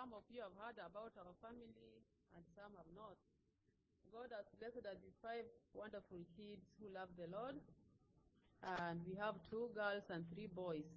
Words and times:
some 0.00 0.16
of 0.16 0.24
you 0.32 0.40
have 0.40 0.56
heard 0.56 0.80
about 0.80 1.12
our 1.20 1.36
family 1.44 2.00
and 2.32 2.40
some 2.56 2.72
have 2.72 2.88
not. 2.96 3.20
God 4.08 4.32
has 4.32 4.48
blessed 4.56 4.88
us 4.88 4.96
with 5.04 5.12
five 5.20 5.44
wonderful 5.76 6.24
kids 6.40 6.64
who 6.80 6.88
love 6.88 7.12
the 7.20 7.28
Lord. 7.28 7.60
And 8.80 9.04
we 9.04 9.12
have 9.20 9.36
two 9.52 9.68
girls 9.76 10.08
and 10.08 10.24
three 10.32 10.48
boys. 10.48 10.88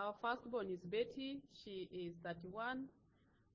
Our 0.00 0.16
firstborn 0.24 0.72
is 0.72 0.80
Betty. 0.80 1.44
She 1.52 1.92
is 1.92 2.16
31. 2.24 2.88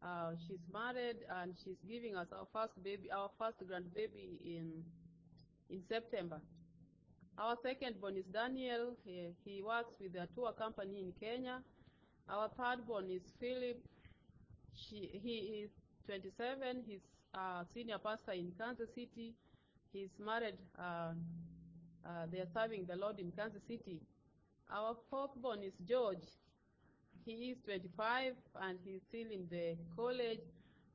Uh, 0.06 0.38
she's 0.46 0.62
married 0.70 1.26
and 1.42 1.58
she's 1.58 1.82
giving 1.90 2.14
us 2.14 2.30
our 2.30 2.46
first 2.54 2.78
baby, 2.86 3.10
our 3.10 3.34
first 3.42 3.58
grandbaby 3.66 4.38
in 4.46 4.86
in 5.74 5.82
September. 5.90 6.38
Our 7.42 7.58
second 7.66 7.98
born 8.00 8.14
is 8.14 8.30
Daniel. 8.30 8.94
He, 9.10 9.34
he 9.44 9.64
works 9.66 9.98
with 10.00 10.14
a 10.14 10.30
tour 10.38 10.54
company 10.54 11.02
in 11.02 11.14
Kenya. 11.18 11.66
Our 12.30 12.50
third 12.54 12.86
born 12.86 13.10
is 13.10 13.26
Philip. 13.42 13.82
She, 14.76 15.20
he 15.24 15.38
is 15.64 15.72
27. 16.06 16.84
He's 16.86 17.02
a 17.34 17.66
senior 17.74 17.98
pastor 18.00 18.32
in 18.34 18.52
Kansas 18.58 18.90
City. 18.94 19.34
He's 19.92 20.12
married. 20.20 20.58
Uh, 20.78 21.14
uh, 22.06 22.26
they 22.32 22.40
are 22.40 22.48
serving 22.54 22.86
the 22.86 22.96
Lord 22.96 23.20
in 23.20 23.32
Kansas 23.32 23.64
City. 23.68 24.02
Our 24.72 24.96
fourth 25.10 25.36
born 25.36 25.64
is 25.64 25.74
George. 25.88 26.26
He 27.26 27.52
is 27.52 27.58
25 27.66 28.36
and 28.62 28.80
he's 28.84 29.02
still 29.04 29.30
in 29.32 29.48
the 29.50 29.78
college. 29.96 30.42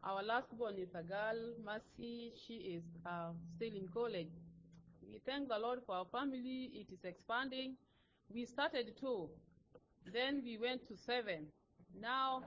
Our 0.04 0.22
last 0.22 0.56
born 0.56 0.78
is 0.78 0.94
a 0.94 1.02
girl, 1.02 1.54
Mercy. 1.64 2.32
She 2.46 2.54
is 2.76 2.84
uh, 3.04 3.32
still 3.56 3.74
in 3.74 3.88
college. 3.88 4.30
We 5.02 5.18
thank 5.26 5.48
the 5.48 5.58
Lord 5.58 5.80
for 5.86 5.96
our 5.96 6.06
family. 6.06 6.70
It 6.74 6.92
is 6.92 7.04
expanding. 7.04 7.76
We 8.32 8.44
started 8.46 8.96
two, 8.96 9.28
then 10.12 10.42
we 10.44 10.56
went 10.58 10.86
to 10.88 10.96
seven. 10.96 11.46
Now 12.00 12.42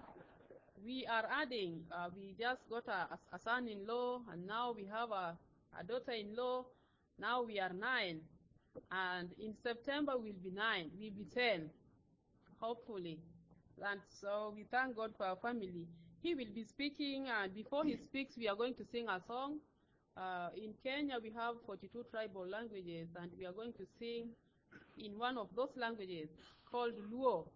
we 0.86 1.06
are 1.08 1.28
adding. 1.42 1.82
Uh, 1.92 2.10
we 2.16 2.36
just 2.40 2.62
got 2.70 2.88
a, 2.88 3.08
a 3.36 3.40
son-in-law, 3.40 4.22
and 4.32 4.46
now 4.46 4.74
we 4.76 4.86
have 4.86 5.12
a, 5.12 5.38
a 5.80 5.84
daughter-in-law. 5.84 6.66
Now 7.20 7.44
we 7.44 7.60
are 7.60 7.72
nine, 7.74 8.20
and 8.92 9.30
in 9.40 9.54
September 9.62 10.14
we'll 10.16 10.34
be 10.44 10.52
nine. 10.52 10.90
We'll 11.00 11.12
be 11.12 11.26
ten, 11.34 11.70
hopefully. 12.60 13.20
And 13.82 14.00
so 14.22 14.54
we 14.56 14.66
thank 14.70 14.96
God 14.96 15.12
for 15.18 15.26
our 15.26 15.36
family. 15.38 15.88
He 16.22 16.36
will 16.36 16.52
be 16.54 16.64
speaking, 16.64 17.28
and 17.28 17.54
before 17.54 17.84
he 17.86 17.98
speaks, 17.98 18.38
we 18.38 18.48
are 18.48 18.56
going 18.56 18.74
to 18.76 18.86
sing 18.92 19.08
a 19.10 19.20
song. 19.28 19.58
Uh, 20.16 20.50
in 20.56 20.74
Kenya, 20.84 21.16
we 21.22 21.32
have 21.32 21.56
42 21.66 22.06
tribal 22.12 22.48
languages, 22.48 23.08
and 23.20 23.32
we 23.38 23.46
are 23.46 23.52
going 23.52 23.74
to 23.74 23.86
sing 24.00 24.28
in 24.98 25.18
one 25.18 25.38
of 25.38 25.48
those 25.56 25.72
languages 25.76 26.30
called 26.72 26.94
Luo. 27.12 27.48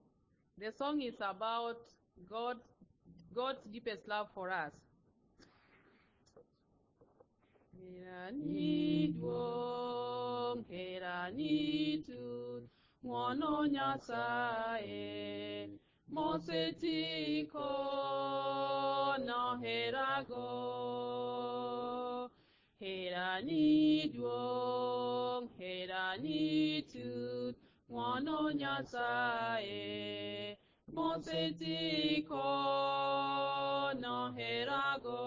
The 0.58 0.72
song 0.78 1.02
is 1.02 1.16
about 1.22 1.78
God, 2.30 2.58
God's 3.38 3.62
deepest 3.72 4.08
love 4.08 4.28
for 4.34 4.50
us. 4.50 4.74
Mosetiko 16.12 17.70
noherago. 19.22 20.44
Heranidwong, 22.82 24.24
heranitud, 25.60 27.56
ngwono 30.98 31.18
Nyasaye, 31.18 32.26
mosetiko 32.26 32.44
noherago. 34.02 35.20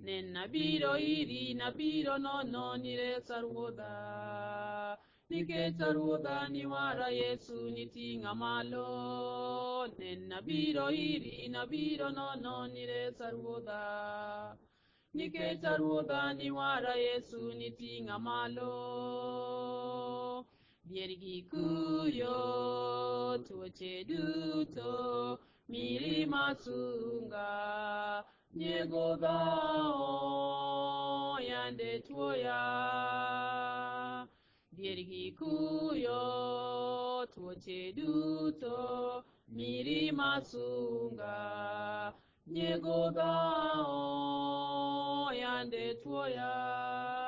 Nenabiro 0.00 0.96
iri, 0.98 1.54
nabiro 1.54 2.18
nono 2.18 2.76
niresa 2.76 3.40
ruodha. 3.40 4.96
Nikech 5.30 5.78
ruodha 5.78 6.48
niwara 6.48 7.08
Yesu 7.10 7.70
niting'a 7.70 8.34
malo. 8.34 9.86
Nenabiro 9.98 10.90
iri, 10.90 11.48
nabiro 11.48 12.10
nono 12.10 12.66
niresa 12.66 13.30
ruodha. 13.30 14.56
Nikech 15.14 15.62
ruodha 15.78 16.32
niwara 16.34 16.94
Yesu 16.96 17.52
niting'a 17.54 18.18
malo. 18.18 19.69
Gi 20.92 21.46
kuyo, 21.50 22.38
tuoche 23.46 24.04
duto, 24.08 25.38
mirima 25.68 26.52
sunga, 26.62 28.24
nego 28.58 29.16
dhao 29.22 30.18
yande 31.48 32.02
tuoya. 32.06 32.62
Gi 34.76 35.30
kuyo, 35.38 36.22
tuoche 37.34 37.92
duto, 37.94 39.22
mirima 39.48 40.40
sunga, 40.42 42.12
nego 42.46 43.10
dhao 43.14 44.00
yande 45.32 45.94
tuoya. 46.02 47.19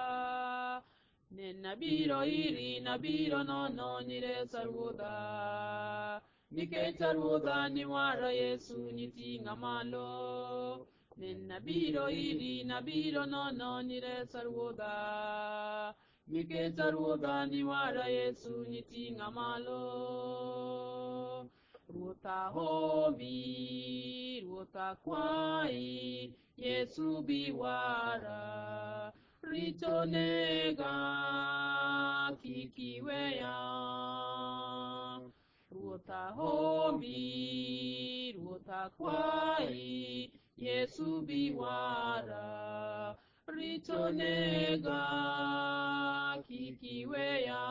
Nenabiro 1.42 2.22
iri, 2.22 2.70
nabiro 2.86 3.42
nono 3.42 3.88
niresa 4.06 4.60
ruodha. 4.62 6.22
Nikech 6.54 7.00
ruodha 7.16 7.56
niwara 7.74 8.30
Yesu 8.30 8.78
niting'a 8.96 9.54
malo. 9.58 10.86
Nenabiro 11.18 12.06
iri, 12.06 12.62
nabiro 12.70 13.22
nono 13.26 13.82
niresa 13.82 14.40
ruodha. 14.46 14.94
Nikech 16.30 16.78
ruodha 16.94 17.34
niwara 17.50 18.06
Yesu 18.06 18.54
niting'a 18.70 19.28
malo. 19.34 19.82
Ruotha 21.90 22.38
homi, 22.54 23.36
ruotha 24.46 24.94
kwai, 25.02 26.30
Yesu 26.56 27.06
biwara. 27.26 28.81
Rito 29.52 30.04
nega 30.08 30.94
kikiweya. 32.42 33.56
Ruotha 35.70 36.22
homi, 36.36 38.32
ruotha 38.32 38.90
kwai, 38.96 40.32
Yesu 40.56 41.20
biwara. 41.28 43.14
Rito 43.46 44.10
nega 44.10 45.00
kikiweya. 46.48 47.62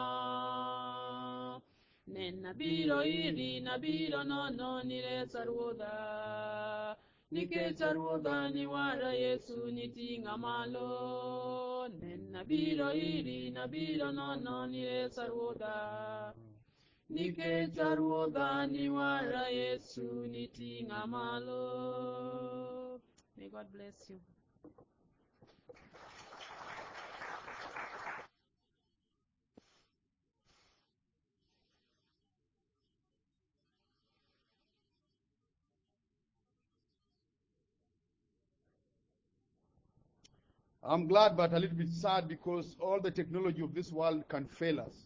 Nenabiro 2.14 3.00
iri, 3.04 3.60
nabiro 3.66 4.24
nono 4.24 4.84
niresa 4.84 5.44
ruodha. 5.46 6.96
Nikech 7.32 7.80
ruodha 7.96 8.50
niwara 8.54 9.14
Yesu 9.14 9.72
niting'a 9.72 10.38
malo. 10.38 11.71
Nenabiro 12.00 12.88
iri, 13.12 13.40
nabiro 13.56 14.08
nono 14.18 14.56
niwara 18.72 19.44
Yesu 19.60 20.06
niting'a 20.32 21.02
malo. 21.14 23.02
May 23.36 23.50
God 23.50 23.68
bless 23.74 24.10
you. 24.10 24.20
I'm 40.84 41.08
glad, 41.08 41.38
but 41.38 41.54
a 41.54 41.60
little 41.60 41.78
bit 41.78 41.92
sad 41.92 42.28
because 42.28 42.76
all 42.80 43.00
the 43.00 43.12
technology 43.12 43.62
of 43.62 43.74
this 43.74 43.92
world 43.92 44.24
can 44.30 44.48
fail 44.48 44.80
us. 44.80 45.06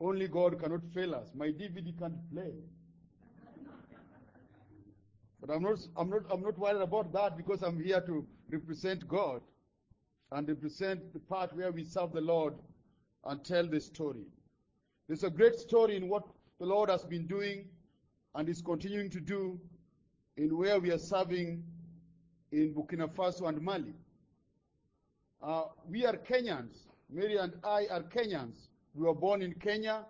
Only 0.00 0.26
God 0.26 0.58
cannot 0.58 0.80
fail 0.94 1.14
us. 1.14 1.28
My 1.34 1.48
DVD 1.48 1.96
can't 1.98 2.32
play. 2.32 2.54
But 5.40 5.54
I'm 5.54 5.62
not, 5.62 5.78
I'm 5.96 6.08
not, 6.08 6.22
I'm 6.30 6.42
not 6.42 6.58
worried 6.58 6.80
about 6.80 7.12
that 7.12 7.36
because 7.36 7.62
I'm 7.62 7.82
here 7.82 8.00
to 8.02 8.26
represent 8.50 9.06
God 9.06 9.42
and 10.32 10.48
represent 10.48 11.12
the 11.12 11.18
part 11.18 11.54
where 11.54 11.72
we 11.72 11.84
serve 11.84 12.12
the 12.12 12.20
Lord 12.20 12.54
and 13.24 13.44
tell 13.44 13.66
the 13.66 13.80
story. 13.80 14.24
There's 15.08 15.24
a 15.24 15.30
great 15.30 15.58
story 15.58 15.96
in 15.96 16.08
what 16.08 16.24
the 16.58 16.66
Lord 16.66 16.88
has 16.88 17.04
been 17.04 17.26
doing 17.26 17.66
and 18.34 18.48
is 18.48 18.62
continuing 18.62 19.10
to 19.10 19.20
do 19.20 19.58
in 20.36 20.56
where 20.56 20.78
we 20.78 20.90
are 20.90 20.98
serving 20.98 21.62
in 22.52 22.74
Burkina 22.74 23.08
Faso 23.08 23.48
and 23.48 23.60
Mali. 23.60 23.94
Uh, 25.42 25.64
we 25.88 26.04
are 26.04 26.16
Kenyans. 26.16 26.86
Mary 27.08 27.36
and 27.36 27.54
I 27.64 27.86
are 27.90 28.02
Kenyans. 28.02 28.68
We 28.94 29.06
were 29.06 29.14
born 29.14 29.40
in 29.40 29.54
Kenya, 29.54 30.04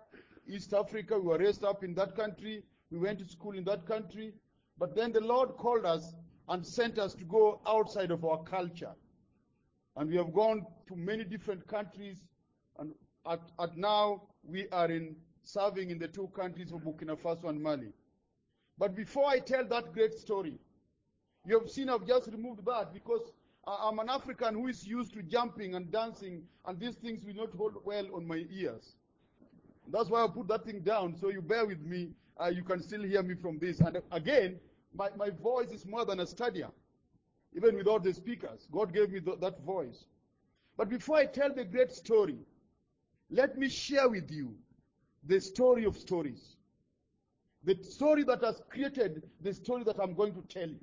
East 0.47 0.73
Africa. 0.73 1.17
We 1.17 1.27
were 1.27 1.37
raised 1.37 1.63
up 1.63 1.83
in 1.83 1.93
that 1.95 2.15
country. 2.15 2.63
We 2.91 2.99
went 2.99 3.19
to 3.19 3.25
school 3.25 3.53
in 3.53 3.63
that 3.65 3.85
country. 3.85 4.33
But 4.77 4.95
then 4.95 5.13
the 5.13 5.21
Lord 5.21 5.55
called 5.57 5.85
us 5.85 6.13
and 6.49 6.65
sent 6.65 6.99
us 6.99 7.13
to 7.15 7.23
go 7.23 7.61
outside 7.65 8.11
of 8.11 8.25
our 8.25 8.43
culture. 8.43 8.91
And 9.95 10.09
we 10.09 10.17
have 10.17 10.33
gone 10.33 10.65
to 10.87 10.95
many 10.95 11.23
different 11.23 11.65
countries. 11.67 12.17
And 12.77 12.93
at, 13.25 13.39
at 13.59 13.77
now, 13.77 14.23
we 14.43 14.67
are 14.69 14.91
in 14.91 15.15
serving 15.43 15.91
in 15.91 15.97
the 15.97 16.07
two 16.07 16.27
countries 16.35 16.71
of 16.73 16.81
Burkina 16.81 17.15
Faso 17.17 17.47
and 17.47 17.61
Mali. 17.61 17.93
But 18.77 18.95
before 18.95 19.27
I 19.27 19.39
tell 19.39 19.63
that 19.65 19.93
great 19.93 20.13
story, 20.13 20.59
you 21.45 21.57
have 21.57 21.69
seen 21.69 21.89
I've 21.89 22.05
just 22.05 22.27
removed 22.27 22.65
that 22.65 22.93
because 22.93 23.31
I'm 23.67 23.99
an 23.99 24.09
African 24.09 24.55
who 24.55 24.67
is 24.67 24.85
used 24.87 25.13
to 25.13 25.21
jumping 25.21 25.75
and 25.75 25.91
dancing, 25.91 26.43
and 26.65 26.79
these 26.79 26.95
things 26.95 27.23
will 27.23 27.35
not 27.35 27.53
hold 27.53 27.75
well 27.85 28.07
on 28.15 28.27
my 28.27 28.45
ears. 28.51 28.95
That's 29.91 30.09
why 30.09 30.23
I 30.23 30.27
put 30.27 30.47
that 30.47 30.65
thing 30.65 30.79
down, 30.81 31.15
so 31.15 31.29
you 31.29 31.41
bear 31.41 31.65
with 31.65 31.81
me. 31.81 32.09
Uh, 32.39 32.47
you 32.47 32.63
can 32.63 32.81
still 32.81 33.03
hear 33.03 33.21
me 33.21 33.35
from 33.35 33.59
this. 33.59 33.79
And 33.79 34.01
again, 34.11 34.59
my, 34.95 35.09
my 35.15 35.29
voice 35.29 35.69
is 35.71 35.85
more 35.85 36.05
than 36.05 36.19
a 36.21 36.25
stadium, 36.25 36.71
even 37.55 37.75
without 37.75 38.03
the 38.03 38.13
speakers. 38.13 38.67
God 38.71 38.93
gave 38.93 39.11
me 39.11 39.19
th- 39.19 39.39
that 39.41 39.61
voice. 39.61 40.05
But 40.77 40.89
before 40.89 41.17
I 41.17 41.25
tell 41.25 41.53
the 41.53 41.65
great 41.65 41.91
story, 41.91 42.37
let 43.29 43.57
me 43.57 43.69
share 43.69 44.09
with 44.09 44.31
you 44.31 44.55
the 45.25 45.39
story 45.39 45.85
of 45.85 45.97
stories. 45.97 46.55
The 47.63 47.77
story 47.83 48.23
that 48.23 48.43
has 48.43 48.61
created 48.69 49.29
the 49.41 49.53
story 49.53 49.83
that 49.83 49.99
I'm 50.01 50.15
going 50.15 50.33
to 50.33 50.41
tell 50.41 50.67
you. 50.67 50.79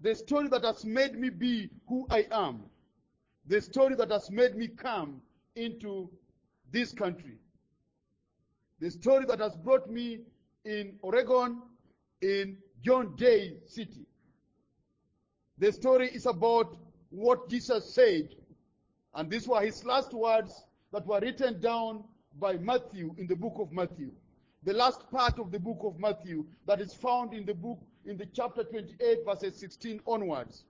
The 0.00 0.14
story 0.14 0.48
that 0.48 0.64
has 0.64 0.84
made 0.84 1.18
me 1.18 1.30
be 1.30 1.70
who 1.88 2.06
I 2.10 2.26
am. 2.30 2.62
The 3.46 3.60
story 3.60 3.94
that 3.96 4.10
has 4.10 4.30
made 4.30 4.56
me 4.56 4.68
come 4.68 5.22
into 5.54 6.10
this 6.70 6.92
country. 6.92 7.38
The 8.80 8.90
story 8.90 9.24
that 9.26 9.40
has 9.40 9.56
brought 9.56 9.88
me 9.90 10.20
in 10.64 10.98
Oregon, 11.00 11.62
in 12.20 12.58
John 12.82 13.16
Day 13.16 13.56
City. 13.66 14.04
The 15.58 15.72
story 15.72 16.08
is 16.08 16.26
about 16.26 16.76
what 17.10 17.48
Jesus 17.48 17.94
said, 17.94 18.28
and 19.14 19.30
these 19.30 19.48
were 19.48 19.62
his 19.62 19.84
last 19.84 20.12
words 20.12 20.64
that 20.92 21.06
were 21.06 21.20
written 21.20 21.60
down 21.60 22.04
by 22.38 22.54
Matthew 22.54 23.14
in 23.16 23.26
the 23.26 23.36
book 23.36 23.54
of 23.58 23.72
Matthew. 23.72 24.10
The 24.64 24.74
last 24.74 25.10
part 25.10 25.38
of 25.38 25.50
the 25.50 25.58
book 25.58 25.78
of 25.82 25.98
Matthew 25.98 26.44
that 26.66 26.80
is 26.80 26.92
found 26.92 27.32
in 27.32 27.46
the 27.46 27.54
book, 27.54 27.78
in 28.06 28.16
the 28.16 28.26
chapter 28.26 28.64
28, 28.64 29.24
verses 29.24 29.58
16 29.58 30.00
onwards. 30.06 30.64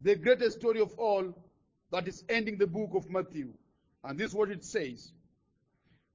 The 0.00 0.14
greatest 0.14 0.58
story 0.58 0.80
of 0.80 0.92
all 0.98 1.34
that 1.90 2.06
is 2.06 2.24
ending 2.28 2.58
the 2.58 2.66
book 2.66 2.90
of 2.94 3.10
Matthew. 3.10 3.52
And 4.04 4.18
this 4.18 4.28
is 4.30 4.34
what 4.34 4.50
it 4.50 4.64
says. 4.64 5.12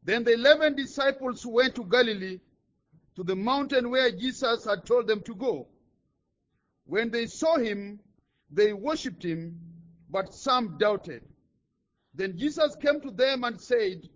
Then 0.03 0.23
the 0.23 0.33
eleven 0.33 0.75
disciples 0.75 1.45
went 1.45 1.75
to 1.75 1.83
Galilee, 1.83 2.39
to 3.15 3.23
the 3.23 3.35
mountain 3.35 3.89
where 3.89 4.11
Jesus 4.11 4.65
had 4.65 4.85
told 4.85 5.07
them 5.07 5.21
to 5.21 5.35
go. 5.35 5.67
When 6.85 7.09
they 7.09 7.25
saw 7.27 7.57
him, 7.57 7.99
they 8.51 8.73
worshipped 8.73 9.23
him, 9.23 9.59
but 10.09 10.33
some 10.33 10.77
doubted. 10.77 11.23
Then 12.13 12.37
Jesus 12.37 12.75
came 12.75 13.01
to 13.01 13.11
them 13.11 13.43
and 13.43 13.59
said, 13.59 14.07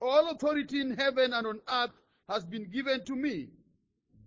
All 0.00 0.30
authority 0.30 0.80
in 0.80 0.96
heaven 0.96 1.32
and 1.32 1.46
on 1.46 1.60
earth 1.70 1.90
has 2.28 2.44
been 2.44 2.70
given 2.70 3.04
to 3.04 3.16
me. 3.16 3.48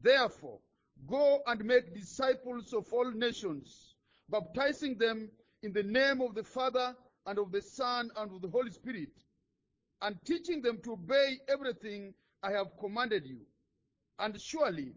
Therefore, 0.02 0.60
go 1.08 1.42
and 1.48 1.64
make 1.64 1.94
disciples 1.94 2.74
of 2.74 2.92
all 2.92 3.12
nations, 3.12 3.96
baptizing 4.30 4.98
them 4.98 5.30
in 5.64 5.74
the 5.74 5.84
name 5.84 6.22
of 6.22 6.36
the 6.36 6.44
Father 6.44 6.96
and 7.26 7.40
of 7.40 7.52
the 7.52 7.62
Son 7.62 8.10
and 8.18 8.32
of 8.32 8.42
the 8.42 8.50
Holy 8.50 8.72
Spirit, 8.72 9.10
and 10.02 10.18
teaching 10.26 10.62
them 10.62 10.80
to 10.84 10.94
obey 10.94 11.40
everything 11.48 12.14
I 12.44 12.52
have 12.52 12.78
commanded 12.80 13.26
you. 13.26 13.40
And 14.20 14.40
surely 14.40 14.94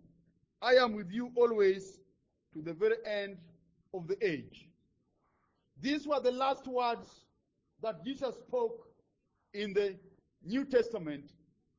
I 0.62 0.74
am 0.74 0.94
with 0.94 1.10
you 1.10 1.30
always 1.36 1.98
to 2.52 2.62
the 2.62 2.74
very 2.74 2.96
end 3.06 3.38
of 3.94 4.06
the 4.06 4.16
age. 4.26 4.68
These 5.80 6.06
were 6.06 6.20
the 6.20 6.32
last 6.32 6.66
words 6.66 7.24
that 7.82 8.04
Jesus 8.04 8.34
spoke 8.36 8.86
in 9.54 9.72
the 9.72 9.96
New 10.44 10.64
Testament 10.64 11.32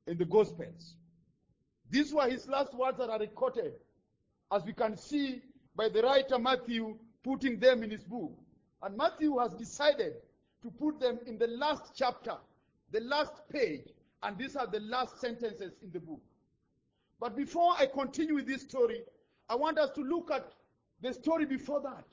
in 0.08 0.18
the 0.18 0.26
Gospels. 0.26 0.96
These 1.92 2.14
were 2.14 2.30
his 2.30 2.48
last 2.48 2.74
words 2.74 2.98
that 3.00 3.10
are 3.10 3.20
recorded, 3.20 3.74
as 4.50 4.64
we 4.64 4.72
can 4.72 4.96
see 4.96 5.42
by 5.76 5.90
the 5.90 6.02
writer 6.02 6.40
Matthew 6.40 6.98
putting 7.22 7.60
them 7.60 7.84
in 7.84 7.92
his 7.92 8.06
book. 8.06 8.32
And 8.82 8.96
Matthew 8.96 9.38
has 9.38 9.54
decided 9.54 10.14
to 10.64 10.72
put 10.72 11.02
them 11.02 11.20
in 11.28 11.38
the 11.38 11.48
last 11.48 11.92
chapter, 11.94 12.38
the 12.92 13.02
last 13.02 13.34
page, 13.52 13.90
and 14.24 14.38
these 14.38 14.56
are 14.56 14.68
the 14.68 14.80
last 14.80 15.20
sentences 15.20 15.74
in 15.84 15.92
the 15.92 16.00
book. 16.00 16.22
But 17.20 17.36
before 17.36 17.74
I 17.78 17.88
continue 17.88 18.36
with 18.36 18.48
this 18.48 18.62
story, 18.62 19.02
I 19.50 19.56
want 19.56 19.78
us 19.78 19.90
to 19.96 20.02
look 20.02 20.32
at 20.32 20.50
the 21.02 21.14
story 21.14 21.46
before 21.46 21.82
that. 21.82 22.06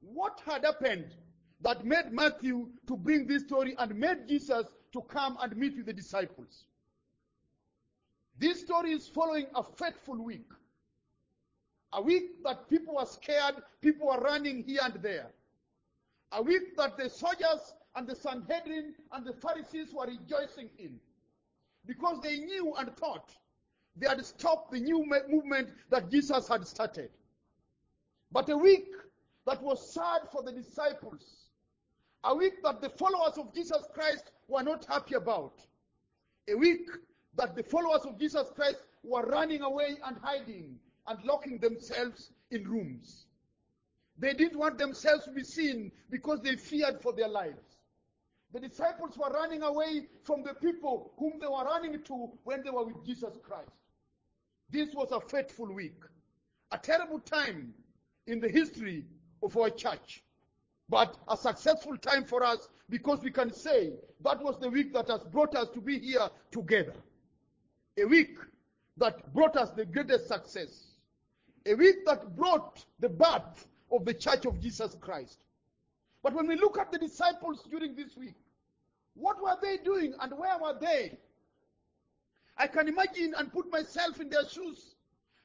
What 0.00 0.40
had 0.46 0.64
happened 0.64 1.14
that 1.60 1.84
made 1.84 2.12
Matthew 2.12 2.68
to 2.86 2.96
bring 2.96 3.26
this 3.26 3.42
story 3.42 3.74
and 3.78 3.94
made 3.94 4.26
Jesus 4.26 4.64
to 4.92 5.02
come 5.02 5.36
and 5.42 5.54
meet 5.54 5.76
with 5.76 5.86
the 5.86 5.92
disciples? 5.92 6.64
This 8.40 8.62
story 8.62 8.92
is 8.92 9.06
following 9.06 9.46
a 9.54 9.62
fateful 9.62 10.16
week. 10.16 10.48
A 11.92 12.00
week 12.00 12.42
that 12.42 12.70
people 12.70 12.94
were 12.94 13.04
scared, 13.04 13.56
people 13.82 14.06
were 14.06 14.18
running 14.18 14.64
here 14.64 14.80
and 14.82 14.94
there. 15.02 15.26
A 16.32 16.42
week 16.42 16.74
that 16.78 16.96
the 16.96 17.10
soldiers 17.10 17.74
and 17.96 18.08
the 18.08 18.16
Sanhedrin 18.16 18.94
and 19.12 19.26
the 19.26 19.34
Pharisees 19.34 19.92
were 19.92 20.06
rejoicing 20.06 20.70
in. 20.78 20.98
Because 21.84 22.22
they 22.22 22.38
knew 22.38 22.74
and 22.78 22.96
thought 22.96 23.30
they 23.96 24.08
had 24.08 24.24
stopped 24.24 24.72
the 24.72 24.80
new 24.80 25.04
movement 25.28 25.68
that 25.90 26.10
Jesus 26.10 26.48
had 26.48 26.66
started. 26.66 27.10
But 28.32 28.48
a 28.48 28.56
week 28.56 28.88
that 29.46 29.62
was 29.62 29.92
sad 29.92 30.22
for 30.32 30.42
the 30.42 30.52
disciples. 30.52 31.48
A 32.24 32.34
week 32.34 32.62
that 32.62 32.80
the 32.80 32.88
followers 32.90 33.36
of 33.36 33.52
Jesus 33.52 33.84
Christ 33.92 34.30
were 34.48 34.62
not 34.62 34.86
happy 34.86 35.16
about. 35.16 35.60
A 36.48 36.54
week 36.54 36.88
that 37.36 37.54
the 37.54 37.62
followers 37.62 38.02
of 38.04 38.18
Jesus 38.18 38.48
Christ 38.54 38.78
were 39.02 39.22
running 39.22 39.62
away 39.62 39.96
and 40.04 40.16
hiding 40.22 40.78
and 41.06 41.24
locking 41.24 41.58
themselves 41.58 42.30
in 42.50 42.64
rooms. 42.64 43.26
They 44.18 44.34
didn't 44.34 44.58
want 44.58 44.78
themselves 44.78 45.24
to 45.24 45.30
be 45.30 45.44
seen 45.44 45.90
because 46.10 46.40
they 46.42 46.56
feared 46.56 47.00
for 47.00 47.12
their 47.12 47.28
lives. 47.28 47.78
The 48.52 48.60
disciples 48.60 49.16
were 49.16 49.30
running 49.30 49.62
away 49.62 50.08
from 50.24 50.42
the 50.42 50.54
people 50.54 51.12
whom 51.18 51.38
they 51.40 51.46
were 51.46 51.64
running 51.64 52.02
to 52.02 52.30
when 52.44 52.62
they 52.62 52.70
were 52.70 52.84
with 52.84 53.04
Jesus 53.06 53.38
Christ. 53.42 53.70
This 54.70 54.94
was 54.94 55.10
a 55.12 55.20
fateful 55.20 55.72
week, 55.72 56.02
a 56.72 56.78
terrible 56.78 57.20
time 57.20 57.72
in 58.26 58.40
the 58.40 58.48
history 58.48 59.04
of 59.42 59.56
our 59.56 59.70
church, 59.70 60.22
but 60.88 61.16
a 61.28 61.36
successful 61.36 61.96
time 61.96 62.24
for 62.24 62.44
us 62.44 62.68
because 62.88 63.20
we 63.22 63.30
can 63.30 63.52
say 63.52 63.92
that 64.22 64.42
was 64.42 64.58
the 64.60 64.68
week 64.68 64.92
that 64.92 65.08
has 65.08 65.22
brought 65.24 65.54
us 65.54 65.68
to 65.70 65.80
be 65.80 65.98
here 65.98 66.28
together. 66.50 66.94
A 67.98 68.04
week 68.04 68.36
that 68.96 69.32
brought 69.34 69.56
us 69.56 69.70
the 69.70 69.84
greatest 69.84 70.28
success. 70.28 70.88
A 71.66 71.74
week 71.74 72.04
that 72.06 72.36
brought 72.36 72.84
the 73.00 73.08
birth 73.08 73.66
of 73.90 74.04
the 74.04 74.14
church 74.14 74.46
of 74.46 74.60
Jesus 74.60 74.96
Christ. 75.00 75.38
But 76.22 76.34
when 76.34 76.46
we 76.46 76.56
look 76.56 76.78
at 76.78 76.92
the 76.92 76.98
disciples 76.98 77.66
during 77.70 77.94
this 77.94 78.16
week, 78.16 78.34
what 79.14 79.42
were 79.42 79.56
they 79.60 79.78
doing 79.78 80.14
and 80.20 80.32
where 80.38 80.58
were 80.58 80.78
they? 80.80 81.18
I 82.56 82.66
can 82.66 82.88
imagine 82.88 83.34
and 83.36 83.52
put 83.52 83.70
myself 83.70 84.20
in 84.20 84.28
their 84.28 84.46
shoes. 84.48 84.94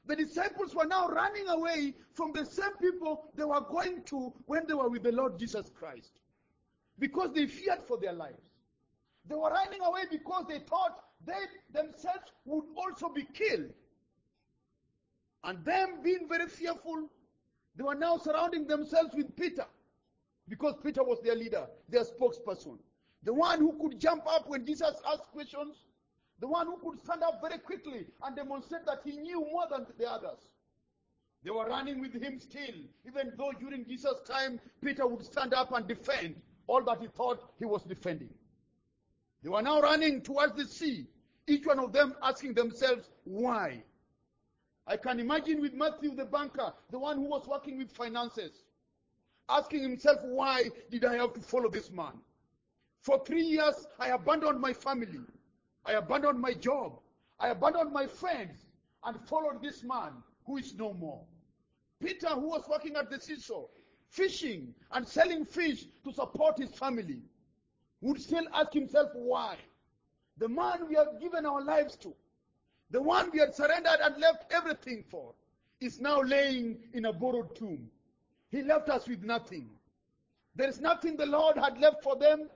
The 0.06 0.16
disciples 0.16 0.74
were 0.74 0.86
now 0.86 1.08
running 1.08 1.48
away 1.48 1.94
from 2.12 2.32
the 2.32 2.44
same 2.44 2.76
people 2.80 3.30
they 3.34 3.44
were 3.44 3.60
going 3.60 4.02
to 4.04 4.32
when 4.46 4.66
they 4.66 4.74
were 4.74 4.88
with 4.88 5.02
the 5.02 5.12
Lord 5.12 5.38
Jesus 5.38 5.70
Christ 5.74 6.20
because 6.98 7.32
they 7.34 7.46
feared 7.46 7.82
for 7.82 7.98
their 7.98 8.12
lives. 8.12 8.42
They 9.28 9.34
were 9.34 9.50
running 9.50 9.80
away 9.82 10.02
because 10.10 10.44
they 10.48 10.60
thought 10.60 11.05
they 11.24 11.32
themselves 11.72 12.32
would 12.44 12.64
also 12.76 13.08
be 13.08 13.26
killed. 13.32 13.72
And 15.44 15.64
them 15.64 16.02
being 16.02 16.28
very 16.28 16.48
fearful, 16.48 17.08
they 17.76 17.84
were 17.84 17.94
now 17.94 18.16
surrounding 18.18 18.66
themselves 18.66 19.14
with 19.14 19.34
Peter 19.36 19.66
because 20.48 20.74
Peter 20.82 21.02
was 21.02 21.20
their 21.22 21.34
leader, 21.34 21.66
their 21.88 22.04
spokesperson. 22.04 22.78
The 23.22 23.32
one 23.32 23.60
who 23.60 23.72
could 23.80 23.98
jump 24.00 24.24
up 24.26 24.48
when 24.48 24.64
Jesus 24.64 24.94
asked 25.10 25.30
questions, 25.32 25.76
the 26.40 26.46
one 26.46 26.66
who 26.66 26.78
could 26.78 27.02
stand 27.04 27.22
up 27.22 27.40
very 27.40 27.58
quickly 27.58 28.06
and 28.22 28.36
demonstrate 28.36 28.84
that 28.86 29.00
he 29.04 29.16
knew 29.16 29.40
more 29.40 29.64
than 29.70 29.86
the 29.98 30.10
others. 30.10 30.38
They 31.42 31.50
were 31.50 31.66
running 31.66 32.00
with 32.00 32.20
him 32.20 32.40
still, 32.40 32.74
even 33.06 33.32
though 33.36 33.52
during 33.58 33.86
Jesus' 33.86 34.20
time, 34.26 34.60
Peter 34.82 35.06
would 35.06 35.24
stand 35.24 35.54
up 35.54 35.72
and 35.72 35.86
defend 35.86 36.34
all 36.66 36.82
that 36.84 37.00
he 37.00 37.06
thought 37.06 37.52
he 37.58 37.64
was 37.64 37.82
defending. 37.84 38.30
They 39.42 39.48
were 39.48 39.62
now 39.62 39.80
running 39.80 40.22
towards 40.22 40.54
the 40.54 40.66
sea, 40.66 41.06
each 41.46 41.66
one 41.66 41.78
of 41.78 41.92
them 41.92 42.14
asking 42.22 42.54
themselves, 42.54 43.10
why? 43.24 43.84
I 44.86 44.96
can 44.96 45.20
imagine 45.20 45.60
with 45.60 45.74
Matthew 45.74 46.14
the 46.14 46.24
banker, 46.24 46.72
the 46.90 46.98
one 46.98 47.16
who 47.16 47.24
was 47.24 47.46
working 47.46 47.78
with 47.78 47.92
finances, 47.92 48.64
asking 49.48 49.82
himself, 49.82 50.20
why 50.22 50.70
did 50.90 51.04
I 51.04 51.16
have 51.16 51.32
to 51.34 51.40
follow 51.40 51.68
this 51.68 51.90
man? 51.90 52.12
For 53.02 53.22
three 53.24 53.42
years, 53.44 53.86
I 53.98 54.08
abandoned 54.08 54.60
my 54.60 54.72
family. 54.72 55.20
I 55.84 55.92
abandoned 55.92 56.40
my 56.40 56.54
job. 56.54 56.98
I 57.38 57.48
abandoned 57.48 57.92
my 57.92 58.06
friends. 58.06 58.66
and 59.06 59.20
followed 59.28 59.62
this 59.62 59.84
man 59.84 60.12
who 60.44 60.56
is 60.56 60.74
no 60.74 60.92
more. 60.92 61.24
Peter, 62.00 62.28
who 62.28 62.48
was 62.48 62.66
working 62.68 62.96
at 62.96 63.08
the 63.08 63.20
seashore, 63.20 63.68
fishing 64.08 64.74
and 64.90 65.06
selling 65.06 65.44
fish 65.44 65.86
to 66.04 66.12
support 66.12 66.58
his 66.58 66.72
family, 66.72 67.22
would 68.00 68.20
still 68.20 68.46
ask 68.54 68.72
himself 68.72 69.10
why. 69.14 69.56
The 70.38 70.48
man 70.48 70.88
we 70.88 70.94
have 70.96 71.20
given 71.20 71.46
our 71.46 71.62
lives 71.62 71.96
to, 71.96 72.14
the 72.90 73.00
one 73.00 73.30
we 73.32 73.38
had 73.38 73.54
surrendered 73.54 74.00
and 74.02 74.18
left 74.18 74.52
everything 74.52 75.04
for, 75.10 75.32
is 75.80 76.00
now 76.00 76.20
laying 76.22 76.78
in 76.92 77.06
a 77.06 77.12
borrowed 77.12 77.54
tomb. 77.56 77.90
He 78.50 78.62
left 78.62 78.88
us 78.88 79.08
with 79.08 79.22
nothing. 79.22 79.68
There 80.54 80.68
is 80.68 80.80
nothing 80.80 81.16
the 81.16 81.26
Lord 81.26 81.56
had 81.58 81.78
left 81.78 82.02
for 82.02 82.16
them. 82.16 82.48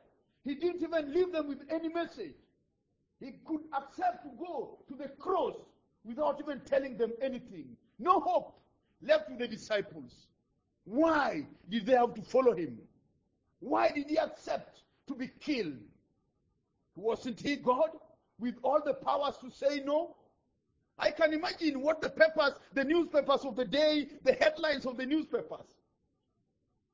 He 0.44 0.54
didn't 0.54 0.82
even 0.82 1.12
leave 1.12 1.32
them 1.32 1.48
with 1.48 1.62
any 1.70 1.88
message. 1.88 2.34
He 3.18 3.32
could 3.44 3.62
accept 3.76 4.24
to 4.24 4.30
go 4.38 4.78
to 4.88 4.94
the 4.94 5.08
cross 5.08 5.54
without 6.04 6.40
even 6.40 6.60
telling 6.60 6.96
them 6.96 7.12
anything. 7.20 7.76
No 7.98 8.20
hope 8.20 8.58
left 9.02 9.28
with 9.28 9.38
the 9.38 9.48
disciples. 9.48 10.26
Why 10.84 11.46
did 11.68 11.84
they 11.86 11.92
have 11.92 12.14
to 12.14 12.22
follow 12.22 12.54
him? 12.54 12.78
Why 13.60 13.90
did 13.90 14.08
he 14.08 14.16
accept 14.16 14.79
to 15.10 15.18
be 15.18 15.30
killed? 15.40 15.78
Wasn't 16.94 17.40
he 17.40 17.56
God 17.56 17.90
with 18.38 18.54
all 18.62 18.80
the 18.84 18.94
powers 18.94 19.36
to 19.42 19.50
say 19.50 19.82
no? 19.84 20.16
I 20.98 21.10
can 21.10 21.32
imagine 21.32 21.80
what 21.80 22.00
the 22.00 22.10
papers, 22.10 22.52
the 22.74 22.84
newspapers 22.84 23.44
of 23.44 23.56
the 23.56 23.64
day, 23.64 24.08
the 24.22 24.34
headlines 24.34 24.86
of 24.86 24.96
the 24.96 25.06
newspapers. 25.06 25.66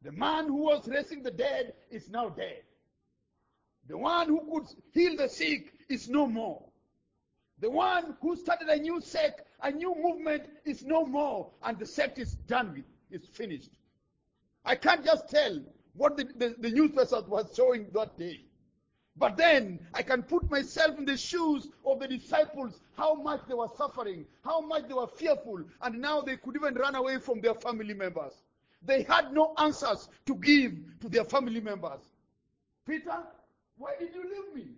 The 0.03 0.13
man 0.13 0.47
who 0.47 0.63
was 0.63 0.89
raising 0.89 1.23
the 1.23 1.31
dead 1.31 1.75
is 1.91 2.09
now 2.09 2.29
dead. 2.29 2.63
The 3.89 3.99
one 3.99 4.29
who 4.29 4.41
could 4.53 4.69
heal 4.93 5.17
the 5.17 5.29
sick 5.29 5.73
is 5.89 6.09
no 6.09 6.27
more. 6.27 6.63
The 7.59 7.71
one 7.71 8.17
who 8.21 8.37
started 8.37 8.69
a 8.69 8.77
new 8.77 9.01
sect, 9.01 9.43
a 9.63 9.71
new 9.71 9.95
movement 9.95 10.45
is 10.65 10.85
no 10.85 11.05
more, 11.07 11.51
and 11.63 11.79
the 11.79 11.87
sect 11.87 12.19
is 12.19 12.35
done 12.47 12.73
with, 12.75 12.85
it's 13.11 13.29
finished. 13.29 13.71
I 14.65 14.77
can't 14.77 15.05
just 15.05 15.29
tell 15.29 15.61
what 15.97 16.17
the, 16.17 16.25
the, 16.37 16.55
the 16.59 16.71
newspapers 16.71 17.27
was 17.27 17.53
showing 17.57 17.87
that 17.95 18.17
day. 18.19 18.41
But 19.19 19.37
then 19.37 19.81
I 19.95 20.03
can 20.03 20.23
put 20.23 20.51
myself 20.51 20.99
in 20.99 21.07
the 21.07 21.17
shoes 21.17 21.69
of 21.87 22.01
the 22.01 22.09
disciples, 22.09 22.81
how 22.97 23.15
much 23.15 23.41
they 23.49 23.55
were 23.55 23.71
suffering, 23.77 24.27
how 24.45 24.61
much 24.61 24.89
they 24.89 24.95
were 24.95 25.07
fearful, 25.07 25.65
and 25.83 26.01
now 26.01 26.21
they 26.21 26.37
could 26.37 26.55
even 26.55 26.75
run 26.75 26.95
away 26.95 27.19
from 27.19 27.41
their 27.41 27.55
family 27.55 27.95
members. 27.95 28.33
They 28.83 29.03
had 29.05 29.33
no 29.33 29.55
answers 29.59 30.09
to 30.27 30.35
give 30.35 30.75
to 31.01 31.09
their 31.09 31.25
family 31.25 31.61
members. 31.61 32.01
Peter, 32.87 33.23
why 33.79 33.95
did 33.99 34.15
you 34.15 34.23
leave 34.23 34.55
me? 34.55 34.71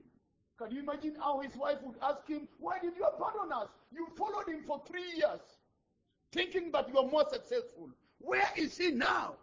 Can 0.57 0.71
you 0.71 0.81
imagine 0.81 1.17
how 1.21 1.41
his 1.41 1.55
wife 1.57 1.79
would 1.83 1.97
ask 2.03 2.27
him, 2.27 2.49
Why 2.59 2.79
did 2.79 2.97
you 2.97 3.05
abandon 3.05 3.53
us? 3.53 3.69
You 3.93 4.09
followed 4.17 4.49
him 4.49 4.63
for 4.67 4.83
three 4.89 5.13
years, 5.17 5.41
thinking 6.33 6.71
that 6.73 6.89
you 6.89 6.95
were 6.95 7.09
more 7.09 7.25
successful. 7.31 7.91
Where 8.19 8.49
is 8.57 8.77
he 8.77 8.91
now? 8.91 9.35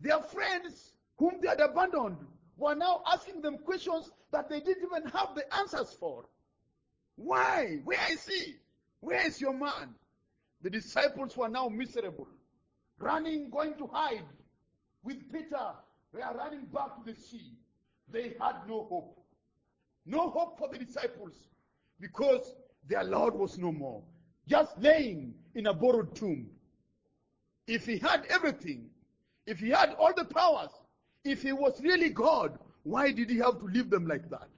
Their 0.00 0.20
friends, 0.20 0.92
whom 1.18 1.40
they 1.40 1.48
had 1.48 1.60
abandoned, 1.60 2.18
were 2.56 2.74
now 2.74 3.02
asking 3.06 3.42
them 3.42 3.58
questions 3.58 4.10
that 4.32 4.48
they 4.48 4.60
didn't 4.60 4.84
even 4.84 5.10
have 5.10 5.34
the 5.34 5.44
answers 5.56 5.96
for. 5.98 6.24
Why? 7.16 7.80
Where 7.84 8.12
is 8.12 8.26
he? 8.26 8.56
Where 9.00 9.26
is 9.26 9.40
your 9.40 9.52
man? 9.52 9.94
The 10.62 10.70
disciples 10.70 11.36
were 11.36 11.48
now 11.48 11.68
miserable, 11.68 12.28
running, 12.98 13.50
going 13.50 13.74
to 13.74 13.86
hide 13.86 14.24
with 15.02 15.30
Peter. 15.32 15.72
They 16.12 16.20
are 16.22 16.36
running 16.36 16.66
back 16.66 16.96
to 16.96 17.12
the 17.12 17.18
sea. 17.18 17.52
They 18.12 18.34
had 18.40 18.56
no 18.68 18.86
hope. 18.90 19.18
No 20.06 20.30
hope 20.30 20.58
for 20.58 20.68
the 20.68 20.78
disciples 20.78 21.34
because 22.00 22.54
their 22.88 23.04
Lord 23.04 23.34
was 23.34 23.58
no 23.58 23.70
more, 23.70 24.02
just 24.48 24.78
laying 24.78 25.34
in 25.54 25.66
a 25.66 25.74
borrowed 25.74 26.14
tomb. 26.14 26.50
If 27.66 27.86
he 27.86 27.98
had 27.98 28.26
everything, 28.28 28.90
if 29.50 29.58
he 29.58 29.70
had 29.70 29.94
all 29.98 30.12
the 30.16 30.24
powers, 30.24 30.70
if 31.24 31.42
he 31.42 31.52
was 31.52 31.80
really 31.82 32.08
God, 32.08 32.56
why 32.84 33.10
did 33.10 33.28
he 33.28 33.38
have 33.38 33.58
to 33.58 33.64
leave 33.64 33.90
them 33.90 34.06
like 34.06 34.30
that? 34.30 34.48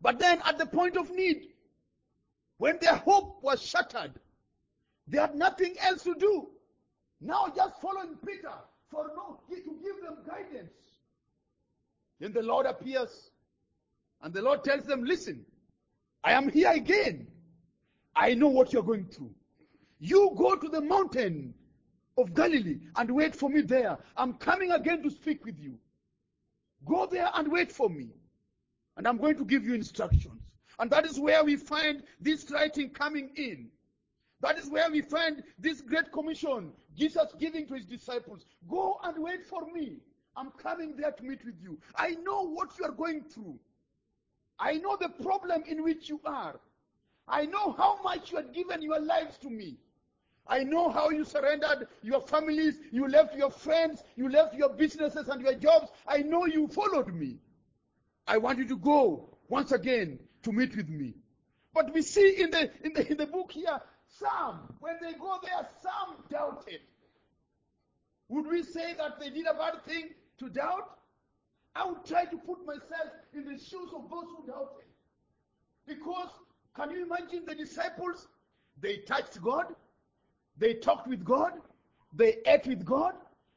But 0.00 0.18
then 0.18 0.42
at 0.44 0.58
the 0.58 0.66
point 0.66 0.96
of 0.96 1.10
need, 1.14 1.50
when 2.58 2.78
their 2.80 2.96
hope 2.96 3.40
was 3.40 3.62
shattered, 3.62 4.14
they 5.06 5.18
had 5.18 5.36
nothing 5.36 5.76
else 5.80 6.02
to 6.02 6.14
do. 6.16 6.48
Now 7.20 7.52
just 7.54 7.80
following 7.80 8.16
Peter 8.26 8.52
for 8.90 9.06
no 9.14 9.38
to 9.48 9.54
give 9.54 10.02
them 10.02 10.16
guidance. 10.26 10.72
Then 12.18 12.32
the 12.32 12.42
Lord 12.42 12.66
appears 12.66 13.30
and 14.22 14.34
the 14.34 14.42
Lord 14.42 14.64
tells 14.64 14.84
them, 14.84 15.04
Listen, 15.04 15.44
I 16.24 16.32
am 16.32 16.48
here 16.48 16.72
again. 16.72 17.28
I 18.14 18.34
know 18.34 18.48
what 18.48 18.72
you're 18.72 18.82
going 18.82 19.06
through. 19.06 19.34
You 20.00 20.32
go 20.36 20.56
to 20.56 20.68
the 20.68 20.80
mountain 20.80 21.54
of 22.18 22.34
Galilee 22.34 22.78
and 22.96 23.10
wait 23.10 23.34
for 23.34 23.48
me 23.48 23.60
there. 23.60 23.98
I'm 24.16 24.34
coming 24.34 24.72
again 24.72 25.02
to 25.02 25.10
speak 25.10 25.44
with 25.44 25.58
you. 25.58 25.78
Go 26.84 27.06
there 27.06 27.30
and 27.34 27.50
wait 27.50 27.72
for 27.72 27.88
me. 27.88 28.08
And 28.96 29.06
I'm 29.06 29.16
going 29.16 29.36
to 29.36 29.44
give 29.44 29.64
you 29.64 29.74
instructions. 29.74 30.40
And 30.78 30.90
that 30.90 31.06
is 31.06 31.18
where 31.18 31.44
we 31.44 31.56
find 31.56 32.02
this 32.20 32.50
writing 32.50 32.90
coming 32.90 33.30
in. 33.36 33.68
That 34.40 34.58
is 34.58 34.68
where 34.68 34.90
we 34.90 35.00
find 35.02 35.42
this 35.58 35.80
great 35.80 36.10
commission 36.12 36.72
Jesus 36.96 37.32
giving 37.38 37.66
to 37.68 37.74
his 37.74 37.86
disciples. 37.86 38.44
Go 38.68 38.98
and 39.04 39.22
wait 39.22 39.46
for 39.46 39.64
me. 39.72 39.98
I'm 40.36 40.50
coming 40.50 40.96
there 40.96 41.12
to 41.12 41.22
meet 41.22 41.44
with 41.44 41.54
you. 41.62 41.78
I 41.94 42.10
know 42.22 42.42
what 42.42 42.70
you 42.78 42.84
are 42.84 42.92
going 42.92 43.22
through. 43.22 43.58
I 44.58 44.74
know 44.74 44.96
the 45.00 45.08
problem 45.08 45.62
in 45.66 45.82
which 45.82 46.08
you 46.08 46.20
are. 46.24 46.58
I 47.28 47.46
know 47.46 47.72
how 47.72 48.00
much 48.02 48.32
you 48.32 48.38
have 48.38 48.52
given 48.52 48.82
your 48.82 49.00
lives 49.00 49.38
to 49.38 49.50
me. 49.50 49.76
I 50.46 50.64
know 50.64 50.90
how 50.90 51.10
you 51.10 51.24
surrendered 51.24 51.88
your 52.02 52.20
families, 52.20 52.74
you 52.90 53.08
left 53.08 53.36
your 53.36 53.50
friends, 53.50 54.02
you 54.16 54.28
left 54.28 54.54
your 54.54 54.70
businesses 54.70 55.28
and 55.28 55.40
your 55.40 55.54
jobs. 55.54 55.88
I 56.06 56.18
know 56.18 56.46
you 56.46 56.68
followed 56.68 57.14
me. 57.14 57.38
I 58.26 58.38
want 58.38 58.58
you 58.58 58.66
to 58.68 58.76
go 58.76 59.30
once 59.48 59.72
again 59.72 60.18
to 60.42 60.52
meet 60.52 60.76
with 60.76 60.88
me. 60.88 61.14
But 61.74 61.92
we 61.94 62.02
see 62.02 62.42
in 62.42 62.50
the 62.50 62.70
in 62.84 62.92
the 62.92 63.10
in 63.10 63.16
the 63.16 63.26
book 63.26 63.52
here, 63.52 63.80
some 64.18 64.74
when 64.80 64.96
they 65.00 65.12
go 65.12 65.38
there, 65.42 65.66
some 65.82 66.16
doubted. 66.28 66.80
Would 68.28 68.46
we 68.46 68.62
say 68.62 68.94
that 68.94 69.20
they 69.20 69.30
did 69.30 69.46
a 69.46 69.54
bad 69.54 69.84
thing 69.84 70.10
to 70.38 70.48
doubt? 70.48 70.98
I 71.74 71.86
would 71.86 72.04
try 72.04 72.24
to 72.26 72.36
put 72.36 72.66
myself 72.66 73.10
in 73.32 73.44
the 73.44 73.58
shoes 73.58 73.90
of 73.94 74.10
those 74.10 74.26
who 74.36 74.46
doubted. 74.46 74.84
Because 75.86 76.28
can 76.74 76.90
you 76.90 77.04
imagine 77.04 77.44
the 77.46 77.54
disciples? 77.54 78.28
They 78.80 78.98
touched 78.98 79.40
God, 79.42 79.66
they 80.58 80.74
talked 80.74 81.08
with 81.08 81.24
God, 81.24 81.52
they 82.12 82.38
ate 82.46 82.66
with 82.66 82.84
God, 82.84 83.14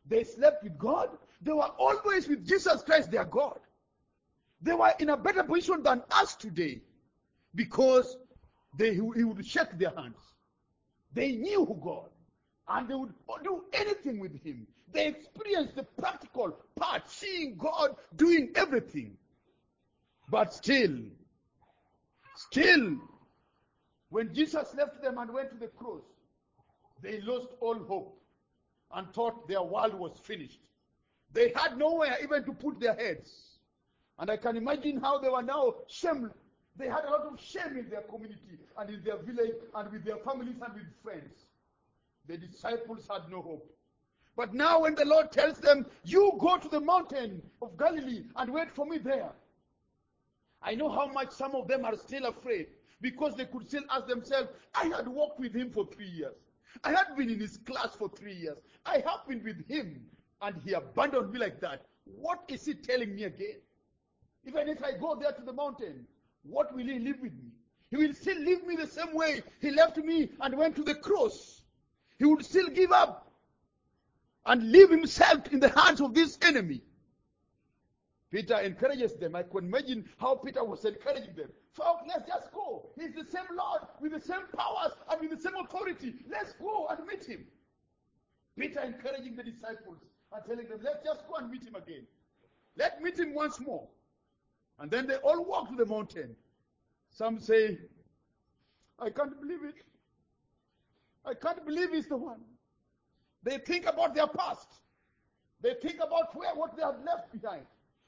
they 0.08 0.24
slept 0.24 0.64
with 0.64 0.78
God, 0.78 1.10
they 1.42 1.52
were 1.52 1.72
always 1.78 2.28
with 2.28 2.48
Jesus 2.48 2.82
Christ, 2.84 3.12
their 3.12 3.26
God. 3.26 3.60
They 4.62 4.74
were 4.74 4.94
in 5.00 5.10
a 5.10 5.18
better 5.18 5.44
position 5.44 5.84
than 5.84 6.02
us 6.12 6.36
today 6.36 6.82
because 7.54 8.18
they, 8.78 8.94
he 8.94 9.02
would 9.02 9.46
shake 9.46 9.78
their 9.78 9.94
hands. 9.96 10.18
They 11.14 11.34
knew 11.34 11.66
who 11.66 11.76
God, 11.76 12.10
and 12.68 12.90
they 12.90 12.96
would 12.96 13.14
do 13.44 13.64
anything 13.74 14.20
with 14.20 14.44
him. 14.44 14.68
They 14.92 15.08
experienced 15.08 15.76
the 15.76 15.84
practical 15.84 16.58
part, 16.76 17.10
seeing 17.10 17.58
God 17.58 17.96
doing 18.16 18.52
everything. 18.56 19.18
But 20.30 20.54
still, 20.54 20.98
still, 22.36 22.98
when 24.10 24.34
Jesus 24.34 24.74
left 24.76 25.02
them 25.02 25.18
and 25.18 25.34
went 25.34 25.52
to 25.52 25.58
the 25.58 25.68
cross, 25.68 26.02
they 27.06 27.22
lost 27.22 27.50
all 27.62 27.76
hope 27.76 28.20
and 28.94 29.14
thought 29.14 29.48
their 29.48 29.62
world 29.62 29.94
was 29.94 30.18
finished. 30.24 30.60
They 31.34 31.52
had 31.56 31.78
nowhere 31.78 32.18
even 32.24 32.44
to 32.46 32.54
put 32.54 32.80
their 32.80 32.96
heads. 32.96 33.60
And 34.18 34.32
I 34.32 34.38
can 34.38 34.56
imagine 34.58 35.00
how 35.00 35.20
they 35.20 35.30
were 35.30 35.44
now 35.44 35.76
shamed. 35.88 36.32
They 36.78 36.88
had 36.88 37.06
a 37.06 37.12
lot 37.12 37.22
of 37.22 37.40
shame 37.40 37.78
in 37.78 37.90
their 37.90 38.02
community 38.02 38.60
and 38.78 38.90
in 38.90 39.04
their 39.04 39.18
village 39.18 39.56
and 39.76 39.92
with 39.92 40.04
their 40.06 40.18
families 40.18 40.56
and 40.62 40.74
with 40.74 40.88
friends. 41.04 41.46
The 42.28 42.38
disciples 42.38 43.08
had 43.10 43.30
no 43.30 43.42
hope. 43.42 43.72
But 44.36 44.54
now, 44.54 44.82
when 44.82 44.96
the 44.96 45.06
Lord 45.06 45.32
tells 45.32 45.60
them, 45.60 45.86
You 46.04 46.34
go 46.40 46.58
to 46.58 46.68
the 46.68 46.82
mountain 46.82 47.42
of 47.62 47.78
Galilee 47.78 48.24
and 48.36 48.52
wait 48.52 48.72
for 48.72 48.86
me 48.86 48.98
there, 48.98 49.32
I 50.62 50.76
know 50.76 50.90
how 50.90 51.08
much 51.08 51.32
some 51.32 51.56
of 51.56 51.68
them 51.68 51.86
are 51.86 51.96
still 51.96 52.26
afraid 52.26 52.68
because 53.00 53.36
they 53.36 53.46
could 53.46 53.68
still 53.68 53.84
ask 53.90 54.08
themselves, 54.08 54.50
I 54.74 54.86
had 54.86 55.08
walked 55.08 55.40
with 55.40 55.54
him 55.54 55.72
for 55.72 55.86
three 55.86 56.10
years. 56.10 56.34
I 56.84 56.92
had 56.92 57.16
been 57.18 57.30
in 57.30 57.40
his 57.40 57.58
class 57.58 57.96
for 57.98 58.10
three 58.10 58.36
years. 58.36 58.58
I 58.86 58.96
have 59.06 59.28
been 59.28 59.44
with 59.44 59.68
him 59.68 60.06
and 60.42 60.56
he 60.64 60.74
abandoned 60.74 61.32
me 61.32 61.40
like 61.40 61.60
that. 61.62 61.86
What 62.06 62.44
is 62.48 62.66
he 62.66 62.74
telling 62.74 63.16
me 63.16 63.24
again? 63.24 63.60
Even 64.46 64.68
if 64.70 64.84
I 64.84 64.92
go 64.94 65.16
there 65.16 65.32
to 65.32 65.42
the 65.42 65.54
mountain, 65.54 66.06
what 66.44 66.74
will 66.76 66.86
he 66.86 67.00
leave 67.00 67.20
with 67.22 67.34
me? 67.34 67.52
He 67.90 67.98
will 67.98 68.14
still 68.14 68.38
leave 68.38 68.66
me 68.66 68.76
the 68.76 68.88
same 68.88 69.14
way 69.14 69.42
he 69.62 69.72
left 69.72 69.98
me 69.98 70.30
and 70.42 70.58
went 70.58 70.76
to 70.76 70.84
the 70.84 70.96
cross. 70.96 71.62
He 72.20 72.26
would 72.26 72.46
still 72.46 72.70
give 72.70 72.92
up 72.92 73.32
and 74.46 74.72
leave 74.72 74.90
himself 74.90 75.52
in 75.52 75.60
the 75.60 75.70
hands 75.70 76.02
of 76.02 76.14
this 76.14 76.38
enemy. 76.42 76.82
Peter 78.36 78.60
encourages 78.60 79.14
them. 79.14 79.34
I 79.34 79.44
can 79.44 79.60
imagine 79.60 80.10
how 80.18 80.36
Peter 80.36 80.62
was 80.62 80.84
encouraging 80.84 81.36
them. 81.38 81.48
Folks, 81.72 82.04
let's 82.06 82.28
just 82.28 82.52
go. 82.52 82.90
He's 83.00 83.14
the 83.14 83.24
same 83.32 83.46
Lord 83.56 83.84
with 84.02 84.12
the 84.12 84.20
same 84.20 84.42
powers 84.54 84.92
and 85.10 85.22
with 85.22 85.38
the 85.38 85.42
same 85.42 85.56
authority. 85.56 86.16
Let's 86.30 86.52
go 86.62 86.86
and 86.90 87.08
meet 87.08 87.24
him. 87.24 87.46
Peter 88.60 88.82
encouraging 88.82 89.38
the 89.38 89.44
disciples 89.44 90.00
and 90.34 90.44
telling 90.46 90.68
them, 90.68 90.80
let's 90.84 91.02
just 91.02 91.26
go 91.30 91.36
and 91.36 91.50
meet 91.50 91.64
him 91.64 91.76
again. 91.76 92.06
Let's 92.76 93.00
meet 93.02 93.18
him 93.18 93.34
once 93.34 93.58
more. 93.62 93.88
And 94.80 94.92
then 94.92 95.08
they 95.08 95.16
all 95.16 95.46
walk 95.46 95.70
to 95.70 95.78
the 95.78 95.86
mountain. 95.86 96.36
Some 97.12 97.40
say, 97.40 97.80
I 99.00 99.12
can't 99.12 99.40
believe 99.40 99.64
it. 99.64 99.76
I 101.24 101.36
can't 101.36 101.66
believe 101.66 101.92
he's 101.94 102.08
the 102.08 102.18
one. 102.18 102.42
They 103.44 103.60
think 103.60 103.86
about 103.86 104.14
their 104.14 104.28
past. 104.28 104.68
They 105.62 105.76
think 105.82 106.00
about 106.06 106.36
where 106.36 106.54
what 106.54 106.76
they 106.76 106.84
have 106.84 106.98
left 107.06 107.32
behind. 107.32 107.66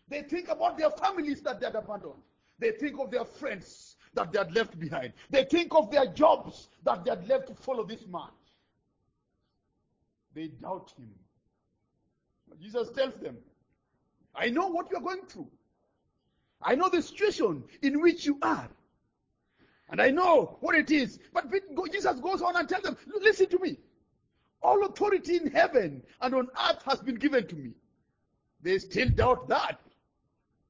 They 0.09 0.21
think 0.23 0.49
about 0.49 0.77
their 0.77 0.89
families 0.91 1.41
that 1.41 1.59
they 1.59 1.65
had 1.65 1.75
abandoned. 1.75 2.21
They 2.59 2.71
think 2.71 2.99
of 2.99 3.11
their 3.11 3.25
friends 3.25 3.97
that 4.13 4.31
they 4.31 4.39
had 4.39 4.55
left 4.55 4.79
behind. 4.79 5.13
They 5.29 5.43
think 5.43 5.75
of 5.75 5.91
their 5.91 6.07
jobs 6.07 6.69
that 6.83 7.03
they 7.03 7.11
had 7.11 7.27
left 7.27 7.47
to 7.47 7.55
follow 7.55 7.85
this 7.85 8.05
man. 8.07 8.29
They 10.33 10.47
doubt 10.47 10.93
him. 10.97 11.09
But 12.47 12.59
Jesus 12.59 12.89
tells 12.91 13.15
them, 13.15 13.37
I 14.33 14.49
know 14.49 14.67
what 14.67 14.89
you're 14.91 15.01
going 15.01 15.25
through. 15.27 15.49
I 16.61 16.75
know 16.75 16.89
the 16.89 17.01
situation 17.01 17.63
in 17.81 18.01
which 18.01 18.25
you 18.25 18.37
are. 18.41 18.69
And 19.89 20.01
I 20.01 20.09
know 20.09 20.57
what 20.59 20.75
it 20.75 20.91
is. 20.91 21.19
But 21.33 21.51
Jesus 21.91 22.19
goes 22.19 22.41
on 22.41 22.55
and 22.55 22.67
tells 22.67 22.83
them, 22.83 22.97
listen 23.21 23.47
to 23.49 23.59
me. 23.59 23.77
All 24.61 24.85
authority 24.85 25.37
in 25.37 25.51
heaven 25.51 26.03
and 26.21 26.35
on 26.35 26.47
earth 26.69 26.81
has 26.85 26.99
been 26.99 27.15
given 27.15 27.47
to 27.47 27.55
me. 27.55 27.71
They 28.61 28.79
still 28.79 29.09
doubt 29.09 29.47
that. 29.49 29.79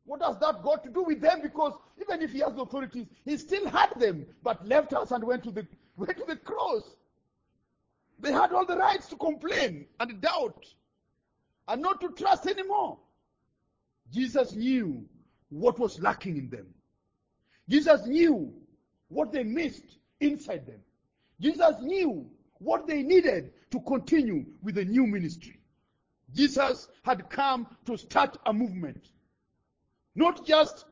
What 0.08 0.22
has 0.24 0.40
that 0.40 0.64
got 0.64 0.86
to 0.86 0.90
do 0.90 1.04
with 1.04 1.20
them? 1.20 1.42
Because 1.44 1.74
even 2.02 2.22
if 2.22 2.32
he 2.32 2.40
has 2.40 2.56
the 2.56 2.62
authorities, 2.62 3.08
he 3.26 3.36
still 3.38 3.68
had 3.68 3.90
them, 4.00 4.26
but 4.42 4.66
left 4.66 4.94
us 4.94 5.12
and 5.12 5.22
went 5.22 5.44
to 5.44 5.52
the 5.52 5.68
went 5.98 6.18
to 6.18 6.24
the 6.26 6.38
cross. 6.38 6.96
They 8.20 8.32
had 8.32 8.54
all 8.54 8.66
the 8.66 8.78
rights 8.78 9.08
to 9.10 9.18
complain 9.18 9.86
and 10.00 10.22
doubt 10.22 10.66
and 11.68 11.82
not 11.82 12.00
to 12.02 12.10
trust 12.12 12.48
anymore. 12.48 12.98
Jesus 14.12 14.56
knew 14.56 15.06
what 15.50 15.78
was 15.78 16.00
lacking 16.00 16.38
in 16.38 16.50
them. 16.50 16.68
Jesus 17.68 18.08
knew 18.08 18.54
what 19.10 19.34
they 19.34 19.44
missed 19.44 19.98
inside 20.22 20.66
them. 20.66 20.80
Jesus 21.42 21.76
knew 21.82 22.26
what 22.60 22.88
they 22.88 23.04
needed 23.04 23.52
to 23.72 23.82
continue 23.82 24.46
with 24.64 24.76
the 24.76 24.86
new 24.86 25.06
ministry. 25.06 25.60
Jesus 26.34 26.88
had 27.04 27.30
come 27.30 27.68
to 27.86 27.98
start 27.98 28.38
a 28.46 28.54
movement, 28.54 29.10
not 30.18 30.46
just 30.46 30.86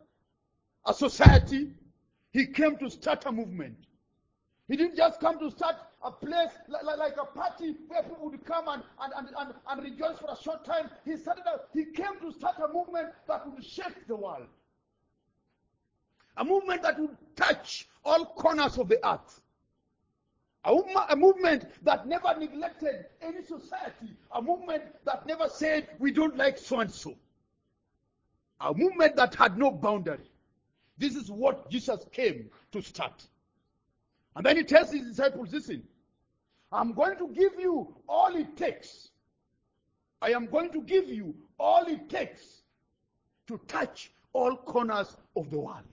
a 0.86 0.94
society. 0.94 1.72
He 2.32 2.46
came 2.46 2.78
to 2.78 2.90
start 2.90 3.26
a 3.26 3.32
movement. 3.32 3.76
He 4.68 4.78
didn't 4.78 4.96
just 4.96 5.20
come 5.20 5.40
to 5.40 5.50
start 5.52 5.76
a 6.04 6.12
place 6.12 6.52
like, 6.68 6.84
like, 6.84 6.98
like 6.98 7.16
a 7.22 7.26
party 7.26 7.76
where 7.88 8.04
people 8.04 8.30
would 8.30 8.46
come 8.46 8.68
and, 8.68 8.84
and, 9.02 9.14
and, 9.18 9.28
and, 9.38 9.54
and 9.68 9.84
rejoice 9.84 10.20
for 10.20 10.30
a 10.32 10.42
short 10.42 10.64
time. 10.66 10.90
He 11.06 11.18
started 11.18 11.44
a, 11.48 11.62
he 11.74 11.86
came 11.86 12.20
to 12.22 12.32
start 12.32 12.56
a 12.64 12.72
movement 12.72 13.10
that 13.28 13.50
would 13.52 13.66
shake 13.66 14.08
the 14.08 14.16
world. 14.16 14.48
A 16.38 16.44
movement 16.44 16.84
that 16.84 17.00
would 17.00 17.16
touch 17.36 17.88
all 18.04 18.26
corners 18.26 18.78
of 18.78 18.90
the 18.90 19.00
earth. 19.08 19.42
A, 20.66 20.74
a, 21.10 21.16
movement 21.16 21.66
that 21.84 22.08
never 22.08 22.36
neglected 22.38 23.06
any 23.22 23.44
society. 23.46 24.16
A 24.32 24.42
movement 24.42 24.84
that 25.06 25.26
never 25.26 25.48
said, 25.48 25.88
we 26.00 26.12
don't 26.12 26.36
like 26.38 26.58
so 26.58 26.80
and 26.80 26.92
so. 26.92 27.16
A 28.66 28.74
movement 28.74 29.16
that 29.16 29.36
had 29.36 29.60
no 29.60 29.70
boundary. 29.70 30.32
This 30.98 31.16
is 31.16 31.30
what 31.30 31.70
Jesus 31.70 32.04
came 32.12 32.50
to 32.72 32.82
start. 32.82 33.28
And 34.36 34.44
then 34.44 34.58
he 34.58 34.64
tells 34.64 34.92
his 34.92 35.04
disciples, 35.04 35.54
listen, 35.54 35.84
I'm 36.72 36.94
going 36.94 37.16
to 37.20 37.28
give 37.28 37.60
you 37.60 37.96
all 38.10 38.36
it 38.36 38.58
takes. 38.58 39.10
I 40.20 40.32
am 40.32 40.48
going 40.48 40.72
to 40.72 40.82
give 40.82 41.08
you 41.08 41.36
all 41.60 41.86
it 41.86 42.10
takes 42.10 42.64
to 43.48 43.60
touch 43.68 44.12
all 44.34 44.58
corners 44.58 45.16
of 45.36 45.52
the 45.52 45.60
world. 45.60 45.84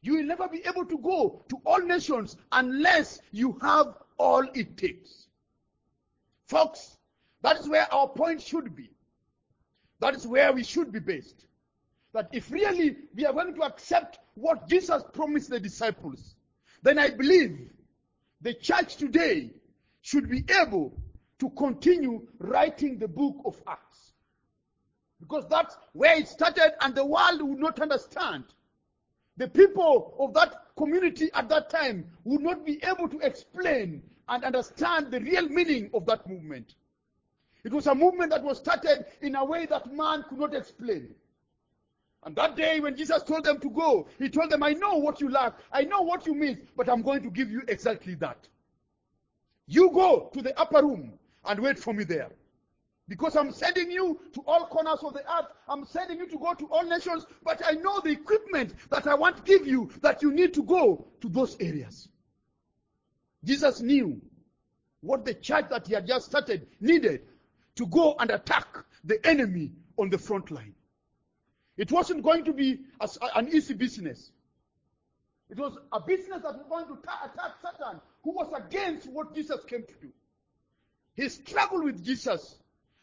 You 0.00 0.14
will 0.14 0.24
never 0.24 0.48
be 0.48 0.62
able 0.64 0.86
to 0.86 0.98
go 0.98 1.44
to 1.50 1.60
all 1.66 1.80
nations 1.80 2.38
unless 2.52 3.20
you 3.30 3.58
have 3.60 3.88
all 4.16 4.48
it 4.54 4.78
takes. 4.78 5.26
Folks, 6.46 6.96
that 7.42 7.58
is 7.58 7.68
where 7.68 7.92
our 7.92 8.08
point 8.08 8.40
should 8.40 8.74
be. 8.74 8.88
That 10.00 10.14
is 10.14 10.26
where 10.26 10.50
we 10.54 10.64
should 10.64 10.92
be 10.92 11.00
based. 11.00 11.44
That 12.18 12.30
if 12.32 12.50
really 12.50 12.96
we 13.14 13.24
are 13.26 13.32
going 13.32 13.54
to 13.54 13.62
accept 13.62 14.18
what 14.34 14.68
Jesus 14.68 15.04
promised 15.12 15.50
the 15.50 15.60
disciples, 15.60 16.34
then 16.82 16.98
I 16.98 17.10
believe 17.10 17.70
the 18.40 18.54
church 18.54 18.96
today 18.96 19.50
should 20.02 20.28
be 20.28 20.44
able 20.60 21.00
to 21.38 21.50
continue 21.50 22.26
writing 22.40 22.98
the 22.98 23.06
book 23.06 23.36
of 23.44 23.62
Acts. 23.68 24.14
Because 25.20 25.46
that's 25.48 25.76
where 25.92 26.16
it 26.16 26.26
started 26.26 26.72
and 26.80 26.92
the 26.92 27.06
world 27.06 27.40
would 27.40 27.60
not 27.60 27.80
understand. 27.80 28.46
The 29.36 29.46
people 29.46 30.16
of 30.18 30.34
that 30.34 30.56
community 30.76 31.30
at 31.34 31.48
that 31.50 31.70
time 31.70 32.04
would 32.24 32.40
not 32.40 32.66
be 32.66 32.82
able 32.82 33.08
to 33.10 33.20
explain 33.20 34.02
and 34.28 34.42
understand 34.42 35.12
the 35.12 35.20
real 35.20 35.48
meaning 35.48 35.88
of 35.94 36.04
that 36.06 36.28
movement. 36.28 36.74
It 37.62 37.72
was 37.72 37.86
a 37.86 37.94
movement 37.94 38.32
that 38.32 38.42
was 38.42 38.58
started 38.58 39.06
in 39.20 39.36
a 39.36 39.44
way 39.44 39.66
that 39.66 39.94
man 39.94 40.24
could 40.28 40.40
not 40.40 40.56
explain. 40.56 41.14
And 42.24 42.34
that 42.36 42.56
day 42.56 42.80
when 42.80 42.96
Jesus 42.96 43.22
told 43.22 43.44
them 43.44 43.60
to 43.60 43.70
go, 43.70 44.08
he 44.18 44.28
told 44.28 44.50
them, 44.50 44.62
I 44.62 44.72
know 44.72 44.96
what 44.96 45.20
you 45.20 45.30
lack, 45.30 45.54
I 45.72 45.82
know 45.82 46.02
what 46.02 46.26
you 46.26 46.34
miss, 46.34 46.58
but 46.76 46.88
I'm 46.88 47.02
going 47.02 47.22
to 47.22 47.30
give 47.30 47.50
you 47.50 47.62
exactly 47.68 48.14
that. 48.16 48.48
You 49.66 49.90
go 49.90 50.30
to 50.32 50.42
the 50.42 50.58
upper 50.58 50.82
room 50.82 51.12
and 51.44 51.60
wait 51.60 51.78
for 51.78 51.94
me 51.94 52.04
there. 52.04 52.30
Because 53.06 53.36
I'm 53.36 53.52
sending 53.52 53.90
you 53.90 54.20
to 54.34 54.42
all 54.46 54.66
corners 54.66 54.98
of 55.02 55.14
the 55.14 55.20
earth. 55.20 55.46
I'm 55.66 55.86
sending 55.86 56.18
you 56.18 56.26
to 56.28 56.38
go 56.38 56.52
to 56.52 56.66
all 56.66 56.84
nations, 56.84 57.24
but 57.42 57.62
I 57.64 57.72
know 57.72 58.00
the 58.00 58.10
equipment 58.10 58.74
that 58.90 59.06
I 59.06 59.14
want 59.14 59.38
to 59.38 59.42
give 59.42 59.66
you 59.66 59.90
that 60.02 60.22
you 60.22 60.30
need 60.30 60.52
to 60.54 60.62
go 60.62 61.06
to 61.22 61.28
those 61.28 61.56
areas. 61.60 62.08
Jesus 63.44 63.80
knew 63.80 64.20
what 65.00 65.24
the 65.24 65.34
church 65.34 65.66
that 65.70 65.86
he 65.86 65.94
had 65.94 66.06
just 66.06 66.26
started 66.26 66.66
needed 66.80 67.22
to 67.76 67.86
go 67.86 68.16
and 68.18 68.30
attack 68.30 68.66
the 69.04 69.24
enemy 69.26 69.72
on 69.96 70.10
the 70.10 70.18
front 70.18 70.50
line. 70.50 70.74
It 71.78 71.92
wasn't 71.92 72.24
going 72.24 72.44
to 72.44 72.52
be 72.52 72.80
a, 73.00 73.08
an 73.36 73.48
easy 73.48 73.72
business. 73.72 74.32
It 75.48 75.56
was 75.56 75.78
a 75.92 76.00
business 76.00 76.42
that 76.42 76.54
was 76.54 76.66
going 76.68 76.86
to 76.86 76.92
attack 76.94 77.54
Satan, 77.62 78.00
who 78.22 78.32
was 78.32 78.52
against 78.54 79.08
what 79.08 79.34
Jesus 79.34 79.64
came 79.64 79.84
to 79.84 79.94
do. 80.02 80.08
He 81.14 81.28
struggled 81.28 81.84
with 81.84 82.04
Jesus. 82.04 82.56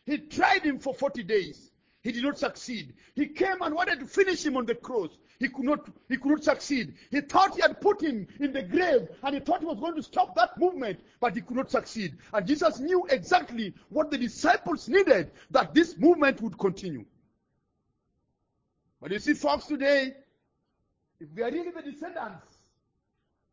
He 0.05 0.17
tried 0.19 0.63
him 0.63 0.77
for 0.77 0.93
40 0.93 1.23
days. 1.23 1.71
He 2.03 2.11
did 2.11 2.23
not 2.23 2.38
succeed. 2.38 2.93
He 3.15 3.27
came 3.27 3.61
and 3.61 3.73
wanted 3.73 3.99
to 4.01 4.05
finish 4.05 4.45
him 4.45 4.57
on 4.57 4.65
the 4.65 4.75
cross. 4.75 5.17
He 5.39 5.49
could 5.49 5.65
not, 5.65 5.88
he 6.07 6.17
could 6.17 6.31
not 6.31 6.43
succeed. 6.43 6.93
He 7.09 7.21
thought 7.21 7.55
he 7.55 7.61
had 7.61 7.81
put 7.81 8.01
him 8.01 8.27
in 8.39 8.53
the 8.53 8.61
grave 8.61 9.07
and 9.23 9.33
he 9.33 9.41
thought 9.41 9.61
he 9.61 9.65
was 9.65 9.79
going 9.79 9.95
to 9.95 10.03
stop 10.03 10.35
that 10.35 10.57
movement, 10.59 10.99
but 11.19 11.33
he 11.33 11.41
could 11.41 11.57
not 11.57 11.71
succeed. 11.71 12.15
And 12.31 12.45
Jesus 12.45 12.79
knew 12.79 13.07
exactly 13.09 13.73
what 13.89 14.11
the 14.11 14.17
disciples 14.17 14.88
needed 14.88 15.31
that 15.49 15.73
this 15.73 15.97
movement 15.97 16.41
would 16.41 16.57
continue. 16.59 17.05
But 19.05 19.11
you 19.11 19.19
see, 19.19 19.33
folks, 19.35 19.67
today, 19.67 20.15
if 21.19 21.27
we 21.35 21.43
are 21.43 21.51
really 21.51 21.69
the 21.69 21.83
descendants, 21.83 22.57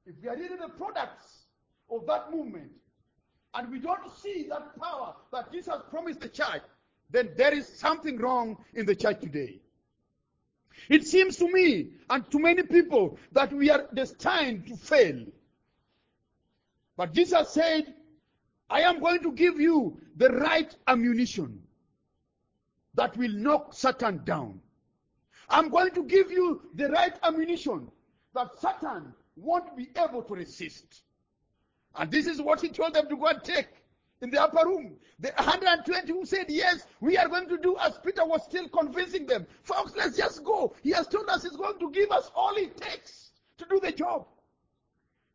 if 0.07 0.15
we 0.23 0.31
are 0.31 0.35
really 0.35 0.57
the 0.57 0.71
products 0.79 1.45
of 1.91 2.07
that 2.07 2.33
movement, 2.33 2.71
and 3.53 3.71
we 3.71 3.79
don't 3.79 4.01
see 4.17 4.47
that 4.49 4.81
power 4.81 5.15
that 5.31 5.53
Jesus 5.53 5.75
promised 5.91 6.21
the 6.21 6.31
church, 6.31 6.63
then 7.11 7.33
there 7.37 7.53
is 7.53 7.69
something 7.69 8.17
wrong 8.17 8.65
in 8.73 8.87
the 8.87 8.95
church 8.95 9.21
today. 9.21 9.61
It 10.89 11.07
seems 11.07 11.37
to 11.37 11.53
me 11.53 11.91
and 12.09 12.31
to 12.31 12.39
many 12.39 12.63
people 12.63 13.19
that 13.33 13.53
we 13.53 13.69
are 13.69 13.87
destined 13.93 14.67
to 14.69 14.77
fail. 14.79 15.23
But 16.97 17.13
Jesus 17.13 17.51
said, 17.51 17.93
I 18.71 18.81
am 18.81 19.01
going 19.01 19.21
to 19.21 19.33
give 19.33 19.61
you 19.61 20.01
the 20.17 20.31
right 20.31 20.75
ammunition 20.89 21.61
that 22.95 23.15
will 23.19 23.33
knock 23.33 23.75
Satan 23.75 24.23
down. 24.25 24.63
I'm 25.53 25.69
going 25.69 25.91
to 25.91 26.03
give 26.05 26.31
you 26.33 26.63
the 26.75 26.89
right 26.89 27.15
ammunition 27.23 27.91
that 28.35 28.59
Satan 28.59 29.13
won't 29.37 29.77
be 29.77 29.91
able 29.97 30.23
to 30.23 30.35
resist. 30.35 31.03
And 31.95 32.11
this 32.11 32.27
is 32.27 32.41
what 32.41 32.63
he 32.63 32.71
told 32.71 32.95
them 32.95 33.07
to 33.11 33.17
go 33.17 33.27
and 33.27 33.45
take 33.45 33.69
in 34.23 34.31
the 34.31 34.43
upper 34.43 34.67
room. 34.67 34.97
The 35.21 35.31
120 35.37 36.11
who 36.11 36.25
said, 36.25 36.47
Yes, 36.49 36.87
we 37.01 37.19
are 37.19 37.29
going 37.29 37.49
to 37.51 37.59
do 37.59 37.77
as 37.83 37.99
Peter 38.03 38.25
was 38.25 38.43
still 38.45 38.67
convincing 38.71 39.27
them. 39.27 39.47
Folks, 39.63 39.93
let's 39.95 40.17
just 40.17 40.43
go. 40.43 40.75
He 40.83 40.91
has 40.93 41.07
told 41.07 41.29
us 41.29 41.43
he's 41.43 41.57
going 41.57 41.79
to 41.81 41.91
give 41.91 42.11
us 42.11 42.31
all 42.35 42.57
it 42.57 42.75
takes 42.79 43.33
to 43.59 43.67
do 43.69 43.79
the 43.79 43.93
job. 43.93 44.27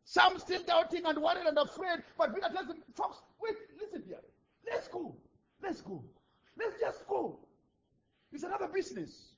Some 0.04 0.38
still 0.40 0.62
doubting 0.64 1.04
and 1.04 1.22
worried 1.22 1.46
and 1.46 1.56
afraid, 1.58 2.02
but 2.16 2.34
Peter 2.34 2.48
tells 2.52 2.66
them, 2.66 2.78
Folks, 2.96 3.18
wait, 3.40 3.54
listen 3.80 4.02
here. 4.04 4.18
Let's 4.68 4.88
go. 4.88 5.14
Let's 5.62 5.80
go. 5.80 6.02
Let's 6.58 6.80
just 6.80 7.06
go. 7.06 7.38
It's 8.32 8.42
another 8.42 8.66
business. 8.66 9.34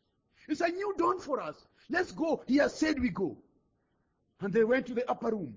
It's 0.49 0.61
a 0.61 0.69
new 0.69 0.95
dawn 0.99 1.21
for 1.21 1.41
us. 1.41 1.67
Let's 1.89 2.13
go. 2.13 2.43
He 2.47 2.57
has 2.57 2.75
said 2.75 3.01
we 3.01 3.11
go. 3.11 3.37
And 4.41 4.53
they 4.53 4.65
went 4.65 4.87
to 4.87 4.95
the 4.95 5.09
upper 5.11 5.31
room 5.31 5.55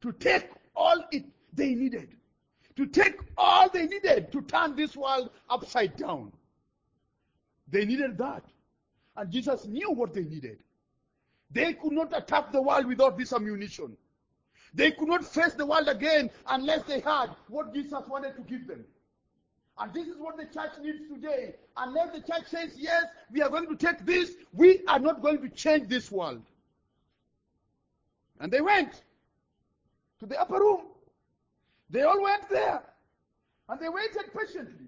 to 0.00 0.12
take 0.12 0.48
all 0.74 1.04
it 1.12 1.24
they 1.52 1.74
needed. 1.74 2.16
To 2.76 2.86
take 2.86 3.20
all 3.36 3.68
they 3.68 3.86
needed 3.86 4.32
to 4.32 4.42
turn 4.42 4.74
this 4.74 4.96
world 4.96 5.30
upside 5.48 5.96
down. 5.96 6.32
They 7.68 7.84
needed 7.84 8.18
that. 8.18 8.44
And 9.16 9.30
Jesus 9.30 9.66
knew 9.66 9.90
what 9.92 10.14
they 10.14 10.24
needed. 10.24 10.58
They 11.50 11.74
could 11.74 11.92
not 11.92 12.16
attack 12.16 12.52
the 12.52 12.62
world 12.62 12.86
without 12.86 13.18
this 13.18 13.32
ammunition. 13.32 13.96
They 14.72 14.92
could 14.92 15.08
not 15.08 15.24
face 15.24 15.54
the 15.54 15.66
world 15.66 15.88
again 15.88 16.30
unless 16.46 16.84
they 16.84 17.00
had 17.00 17.30
what 17.48 17.74
Jesus 17.74 18.02
wanted 18.08 18.36
to 18.36 18.42
give 18.42 18.66
them. 18.68 18.84
And 19.80 19.94
this 19.94 20.06
is 20.06 20.16
what 20.18 20.36
the 20.36 20.44
church 20.44 20.72
needs 20.82 21.08
today. 21.08 21.54
Unless 21.76 22.12
the 22.12 22.20
church 22.20 22.48
says, 22.48 22.72
yes, 22.76 23.04
we 23.32 23.40
are 23.40 23.48
going 23.48 23.66
to 23.66 23.76
take 23.76 24.04
this, 24.04 24.32
we 24.52 24.84
are 24.86 24.98
not 24.98 25.22
going 25.22 25.40
to 25.40 25.48
change 25.48 25.88
this 25.88 26.12
world. 26.12 26.42
And 28.40 28.52
they 28.52 28.60
went 28.60 29.02
to 30.18 30.26
the 30.26 30.38
upper 30.38 30.60
room. 30.60 30.82
They 31.88 32.02
all 32.02 32.22
went 32.22 32.48
there. 32.50 32.82
And 33.70 33.80
they 33.80 33.88
waited 33.88 34.34
patiently. 34.36 34.86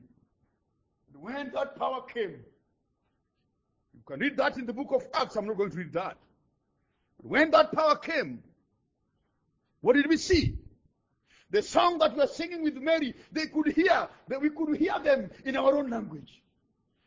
And 1.12 1.22
when 1.22 1.50
that 1.55 1.78
power 1.78 2.02
came, 2.02 2.44
you 3.94 4.00
can 4.05 4.20
read 4.20 4.37
that 4.37 4.59
in 4.59 4.66
the 4.66 4.74
book 4.74 4.88
of 4.92 5.07
Acts. 5.14 5.37
I'm 5.37 5.46
not 5.46 5.57
going 5.57 5.70
to 5.70 5.78
read 5.78 5.92
that. 5.94 6.18
But 7.16 7.31
when 7.31 7.50
that 7.52 7.72
power 7.72 7.96
came, 7.96 8.42
what 9.81 9.96
did 9.96 10.07
we 10.09 10.18
see? 10.18 10.59
The 11.53 11.62
song 11.62 11.99
that 11.99 12.17
we 12.17 12.23
are 12.23 12.27
singing 12.27 12.62
with 12.62 12.77
Mary, 12.77 13.15
they 13.31 13.47
could 13.47 13.67
hear, 13.67 14.09
that 14.29 14.41
we 14.41 14.49
could 14.49 14.75
hear 14.75 14.99
them 14.99 15.31
in 15.45 15.55
our 15.55 15.77
own 15.77 15.91
language. 15.91 16.43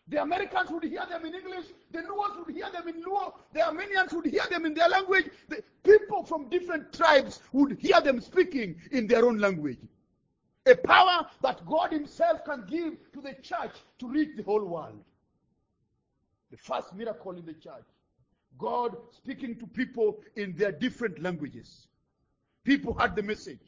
The 0.08 0.22
Americans 0.22 0.70
would 0.70 0.84
hear 0.84 1.04
them 1.10 1.26
in 1.26 1.34
English, 1.34 1.66
the 1.92 2.04
Luos 2.04 2.38
would 2.38 2.56
hear 2.56 2.70
them 2.72 2.88
in 2.88 3.02
Luo, 3.02 3.34
the 3.54 3.66
Armenians 3.66 4.14
would 4.14 4.28
hear 4.28 4.44
them 4.48 4.68
in 4.68 4.76
their 4.76 4.88
language, 4.88 5.32
the 5.50 5.64
people 5.84 6.24
from 6.24 6.48
different 6.50 6.94
tribes 6.94 7.40
would 7.54 7.80
hear 7.80 8.00
them 8.02 8.22
speaking 8.22 8.76
in 8.92 9.08
their 9.08 9.26
own 9.26 9.40
language. 9.40 9.80
A 10.68 10.76
power 10.76 11.28
that 11.42 11.66
God 11.66 11.92
Himself 11.92 12.46
can 12.46 12.68
give 12.70 12.94
to 13.14 13.22
the 13.22 13.34
church 13.42 13.74
to 13.98 14.08
reach 14.08 14.38
the 14.38 14.44
whole 14.44 14.64
world. 14.64 15.04
The 16.52 16.58
first 16.58 16.94
miracle 16.94 17.32
in 17.32 17.48
the 17.48 17.54
church. 17.54 17.86
God 18.60 18.96
speaking 19.12 19.58
to 19.58 19.66
people 19.66 20.20
in 20.36 20.56
their 20.56 20.72
different 20.72 21.20
languages. 21.24 21.88
People 22.64 22.94
heard 22.94 23.16
the 23.16 23.24
message. 23.24 23.60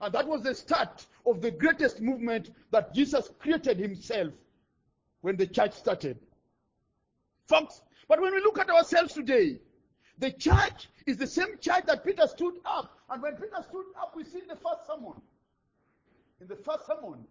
And 0.00 0.12
that 0.14 0.26
was 0.26 0.42
the 0.42 0.54
start 0.54 1.06
of 1.26 1.42
the 1.42 1.50
greatest 1.50 2.00
movement 2.00 2.50
that 2.70 2.94
Jesus 2.94 3.30
created 3.38 3.78
himself 3.78 4.32
when 5.20 5.36
the 5.36 5.46
church 5.46 5.74
started. 5.74 6.18
Folks, 7.48 7.82
but 8.08 8.20
when 8.20 8.34
we 8.34 8.40
look 8.40 8.58
at 8.58 8.70
ourselves 8.70 9.12
today, 9.12 9.60
the 10.18 10.30
church 10.32 10.88
is 11.06 11.16
the 11.16 11.26
same 11.26 11.58
church 11.60 11.84
that 11.86 12.04
Peter 12.04 12.26
stood 12.26 12.54
up. 12.64 12.98
And 13.10 13.22
when 13.22 13.34
Peter 13.34 13.62
stood 13.68 13.86
up, 14.00 14.14
we 14.16 14.24
see 14.24 14.40
the 14.48 14.56
first 14.56 14.86
sermon. 14.86 15.20
In 16.40 16.46
the 16.46 16.56
first 16.56 16.86
sermon, 16.86 17.24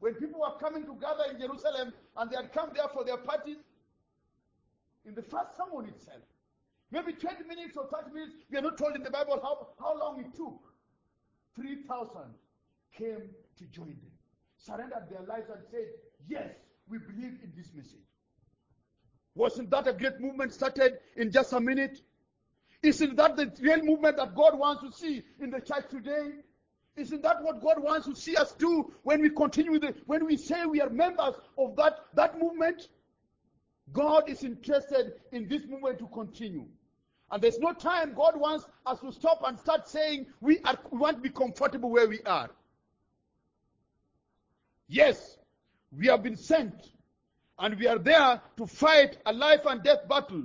when 0.00 0.14
people 0.14 0.40
were 0.40 0.58
coming 0.58 0.84
to 0.84 0.94
gather 1.00 1.24
in 1.30 1.40
Jerusalem 1.40 1.92
and 2.16 2.30
they 2.30 2.36
had 2.36 2.52
come 2.52 2.70
there 2.74 2.88
for 2.92 3.04
their 3.04 3.16
parties, 3.16 3.58
in 5.06 5.14
the 5.14 5.22
first 5.22 5.56
sermon 5.56 5.88
itself, 5.88 6.22
maybe 6.90 7.12
20 7.12 7.44
minutes 7.44 7.76
or 7.76 7.86
30 7.86 8.12
minutes, 8.12 8.32
we 8.50 8.58
are 8.58 8.62
not 8.62 8.76
told 8.76 8.96
in 8.96 9.02
the 9.02 9.10
Bible 9.10 9.40
how, 9.42 9.68
how 9.78 9.98
long 9.98 10.20
it 10.20 10.34
took. 10.36 10.73
3,000 11.56 12.22
came 12.96 13.30
to 13.58 13.64
join 13.66 13.86
them, 13.86 14.12
surrendered 14.56 15.08
their 15.10 15.22
lives 15.26 15.48
and 15.50 15.62
said, 15.70 15.86
Yes, 16.28 16.54
we 16.88 16.98
believe 16.98 17.38
in 17.42 17.52
this 17.56 17.68
message. 17.74 17.98
Wasn't 19.34 19.70
that 19.70 19.86
a 19.88 19.92
great 19.92 20.20
movement 20.20 20.52
started 20.52 20.98
in 21.16 21.30
just 21.30 21.52
a 21.52 21.60
minute? 21.60 22.00
Isn't 22.82 23.16
that 23.16 23.36
the 23.36 23.52
real 23.60 23.82
movement 23.82 24.16
that 24.18 24.34
God 24.34 24.58
wants 24.58 24.82
to 24.82 24.92
see 24.92 25.24
in 25.40 25.50
the 25.50 25.60
church 25.60 25.84
today? 25.90 26.32
Isn't 26.96 27.22
that 27.22 27.42
what 27.42 27.60
God 27.60 27.82
wants 27.82 28.06
to 28.06 28.14
see 28.14 28.36
us 28.36 28.52
do 28.52 28.92
when 29.02 29.20
we 29.20 29.30
continue 29.30 29.74
it? 29.74 30.02
When 30.06 30.24
we 30.24 30.36
say 30.36 30.64
we 30.66 30.80
are 30.80 30.90
members 30.90 31.34
of 31.58 31.74
that, 31.76 31.96
that 32.14 32.38
movement? 32.38 32.88
God 33.92 34.28
is 34.28 34.44
interested 34.44 35.14
in 35.32 35.48
this 35.48 35.62
movement 35.68 35.98
to 35.98 36.06
continue. 36.06 36.66
And 37.30 37.42
there's 37.42 37.58
no 37.58 37.72
time 37.72 38.14
God 38.14 38.38
wants 38.38 38.66
us 38.86 39.00
to 39.00 39.12
stop 39.12 39.42
and 39.44 39.58
start 39.58 39.88
saying 39.88 40.26
we, 40.40 40.58
are, 40.60 40.78
we 40.90 40.98
want 40.98 41.16
to 41.16 41.22
be 41.22 41.30
comfortable 41.30 41.90
where 41.90 42.08
we 42.08 42.20
are. 42.22 42.50
Yes, 44.88 45.38
we 45.96 46.06
have 46.08 46.22
been 46.22 46.36
sent 46.36 46.90
and 47.58 47.78
we 47.78 47.86
are 47.86 47.98
there 47.98 48.40
to 48.56 48.66
fight 48.66 49.18
a 49.26 49.32
life 49.32 49.60
and 49.64 49.82
death 49.82 50.08
battle 50.08 50.44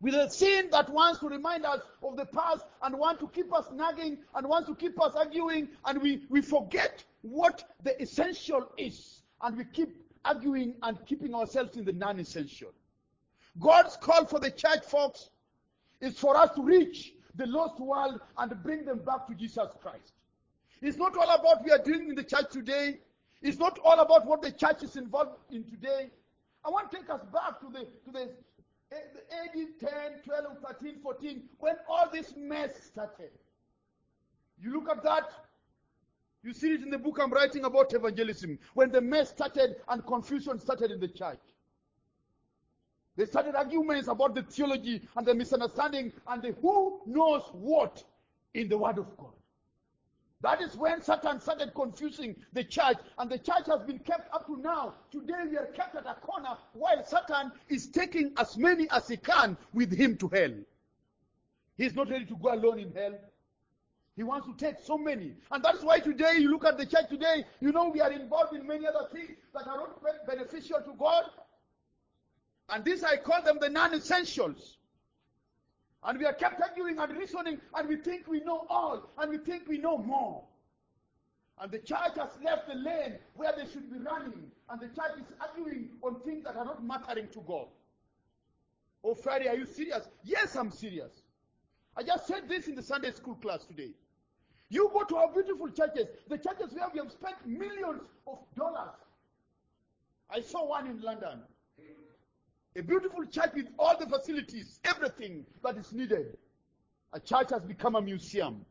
with 0.00 0.14
a 0.14 0.30
sin 0.30 0.68
that 0.70 0.88
wants 0.90 1.18
to 1.20 1.28
remind 1.28 1.64
us 1.64 1.80
of 2.02 2.16
the 2.16 2.26
past 2.26 2.64
and 2.82 2.96
wants 2.96 3.20
to 3.20 3.28
keep 3.28 3.52
us 3.52 3.66
nagging 3.72 4.18
and 4.34 4.46
wants 4.46 4.68
to 4.68 4.74
keep 4.74 5.00
us 5.00 5.14
arguing 5.16 5.68
and 5.86 6.00
we, 6.00 6.22
we 6.28 6.40
forget 6.40 7.02
what 7.22 7.64
the 7.82 8.00
essential 8.00 8.70
is 8.76 9.22
and 9.42 9.56
we 9.56 9.64
keep 9.64 9.96
arguing 10.24 10.74
and 10.82 10.98
keeping 11.06 11.34
ourselves 11.34 11.76
in 11.76 11.84
the 11.84 11.92
non-essential. 11.92 12.70
God's 13.58 13.96
call 13.96 14.26
for 14.26 14.38
the 14.38 14.50
church 14.50 14.84
folks 14.84 15.30
is 16.00 16.18
for 16.18 16.36
us 16.36 16.54
to 16.54 16.62
reach 16.62 17.12
the 17.34 17.46
lost 17.46 17.80
world 17.80 18.20
and 18.36 18.62
bring 18.62 18.84
them 18.84 18.98
back 18.98 19.26
to 19.28 19.34
Jesus 19.34 19.68
Christ. 19.80 20.12
It's 20.80 20.96
not 20.96 21.16
all 21.16 21.24
about 21.24 21.44
what 21.44 21.64
we 21.64 21.70
are 21.70 21.82
doing 21.82 22.08
in 22.08 22.14
the 22.14 22.22
church 22.22 22.50
today. 22.50 22.98
It's 23.42 23.58
not 23.58 23.78
all 23.84 23.98
about 24.00 24.26
what 24.26 24.42
the 24.42 24.52
church 24.52 24.82
is 24.82 24.96
involved 24.96 25.36
in 25.50 25.64
today. 25.64 26.10
I 26.64 26.70
want 26.70 26.90
to 26.90 26.96
take 26.96 27.10
us 27.10 27.20
back 27.32 27.60
to 27.60 27.66
the 27.72 27.86
to 28.04 28.12
the 28.12 28.30
eh, 28.92 28.96
AD 29.44 29.54
10, 29.80 29.90
12, 30.24 30.44
13, 30.66 30.94
14, 31.02 31.42
when 31.58 31.76
all 31.88 32.08
this 32.12 32.34
mess 32.36 32.70
started. 32.84 33.30
You 34.60 34.72
look 34.72 34.88
at 34.90 35.02
that, 35.04 35.30
you 36.42 36.52
see 36.52 36.74
it 36.74 36.82
in 36.82 36.90
the 36.90 36.98
book 36.98 37.18
I'm 37.20 37.32
writing 37.32 37.64
about 37.64 37.94
evangelism, 37.94 38.58
when 38.74 38.90
the 38.90 39.00
mess 39.00 39.30
started 39.30 39.76
and 39.88 40.04
confusion 40.04 40.58
started 40.58 40.90
in 40.90 41.00
the 41.00 41.08
church. 41.08 41.40
They 43.18 43.26
started 43.26 43.56
arguments 43.56 44.06
about 44.06 44.36
the 44.36 44.44
theology 44.44 45.02
and 45.16 45.26
the 45.26 45.34
misunderstanding 45.34 46.12
and 46.28 46.40
the 46.40 46.52
who 46.62 47.00
knows 47.04 47.42
what 47.50 48.04
in 48.54 48.68
the 48.68 48.78
Word 48.78 48.98
of 48.98 49.16
God. 49.16 49.32
That 50.40 50.60
is 50.62 50.76
when 50.76 51.02
Satan 51.02 51.40
started 51.40 51.74
confusing 51.74 52.36
the 52.52 52.62
church, 52.62 52.98
and 53.18 53.28
the 53.28 53.38
church 53.38 53.66
has 53.66 53.82
been 53.82 53.98
kept 53.98 54.32
up 54.32 54.46
to 54.46 54.56
now. 54.58 54.94
Today 55.10 55.34
we 55.50 55.56
are 55.56 55.66
kept 55.66 55.96
at 55.96 56.06
a 56.06 56.14
corner 56.14 56.56
while 56.74 57.04
Satan 57.04 57.50
is 57.68 57.88
taking 57.88 58.34
as 58.36 58.56
many 58.56 58.88
as 58.90 59.08
he 59.08 59.16
can 59.16 59.56
with 59.74 59.92
him 59.92 60.16
to 60.18 60.28
hell. 60.28 60.54
He's 61.76 61.96
not 61.96 62.10
ready 62.10 62.24
to 62.26 62.36
go 62.36 62.54
alone 62.54 62.78
in 62.78 62.92
hell. 62.94 63.18
He 64.14 64.22
wants 64.22 64.46
to 64.46 64.54
take 64.54 64.76
so 64.80 64.96
many. 64.96 65.34
And 65.50 65.64
that's 65.64 65.82
why 65.82 65.98
today 65.98 66.34
you 66.38 66.52
look 66.52 66.64
at 66.64 66.78
the 66.78 66.86
church 66.86 67.08
today, 67.08 67.44
you 67.58 67.72
know 67.72 67.88
we 67.88 68.00
are 68.00 68.12
involved 68.12 68.54
in 68.54 68.64
many 68.64 68.86
other 68.86 69.08
things 69.12 69.30
that 69.54 69.66
are 69.66 69.76
not 69.76 70.00
beneficial 70.24 70.78
to 70.84 70.94
God. 70.96 71.24
And 72.68 72.84
this 72.84 73.02
I 73.02 73.16
call 73.16 73.42
them 73.42 73.58
the 73.60 73.68
non-essentials. 73.68 74.76
And 76.04 76.18
we 76.18 76.26
are 76.26 76.34
kept 76.34 76.60
arguing 76.60 76.98
and 76.98 77.16
reasoning, 77.16 77.60
and 77.74 77.88
we 77.88 77.96
think 77.96 78.28
we 78.28 78.40
know 78.40 78.66
all, 78.68 79.10
and 79.18 79.30
we 79.30 79.38
think 79.38 79.66
we 79.68 79.78
know 79.78 79.98
more. 79.98 80.44
And 81.60 81.72
the 81.72 81.78
church 81.78 82.16
has 82.16 82.30
left 82.44 82.68
the 82.68 82.76
lane 82.76 83.16
where 83.34 83.52
they 83.56 83.70
should 83.70 83.90
be 83.90 83.98
running, 83.98 84.50
and 84.70 84.80
the 84.80 84.86
church 84.86 85.18
is 85.18 85.26
arguing 85.40 85.88
on 86.02 86.20
things 86.20 86.44
that 86.44 86.56
are 86.56 86.64
not 86.64 86.84
mattering 86.84 87.28
to 87.32 87.40
God. 87.40 87.66
Oh, 89.02 89.14
Friday, 89.14 89.48
are 89.48 89.56
you 89.56 89.66
serious? 89.66 90.08
Yes, 90.22 90.54
I'm 90.54 90.70
serious. 90.70 91.22
I 91.96 92.02
just 92.04 92.28
said 92.28 92.48
this 92.48 92.68
in 92.68 92.76
the 92.76 92.82
Sunday 92.82 93.10
school 93.10 93.34
class 93.36 93.64
today. 93.64 93.90
You 94.68 94.90
go 94.92 95.02
to 95.02 95.16
our 95.16 95.32
beautiful 95.32 95.68
churches, 95.70 96.06
the 96.28 96.38
churches 96.38 96.72
where 96.74 96.88
we 96.92 97.00
have 97.00 97.10
spent 97.10 97.36
millions 97.46 98.02
of 98.26 98.38
dollars. 98.56 98.94
I 100.30 100.42
saw 100.42 100.68
one 100.68 100.86
in 100.86 101.00
London. 101.00 101.40
A 102.78 102.82
beautiful 102.82 103.26
church 103.26 103.50
with 103.56 103.66
all 103.76 103.98
the 103.98 104.06
facilities, 104.06 104.78
everything 104.84 105.44
that 105.64 105.76
is 105.76 105.92
needed. 105.92 106.38
A 107.12 107.18
church 107.18 107.50
has 107.50 107.62
become 107.62 107.96
a 107.96 108.00
museum. 108.00 108.64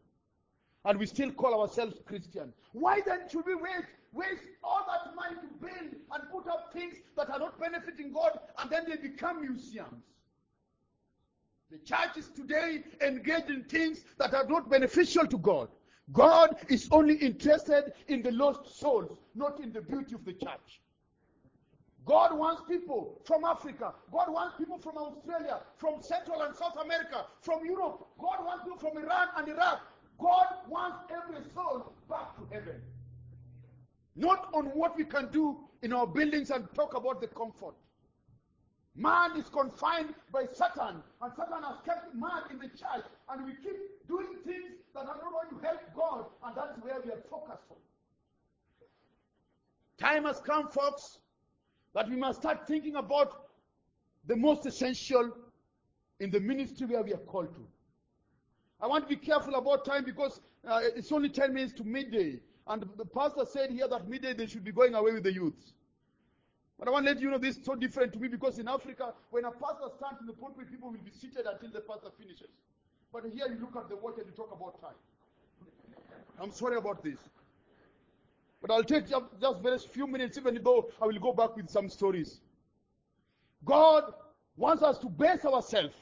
And 0.85 0.97
we 0.97 1.05
still 1.05 1.29
call 1.31 1.59
ourselves 1.61 1.97
Christian. 2.05 2.53
Why 2.71 3.01
then 3.05 3.27
should 3.29 3.45
we 3.45 3.55
wait, 3.55 3.83
waste 4.13 4.43
all 4.63 4.85
that 4.87 5.13
money 5.13 5.35
to 5.35 5.47
build 5.59 5.93
and 6.13 6.31
put 6.31 6.47
up 6.47 6.71
things 6.71 6.95
that 7.17 7.29
are 7.29 7.39
not 7.39 7.59
benefiting 7.59 8.13
God 8.13 8.39
and 8.59 8.71
then 8.71 8.85
they 8.87 8.95
become 8.95 9.41
museums? 9.41 10.05
The 11.69 11.79
church 11.79 12.15
is 12.15 12.29
today 12.29 12.85
engaged 13.01 13.49
in 13.49 13.65
things 13.65 14.05
that 14.19 14.33
are 14.33 14.47
not 14.47 14.69
beneficial 14.69 15.27
to 15.27 15.37
God. 15.37 15.67
God 16.13 16.55
is 16.69 16.87
only 16.91 17.15
interested 17.15 17.91
in 18.07 18.21
the 18.21 18.31
lost 18.31 18.79
souls, 18.79 19.17
not 19.35 19.59
in 19.59 19.73
the 19.73 19.81
beauty 19.81 20.15
of 20.15 20.23
the 20.23 20.31
church. 20.31 20.79
God 22.07 22.37
wants 22.37 22.61
people 22.69 23.21
from 23.25 23.43
Africa. 23.43 23.93
God 24.13 24.31
wants 24.31 24.55
people 24.57 24.77
from 24.77 24.97
Australia, 24.97 25.59
from 25.75 26.01
Central 26.01 26.41
and 26.41 26.55
South 26.55 26.77
America, 26.81 27.25
from 27.41 27.65
Europe. 27.65 28.07
God 28.17 28.45
wants 28.45 28.63
people 28.63 28.79
from 28.79 28.97
Iran 28.97 29.27
and 29.35 29.49
Iraq. 29.49 29.81
God 30.17 30.47
wants 30.69 30.99
every 31.11 31.43
soul 31.53 31.91
back 32.09 32.35
to 32.37 32.55
heaven. 32.55 32.81
Not 34.15 34.49
on 34.53 34.67
what 34.67 34.95
we 34.97 35.03
can 35.03 35.29
do 35.31 35.57
in 35.83 35.91
our 35.91 36.07
buildings 36.07 36.49
and 36.49 36.65
talk 36.73 36.95
about 36.95 37.19
the 37.19 37.27
comfort. 37.27 37.75
Man 38.95 39.37
is 39.37 39.49
confined 39.49 40.15
by 40.31 40.45
Satan, 40.53 41.03
and 41.21 41.31
Satan 41.35 41.61
has 41.61 41.75
kept 41.85 42.15
man 42.15 42.43
in 42.49 42.57
the 42.57 42.69
church, 42.69 43.05
and 43.29 43.45
we 43.45 43.51
keep 43.61 43.77
doing 44.07 44.27
things 44.45 44.71
that 44.95 45.01
are 45.01 45.17
not 45.21 45.31
going 45.31 45.49
to 45.49 45.67
help 45.67 45.81
God, 45.93 46.25
and 46.45 46.55
that's 46.55 46.79
where 46.81 46.99
we 47.05 47.11
are 47.11 47.21
focused 47.29 47.67
on. 47.69 47.77
Time 49.99 50.23
has 50.23 50.39
come, 50.39 50.69
folks, 50.69 51.19
that 51.97 52.07
we 52.07 52.15
must 52.15 52.39
start 52.39 52.67
thinking 52.67 52.95
about 52.95 53.47
the 54.27 54.35
most 54.35 54.67
essential 54.67 55.31
in 56.19 56.29
the 56.29 56.39
ministry 56.39 56.85
where 56.85 57.01
we 57.01 57.11
are 57.11 57.25
called 57.31 57.51
to. 57.55 57.61
I 58.79 58.85
want 58.85 59.09
to 59.09 59.09
be 59.09 59.15
careful 59.15 59.55
about 59.55 59.83
time 59.83 60.05
because 60.05 60.39
uh, 60.67 60.81
it's 60.95 61.11
only 61.11 61.29
10 61.29 61.55
minutes 61.55 61.73
to 61.73 61.83
midday. 61.83 62.39
And 62.67 62.85
the 62.97 63.05
pastor 63.05 63.45
said 63.51 63.71
here 63.71 63.87
that 63.87 64.07
midday 64.07 64.33
they 64.33 64.45
should 64.45 64.63
be 64.63 64.71
going 64.71 64.93
away 64.93 65.13
with 65.13 65.23
the 65.23 65.33
youths. 65.33 65.73
But 66.77 66.87
I 66.87 66.91
want 66.91 67.07
to 67.07 67.13
let 67.13 67.19
you 67.19 67.31
know 67.31 67.39
this 67.39 67.57
is 67.57 67.65
so 67.65 67.73
different 67.73 68.13
to 68.13 68.19
me 68.19 68.27
because 68.27 68.59
in 68.59 68.67
Africa, 68.67 69.15
when 69.31 69.45
a 69.45 69.51
pastor 69.51 69.89
stands 69.97 70.21
in 70.21 70.27
the 70.27 70.33
pulpit, 70.33 70.69
people 70.69 70.91
will 70.91 70.99
be 70.99 71.09
seated 71.19 71.47
until 71.51 71.71
the 71.71 71.81
pastor 71.81 72.09
finishes. 72.15 72.51
But 73.11 73.23
here 73.33 73.47
you 73.47 73.57
look 73.59 73.75
at 73.75 73.89
the 73.89 73.95
watch 73.95 74.19
and 74.19 74.27
you 74.27 74.33
talk 74.33 74.51
about 74.53 74.79
time. 74.79 74.99
I'm 76.39 76.51
sorry 76.51 76.77
about 76.77 77.03
this. 77.03 77.17
But 78.61 78.71
I'll 78.71 78.83
take 78.83 79.07
just, 79.07 79.23
very 79.61 79.79
few 79.79 80.07
minutes, 80.07 80.37
even 80.37 80.59
though 80.63 80.89
I 81.01 81.05
will 81.05 81.19
go 81.19 81.33
back 81.33 81.55
with 81.55 81.69
some 81.69 81.89
stories. 81.89 82.39
God 83.63 84.13
wants 84.55 84.83
us 84.83 84.97
to 84.99 85.09
base 85.09 85.45
ourselves 85.45 85.95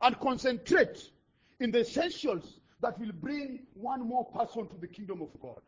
and 0.00 0.18
concentrate 0.20 1.10
in 1.60 1.70
the 1.70 1.80
essentials 1.80 2.60
that 2.80 2.98
will 2.98 3.12
bring 3.12 3.60
one 3.74 4.06
more 4.06 4.24
person 4.26 4.68
to 4.68 4.76
the 4.80 4.86
kingdom 4.86 5.20
of 5.20 5.28
God. 5.40 5.60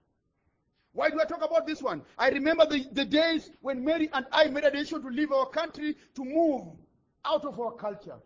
Why 0.92 1.11
do 1.11 1.20
I 1.20 1.24
talk 1.24 1.44
about 1.44 1.66
this 1.66 1.83
one? 1.83 2.03
I 2.18 2.31
remember 2.31 2.66
the, 2.66 2.87
the 2.92 3.05
days 3.05 3.50
when 3.61 3.85
Mary 3.85 4.09
and 4.12 4.26
I 4.33 4.46
made 4.46 4.64
a 4.64 4.70
decision 4.70 5.03
to 5.03 5.09
leave 5.09 5.33
our 5.33 5.46
country 5.46 5.96
to 6.14 6.24
move 6.24 6.66
out 7.24 7.44
of 7.44 7.61
our 7.61 7.72
culture. 7.72 8.16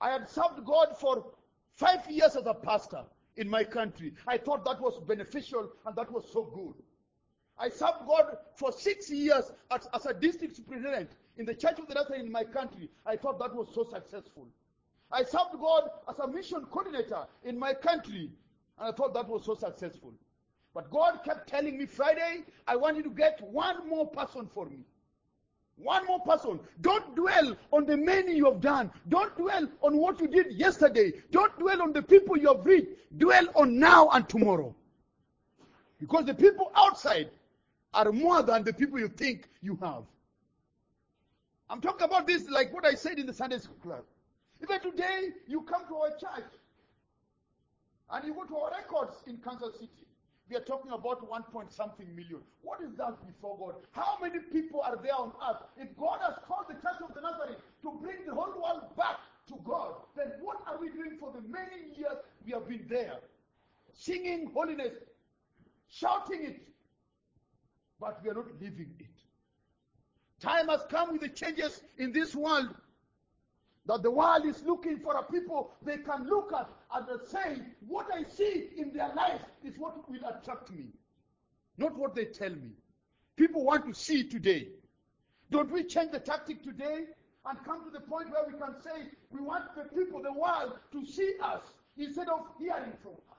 I 0.00 0.10
had 0.10 0.28
served 0.28 0.64
God 0.64 0.98
for 0.98 1.32
five 1.74 2.10
years 2.10 2.36
as 2.36 2.46
a 2.46 2.54
pastor 2.54 3.02
in 3.36 3.48
my 3.48 3.64
country. 3.64 4.12
I 4.26 4.36
thought 4.36 4.64
that 4.64 4.80
was 4.80 4.98
beneficial 5.06 5.70
and 5.86 5.96
that 5.96 6.10
was 6.10 6.24
so 6.32 6.44
good. 6.44 6.74
I 7.58 7.68
served 7.70 8.06
God 8.06 8.36
for 8.54 8.70
six 8.70 9.10
years 9.10 9.50
as, 9.70 9.88
as 9.94 10.06
a 10.06 10.14
district 10.14 10.56
superintendent 10.56 11.10
in 11.38 11.46
the 11.46 11.54
Church 11.54 11.78
of 11.78 11.88
the 11.88 11.94
Nazarene 11.94 12.26
in 12.26 12.32
my 12.32 12.44
country. 12.44 12.90
I 13.04 13.16
thought 13.16 13.38
that 13.38 13.54
was 13.54 13.68
so 13.74 13.84
successful. 13.84 14.46
I 15.10 15.22
served 15.22 15.58
God 15.60 15.90
as 16.08 16.18
a 16.18 16.26
mission 16.26 16.66
coordinator 16.70 17.26
in 17.44 17.58
my 17.58 17.72
country, 17.72 18.30
and 18.78 18.88
I 18.88 18.92
thought 18.92 19.14
that 19.14 19.28
was 19.28 19.44
so 19.44 19.54
successful. 19.54 20.12
But 20.74 20.90
God 20.90 21.20
kept 21.24 21.48
telling 21.48 21.78
me, 21.78 21.86
Friday, 21.86 22.44
I 22.66 22.76
want 22.76 22.98
you 22.98 23.02
to 23.04 23.10
get 23.10 23.40
one 23.40 23.88
more 23.88 24.06
person 24.06 24.48
for 24.52 24.66
me. 24.66 24.80
One 25.76 26.06
more 26.06 26.20
person. 26.20 26.60
Don't 26.80 27.14
dwell 27.14 27.56
on 27.72 27.86
the 27.86 27.96
many 27.96 28.34
you 28.34 28.46
have 28.46 28.60
done. 28.60 28.90
Don't 29.08 29.34
dwell 29.36 29.68
on 29.82 29.96
what 29.96 30.20
you 30.20 30.26
did 30.26 30.52
yesterday. 30.52 31.12
Don't 31.30 31.56
dwell 31.58 31.82
on 31.82 31.92
the 31.92 32.02
people 32.02 32.36
you 32.36 32.48
have 32.48 32.64
reached. 32.64 32.88
Dwell 33.18 33.46
on 33.54 33.78
now 33.78 34.08
and 34.10 34.28
tomorrow. 34.28 34.74
Because 35.98 36.26
the 36.26 36.34
people 36.34 36.72
outside 36.74 37.30
are 37.96 38.12
more 38.12 38.42
than 38.42 38.62
the 38.62 38.72
people 38.72 38.98
you 38.98 39.08
think 39.08 39.48
you 39.62 39.76
have. 39.82 40.04
I'm 41.70 41.80
talking 41.80 42.04
about 42.04 42.26
this 42.26 42.48
like 42.50 42.72
what 42.72 42.84
I 42.84 42.94
said 42.94 43.18
in 43.18 43.26
the 43.26 43.32
Sunday 43.32 43.58
school 43.58 43.76
class. 43.82 44.02
Even 44.62 44.80
today, 44.80 45.30
you 45.48 45.62
come 45.62 45.86
to 45.88 45.96
our 45.96 46.10
church 46.10 46.52
and 48.10 48.24
you 48.24 48.34
go 48.34 48.44
to 48.44 48.56
our 48.56 48.70
records 48.70 49.16
in 49.26 49.38
Kansas 49.38 49.74
City. 49.74 50.06
We 50.48 50.56
are 50.56 50.60
talking 50.60 50.92
about 50.92 51.28
one 51.28 51.42
point 51.42 51.72
something 51.72 52.06
million. 52.14 52.40
What 52.62 52.80
is 52.80 52.94
that 52.98 53.26
before 53.26 53.58
God? 53.58 53.74
How 53.90 54.18
many 54.22 54.38
people 54.52 54.80
are 54.82 54.96
there 55.02 55.16
on 55.16 55.32
earth? 55.48 55.62
If 55.76 55.96
God 55.96 56.20
has 56.20 56.34
called 56.46 56.66
the 56.68 56.74
Church 56.74 57.00
of 57.02 57.14
the 57.14 57.20
Nazarene 57.22 57.56
to 57.82 57.98
bring 58.00 58.24
the 58.26 58.34
whole 58.34 58.52
world 58.62 58.96
back 58.96 59.16
to 59.48 59.54
God, 59.64 59.94
then 60.16 60.32
what 60.40 60.58
are 60.68 60.78
we 60.78 60.90
doing 60.90 61.16
for 61.18 61.32
the 61.32 61.40
many 61.48 61.96
years 61.96 62.18
we 62.44 62.52
have 62.52 62.68
been 62.68 62.86
there? 62.88 63.18
Singing 63.92 64.50
holiness, 64.54 64.92
shouting 65.88 66.44
it, 66.44 66.60
but 68.00 68.22
we 68.22 68.30
are 68.30 68.34
not 68.34 68.46
living 68.60 68.94
it. 68.98 69.06
Time 70.40 70.68
has 70.68 70.82
come 70.90 71.12
with 71.12 71.22
the 71.22 71.28
changes 71.28 71.80
in 71.98 72.12
this 72.12 72.34
world 72.34 72.68
that 73.86 74.02
the 74.02 74.10
world 74.10 74.44
is 74.44 74.62
looking 74.64 74.98
for 74.98 75.16
a 75.16 75.22
people 75.22 75.72
they 75.82 75.98
can 75.98 76.26
look 76.28 76.52
at 76.52 76.68
and 76.94 77.06
say, 77.28 77.62
what 77.86 78.06
I 78.12 78.24
see 78.28 78.70
in 78.76 78.92
their 78.92 79.12
life 79.14 79.40
is 79.64 79.78
what 79.78 80.08
will 80.10 80.28
attract 80.28 80.70
me, 80.70 80.86
not 81.78 81.96
what 81.96 82.14
they 82.14 82.26
tell 82.26 82.50
me. 82.50 82.72
People 83.36 83.64
want 83.64 83.86
to 83.86 83.94
see 83.94 84.24
today. 84.24 84.68
Don't 85.50 85.70
we 85.70 85.84
change 85.84 86.10
the 86.10 86.18
tactic 86.18 86.62
today 86.62 87.04
and 87.48 87.64
come 87.64 87.84
to 87.84 87.90
the 87.90 88.00
point 88.00 88.30
where 88.30 88.44
we 88.46 88.58
can 88.58 88.74
say 88.82 89.08
we 89.30 89.40
want 89.40 89.64
the 89.76 89.84
people, 89.96 90.20
the 90.20 90.32
world, 90.32 90.72
to 90.92 91.06
see 91.06 91.34
us 91.42 91.62
instead 91.96 92.28
of 92.28 92.40
hearing 92.58 92.92
from 93.02 93.12
us? 93.30 93.35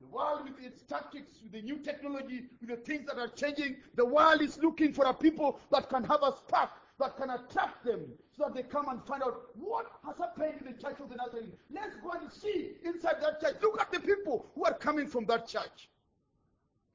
The 0.00 0.06
world 0.06 0.44
with 0.44 0.64
its 0.64 0.82
tactics, 0.82 1.38
with 1.42 1.52
the 1.52 1.62
new 1.62 1.78
technology, 1.78 2.44
with 2.60 2.70
the 2.70 2.76
things 2.76 3.06
that 3.06 3.18
are 3.18 3.28
changing, 3.28 3.76
the 3.94 4.04
world 4.04 4.42
is 4.42 4.58
looking 4.58 4.92
for 4.92 5.04
a 5.06 5.14
people 5.14 5.60
that 5.70 5.88
can 5.88 6.04
have 6.04 6.22
a 6.22 6.32
spark 6.36 6.70
that 6.98 7.16
can 7.16 7.30
attract 7.30 7.84
them 7.84 8.12
so 8.36 8.44
that 8.44 8.54
they 8.54 8.62
come 8.62 8.88
and 8.88 9.04
find 9.04 9.22
out 9.22 9.48
what 9.54 9.86
has 10.04 10.16
happened 10.18 10.54
in 10.60 10.72
the 10.72 10.80
church 10.80 11.00
of 11.00 11.08
the 11.08 11.16
Nazarene. 11.16 11.52
Let's 11.70 11.96
go 12.02 12.12
and 12.12 12.30
see 12.30 12.72
inside 12.84 13.16
that 13.20 13.40
church. 13.40 13.56
Look 13.62 13.80
at 13.80 13.90
the 13.90 14.00
people 14.00 14.46
who 14.54 14.64
are 14.64 14.74
coming 14.74 15.08
from 15.08 15.26
that 15.26 15.48
church. 15.48 15.88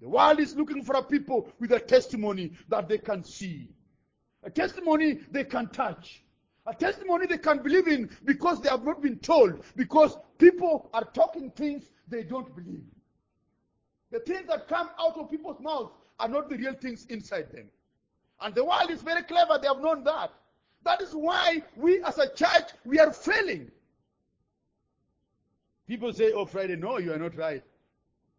The 0.01 0.07
world 0.07 0.39
is 0.39 0.55
looking 0.55 0.83
for 0.83 0.95
a 0.95 1.03
people 1.03 1.49
with 1.59 1.73
a 1.73 1.79
testimony 1.79 2.53
that 2.69 2.87
they 2.87 2.97
can 2.97 3.23
see, 3.23 3.69
a 4.43 4.49
testimony 4.49 5.19
they 5.31 5.43
can 5.43 5.67
touch, 5.67 6.23
a 6.69 6.73
testimony 6.75 7.25
they 7.25 7.37
can 7.39 7.63
believe 7.63 7.87
in 7.87 8.09
because 8.25 8.61
they 8.61 8.69
have 8.69 8.83
not 8.83 9.01
been 9.01 9.17
told, 9.17 9.63
because 9.75 10.17
people 10.37 10.89
are 10.93 11.03
talking 11.13 11.49
things 11.51 11.89
they 12.07 12.21
don't 12.21 12.55
believe. 12.55 12.83
The 14.11 14.19
things 14.19 14.47
that 14.47 14.67
come 14.67 14.89
out 14.99 15.17
of 15.17 15.31
people's 15.31 15.59
mouths 15.59 15.91
are 16.19 16.27
not 16.27 16.49
the 16.49 16.57
real 16.57 16.75
things 16.75 17.07
inside 17.09 17.51
them. 17.51 17.65
And 18.41 18.53
the 18.53 18.63
world 18.63 18.91
is 18.91 19.01
very 19.01 19.23
clever, 19.23 19.57
they 19.59 19.67
have 19.67 19.81
known 19.81 20.03
that. 20.03 20.31
That 20.83 21.01
is 21.01 21.13
why 21.13 21.63
we 21.75 22.03
as 22.03 22.19
a 22.19 22.33
church, 22.33 22.71
we 22.85 22.99
are 22.99 23.11
failing. 23.11 23.71
People 25.87 26.13
say, 26.13 26.31
oh, 26.33 26.45
Friday, 26.45 26.75
no, 26.75 26.99
you 26.99 27.11
are 27.13 27.17
not 27.17 27.35
right. 27.35 27.63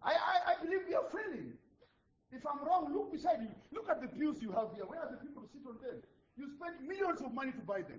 I, 0.02 0.12
I, 0.12 0.52
I 0.52 0.64
believe 0.64 0.80
we 0.88 0.94
are 0.94 1.04
failing. 1.10 1.52
If 2.30 2.46
I'm 2.46 2.64
wrong, 2.64 2.92
look 2.94 3.10
beside 3.10 3.40
you. 3.40 3.48
Look 3.72 3.90
at 3.90 4.00
the 4.00 4.06
pews 4.06 4.40
you 4.40 4.52
have 4.52 4.68
here. 4.76 4.84
Where 4.86 5.00
are 5.00 5.10
the 5.10 5.16
people 5.16 5.42
who 5.42 5.48
sit 5.52 5.68
on 5.68 5.76
them? 5.82 6.00
You 6.38 6.48
spend 6.56 6.88
millions 6.88 7.20
of 7.20 7.34
money 7.34 7.50
to 7.50 7.58
buy 7.58 7.82
them. 7.82 7.98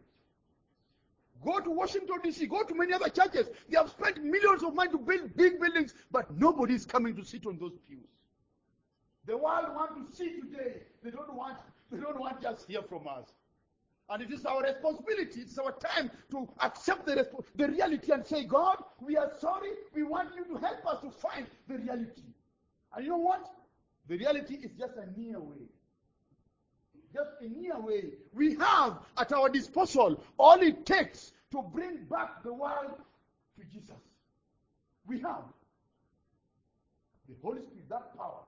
Go 1.44 1.60
to 1.60 1.72
Washington, 1.72 2.18
D.C., 2.24 2.46
go 2.48 2.64
to 2.64 2.76
many 2.76 2.94
other 2.94 3.10
churches. 3.10 3.48
They 3.70 3.78
have 3.78 3.90
spent 3.90 4.24
millions 4.24 4.64
of 4.64 4.76
money 4.76 4.92
to 4.92 4.98
build 4.98 5.36
big 5.36 5.60
buildings, 5.60 5.94
but 6.12 6.30
nobody 6.38 6.76
is 6.76 6.86
coming 6.86 7.16
to 7.16 7.24
sit 7.26 7.46
on 7.48 7.58
those 7.58 7.74
pews. 7.88 8.08
The 9.26 9.38
world 9.38 9.76
wants 9.76 10.12
to 10.12 10.16
see 10.16 10.40
today. 10.42 10.84
They 11.04 11.12
don't 11.12 11.34
want, 11.34 11.58
they 11.92 12.00
don't 12.00 12.20
want 12.20 12.42
just 12.42 12.68
hear 12.68 12.82
from 12.84 13.08
us. 13.08 13.28
And 14.10 14.22
it 14.22 14.32
is 14.32 14.46
our 14.46 14.62
responsibility, 14.62 15.42
it's 15.42 15.58
our 15.58 15.72
time 15.72 16.12
to 16.32 16.48
accept 16.60 17.06
the, 17.06 17.16
resp- 17.16 17.44
the 17.56 17.68
reality 17.70 18.12
and 18.12 18.26
say, 18.26 18.44
God, 18.44 18.84
we 19.00 19.16
are 19.16 19.32
sorry. 19.40 19.70
We 19.96 20.04
want 20.04 20.30
you 20.36 20.44
to 20.54 20.60
help 20.60 20.86
us 20.86 21.02
to 21.02 21.10
find 21.10 21.48
the 21.68 21.78
reality. 21.78 22.24
And 22.94 23.06
you 23.06 23.12
know 23.12 23.18
what? 23.18 23.50
The 24.10 24.18
reality 24.18 24.56
is 24.56 24.72
just 24.78 24.94
a 24.98 25.18
near 25.18 25.40
way. 25.40 25.70
Just 27.14 27.30
a 27.42 27.48
near 27.48 27.80
way. 27.80 28.06
We 28.34 28.56
have 28.56 29.00
at 29.18 29.34
our 29.34 29.50
disposal 29.50 30.24
all 30.38 30.62
it 30.62 30.86
takes 30.86 31.34
to 31.52 31.62
bring 31.62 32.06
back 32.10 32.44
the 32.44 32.54
world 32.54 32.96
to 33.58 33.66
Jesus. 33.66 33.96
We 35.06 35.20
have 35.20 35.44
the 37.28 37.36
Holy 37.42 37.62
Spirit, 37.62 37.90
that 37.90 38.18
power 38.18 38.44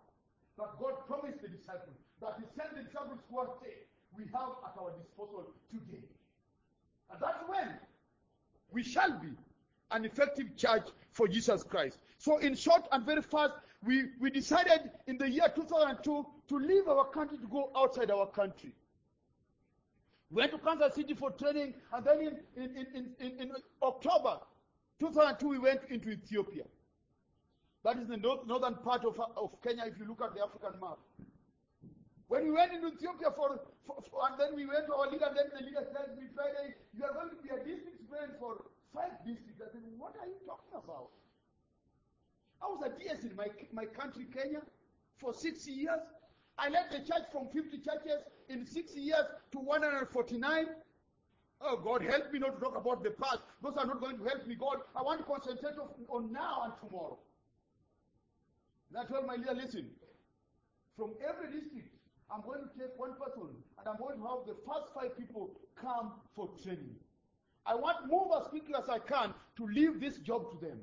that 0.57 0.79
God 0.79 1.05
promised 1.07 1.41
the 1.41 1.49
disciples, 1.49 1.97
that 2.21 2.35
He 2.37 2.45
sent 2.55 2.75
the 2.75 2.83
disciples 2.83 3.19
who 3.29 3.39
are 3.39 3.49
saved 3.61 3.87
we 4.17 4.25
have 4.25 4.49
at 4.65 4.79
our 4.79 4.91
disposal 5.01 5.47
today. 5.71 6.03
And 7.11 7.19
that's 7.21 7.43
when 7.47 7.69
we 8.71 8.83
shall 8.83 9.11
be 9.19 9.29
an 9.91 10.05
effective 10.05 10.55
church 10.55 10.87
for 11.11 11.27
Jesus 11.27 11.63
Christ. 11.63 11.97
So, 12.17 12.37
in 12.37 12.55
short 12.55 12.87
and 12.91 13.05
very 13.05 13.21
fast, 13.21 13.53
we, 13.85 14.05
we 14.19 14.29
decided 14.29 14.91
in 15.07 15.17
the 15.17 15.29
year 15.29 15.51
2002 15.53 16.25
to 16.47 16.55
leave 16.57 16.87
our 16.87 17.05
country 17.05 17.37
to 17.37 17.47
go 17.47 17.69
outside 17.75 18.11
our 18.11 18.27
country. 18.27 18.73
We 20.31 20.41
went 20.41 20.51
to 20.53 20.57
Kansas 20.57 20.95
City 20.95 21.13
for 21.13 21.31
training, 21.31 21.73
and 21.93 22.05
then 22.05 22.21
in, 22.55 22.63
in, 22.63 22.87
in, 22.95 23.05
in, 23.19 23.39
in 23.39 23.51
October 23.81 24.39
2002, 24.99 25.47
we 25.47 25.59
went 25.59 25.81
into 25.89 26.09
Ethiopia. 26.09 26.63
That 27.83 27.97
is 27.97 28.07
the 28.07 28.17
north, 28.17 28.47
northern 28.47 28.75
part 28.75 29.03
of, 29.03 29.19
of 29.19 29.51
Kenya 29.61 29.83
if 29.85 29.99
you 29.99 30.07
look 30.07 30.21
at 30.23 30.33
the 30.33 30.41
African 30.41 30.79
map. 30.79 30.97
When 32.29 32.45
we 32.45 32.51
went 32.51 32.71
into 32.73 32.87
Ethiopia 32.87 33.29
for, 33.35 33.59
for, 33.85 34.01
for, 34.09 34.25
and 34.31 34.39
then 34.39 34.55
we 34.55 34.65
went 34.65 34.87
to 34.87 34.95
our 34.95 35.11
leader, 35.11 35.27
and 35.27 35.37
then 35.37 35.51
the 35.51 35.65
leader 35.67 35.85
said 35.91 36.15
to 36.15 36.21
me 36.21 36.27
Friday, 36.33 36.73
you 36.95 37.03
are 37.03 37.13
going 37.13 37.29
to 37.29 37.39
be 37.43 37.49
a 37.51 37.59
district 37.59 38.09
friend 38.09 38.31
for 38.39 38.63
five 38.95 39.11
districts. 39.27 39.59
I 39.59 39.69
said, 39.75 39.83
what 39.99 40.15
are 40.17 40.25
you 40.25 40.39
talking 40.47 40.79
about? 40.79 41.11
I 42.63 42.67
was 42.67 42.81
a 42.85 42.97
DS 42.97 43.23
in 43.23 43.35
my, 43.35 43.47
my 43.73 43.85
country, 43.85 44.25
Kenya, 44.33 44.61
for 45.19 45.33
six 45.33 45.67
years. 45.67 45.99
I 46.57 46.69
led 46.69 46.85
the 46.91 46.99
church 46.99 47.27
from 47.31 47.47
50 47.49 47.77
churches 47.79 48.23
in 48.47 48.65
six 48.65 48.95
years 48.95 49.25
to 49.51 49.59
149. 49.59 50.65
Oh, 51.61 51.77
God, 51.77 52.03
help 52.03 52.31
me 52.31 52.39
not 52.39 52.55
to 52.55 52.61
talk 52.61 52.77
about 52.77 53.03
the 53.03 53.11
past. 53.11 53.39
Those 53.61 53.75
are 53.77 53.85
not 53.85 53.99
going 53.99 54.17
to 54.17 54.23
help 54.23 54.47
me. 54.47 54.55
God, 54.55 54.77
I 54.95 55.01
want 55.01 55.19
to 55.19 55.25
concentrate 55.25 55.75
on, 56.09 56.31
now 56.31 56.63
and 56.65 56.73
tomorrow. 56.79 57.17
And 58.89 58.97
I 58.97 59.11
told 59.11 59.25
my 59.25 59.35
leader, 59.35 59.53
listen, 59.55 59.87
from 60.97 61.13
every 61.27 61.59
district, 61.59 61.89
I'm 62.31 62.41
going 62.41 62.61
to 62.61 62.79
take 62.79 62.97
one 62.97 63.13
person 63.13 63.49
and 63.79 63.87
I'm 63.87 63.97
going 63.97 64.17
to 64.17 64.23
have 64.23 64.45
the 64.47 64.55
first 64.65 64.93
five 64.93 65.17
people 65.17 65.51
come 65.79 66.13
for 66.35 66.49
training. 66.63 66.95
I 67.65 67.75
want 67.75 68.07
move 68.09 68.27
as 68.39 68.47
quickly 68.47 68.75
as 68.77 68.89
I 68.89 68.99
can 68.99 69.33
to 69.57 69.65
leave 69.65 69.99
this 69.99 70.17
job 70.17 70.51
to 70.51 70.65
them. 70.65 70.79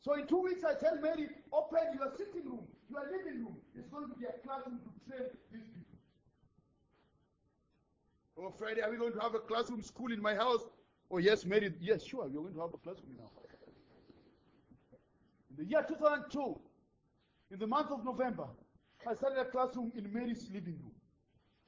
So 0.00 0.14
in 0.14 0.26
two 0.26 0.42
weeks, 0.42 0.62
I 0.64 0.74
tell 0.74 0.96
Mary, 1.00 1.28
open 1.52 1.80
your 1.94 2.12
sitting 2.16 2.48
room, 2.48 2.66
your 2.88 3.02
living 3.10 3.44
room. 3.44 3.56
It's 3.76 3.88
going 3.88 4.08
to 4.08 4.14
be 4.14 4.26
a 4.26 4.46
classroom 4.46 4.78
to 4.78 5.10
train 5.10 5.28
these 5.52 5.64
people. 5.74 5.98
Oh, 8.40 8.54
Friday, 8.56 8.82
are 8.82 8.90
we 8.90 8.96
going 8.96 9.12
to 9.12 9.20
have 9.20 9.34
a 9.34 9.40
classroom 9.40 9.82
school 9.82 10.12
in 10.12 10.22
my 10.22 10.34
house? 10.34 10.62
Oh, 11.10 11.18
yes, 11.18 11.44
Mary. 11.44 11.72
Yes, 11.80 12.04
sure, 12.04 12.28
we're 12.28 12.42
going 12.42 12.54
to 12.54 12.60
have 12.60 12.74
a 12.74 12.78
classroom 12.78 13.16
now. 13.18 13.30
In 15.50 15.64
the 15.64 15.70
year 15.70 15.84
2002, 15.86 16.60
in 17.50 17.58
the 17.58 17.66
month 17.66 17.90
of 17.90 18.04
November, 18.04 18.46
I 19.08 19.14
started 19.14 19.40
a 19.40 19.44
classroom 19.46 19.90
in 19.96 20.12
Mary's 20.12 20.48
living 20.52 20.78
room. 20.80 20.94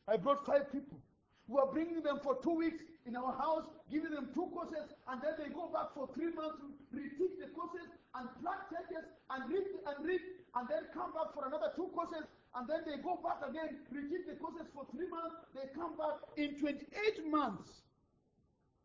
I 0.06 0.16
brought 0.16 0.46
five 0.46 0.70
people. 0.70 1.00
We 1.48 1.58
are 1.58 1.66
bringing 1.72 2.02
them 2.02 2.20
for 2.22 2.36
two 2.42 2.54
weeks 2.54 2.84
in 3.06 3.16
our 3.16 3.32
house, 3.36 3.64
giving 3.90 4.12
them 4.12 4.28
two 4.34 4.48
courses, 4.52 4.92
and 5.08 5.20
then 5.22 5.34
they 5.40 5.48
go 5.52 5.68
back 5.72 5.94
for 5.94 6.08
three 6.14 6.32
months 6.32 6.60
to 6.60 6.68
reteach 6.92 7.36
the 7.40 7.48
courses 7.56 7.88
and 8.14 8.28
plant 8.42 8.60
churches 8.68 9.04
and 9.30 9.40
read 9.48 9.66
and 9.86 9.96
read, 10.04 10.20
and 10.54 10.64
then 10.68 10.84
come 10.92 11.12
back 11.12 11.32
for 11.32 11.46
another 11.46 11.72
two 11.76 11.88
courses, 11.94 12.26
and 12.54 12.68
then 12.68 12.82
they 12.84 13.00
go 13.00 13.16
back 13.22 13.40
again, 13.46 13.80
reteach 13.94 14.26
the 14.28 14.36
courses 14.36 14.68
for 14.74 14.84
three 14.92 15.08
months, 15.08 15.36
they 15.54 15.66
come 15.74 15.96
back 15.96 16.20
in 16.36 16.58
28 16.60 17.30
months. 17.30 17.82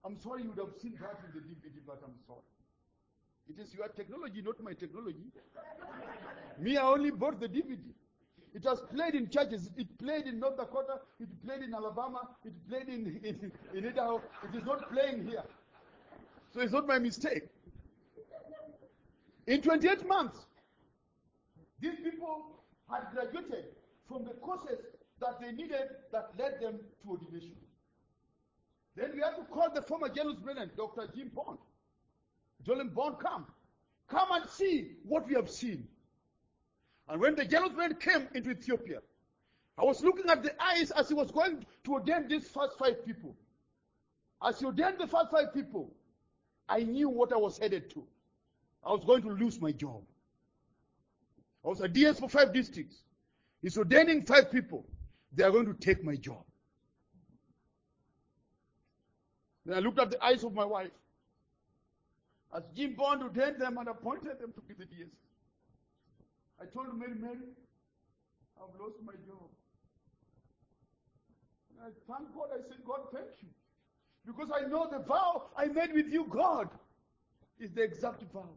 I'm 0.05 0.17
sorry 0.21 0.43
you 0.43 0.53
would 0.53 0.61
have 0.61 0.77
seen 0.79 0.93
that 1.01 1.17
in 1.25 1.33
the 1.33 1.41
DVD, 1.41 1.81
but 1.85 1.99
I'm 2.05 2.15
sorry. 2.27 2.45
It 3.49 3.59
is 3.61 3.73
your 3.73 3.87
technology, 3.89 4.41
not 4.41 4.61
my 4.63 4.73
technology. 4.73 5.29
Me, 6.59 6.77
I 6.77 6.83
only 6.85 7.11
bought 7.11 7.39
the 7.39 7.47
DVD. 7.47 7.77
It 8.55 8.63
was 8.63 8.81
played 8.95 9.15
in 9.15 9.29
churches. 9.29 9.69
It 9.75 9.85
played 9.97 10.27
in 10.27 10.39
North 10.39 10.55
Dakota. 10.55 11.01
It 11.19 11.27
played 11.45 11.61
in 11.61 11.73
Alabama. 11.73 12.29
It 12.45 12.53
played 12.69 12.87
in, 12.87 13.19
in, 13.21 13.51
in 13.77 13.85
Idaho. 13.85 14.21
It 14.45 14.57
is 14.57 14.63
not 14.63 14.89
playing 14.93 15.27
here. 15.27 15.43
So 16.53 16.61
it's 16.61 16.71
not 16.71 16.87
my 16.87 16.97
mistake. 16.97 17.43
In 19.45 19.61
28 19.61 20.07
months, 20.07 20.39
these 21.81 21.97
people 22.01 22.61
had 22.89 23.03
graduated 23.13 23.65
from 24.07 24.23
the 24.23 24.31
courses 24.35 24.79
that 25.19 25.41
they 25.41 25.51
needed 25.51 25.89
that 26.13 26.31
led 26.39 26.61
them 26.61 26.79
to 27.03 27.09
ordination. 27.09 27.55
Then 28.95 29.11
we 29.13 29.19
had 29.19 29.35
to 29.35 29.43
call 29.51 29.69
the 29.73 29.81
former 29.81 30.07
general 30.07 30.35
president, 30.35 30.77
Dr. 30.77 31.09
Jim 31.13 31.29
Bond. 31.35 31.57
Him, 32.65 32.89
Bond, 32.95 33.19
come. 33.19 33.45
Come 34.07 34.29
and 34.31 34.49
see 34.49 34.93
what 35.03 35.27
we 35.27 35.35
have 35.35 35.49
seen. 35.49 35.87
And 37.07 37.21
when 37.21 37.35
the 37.35 37.45
general 37.45 37.69
president 37.69 37.99
came 37.99 38.27
into 38.33 38.51
Ethiopia, 38.51 38.99
I 39.77 39.83
was 39.83 40.01
looking 40.03 40.29
at 40.29 40.41
the 40.41 40.51
eyes 40.61 40.91
as 40.91 41.09
he 41.09 41.13
was 41.13 41.31
going 41.31 41.65
to 41.83 41.91
ordain 41.93 42.27
these 42.27 42.47
first 42.47 42.77
five 42.77 43.05
people. 43.05 43.35
As 44.43 44.59
he 44.59 44.65
ordained 44.65 44.99
the 44.99 45.07
first 45.07 45.31
five 45.31 45.53
people, 45.53 45.93
I 46.67 46.83
knew 46.83 47.09
what 47.09 47.31
I 47.33 47.37
was 47.37 47.57
headed 47.57 47.89
to. 47.91 48.03
I 48.83 48.91
was 48.91 49.03
going 49.05 49.23
to 49.23 49.29
lose 49.29 49.59
my 49.59 49.71
job. 49.71 50.01
I 51.63 51.67
was 51.67 51.81
a 51.81 51.87
DS 51.87 52.19
for 52.19 52.29
five 52.29 52.53
districts. 52.53 53.03
He's 53.61 53.77
ordaining 53.77 54.23
five 54.25 54.51
people. 54.51 54.85
They 55.33 55.43
are 55.43 55.51
going 55.51 55.65
to 55.65 55.73
take 55.73 56.03
my 56.03 56.15
job. 56.15 56.43
Then 59.65 59.77
I 59.77 59.79
looked 59.79 59.99
at 59.99 60.11
the 60.11 60.23
eyes 60.23 60.43
of 60.43 60.53
my 60.53 60.65
wife. 60.65 60.91
As 62.55 62.63
Jim 62.75 62.93
Bond 62.93 63.23
ordained 63.23 63.59
them 63.59 63.77
and 63.77 63.87
appointed 63.87 64.39
them 64.39 64.53
to 64.53 64.61
be 64.61 64.75
the 64.75 64.85
DS. 64.85 65.07
I 66.61 66.65
told 66.65 66.97
Mary, 66.97 67.15
Mary, 67.19 67.37
I've 68.57 68.79
lost 68.79 68.95
my 69.05 69.13
job. 69.27 69.49
And 71.69 71.79
I 71.81 71.91
thank 72.07 72.33
God. 72.33 72.47
I 72.53 72.61
said, 72.67 72.77
God, 72.85 73.01
thank 73.13 73.27
you. 73.41 73.49
Because 74.25 74.49
I 74.55 74.67
know 74.67 74.87
the 74.91 74.99
vow 74.99 75.49
I 75.57 75.65
made 75.65 75.93
with 75.93 76.07
you, 76.07 76.25
God, 76.29 76.69
is 77.59 77.71
the 77.71 77.83
exact 77.83 78.23
vow. 78.33 78.49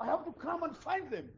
I 0.00 0.06
have 0.06 0.24
to 0.24 0.32
come 0.32 0.62
and 0.62 0.76
find 0.76 1.10
them. 1.10 1.28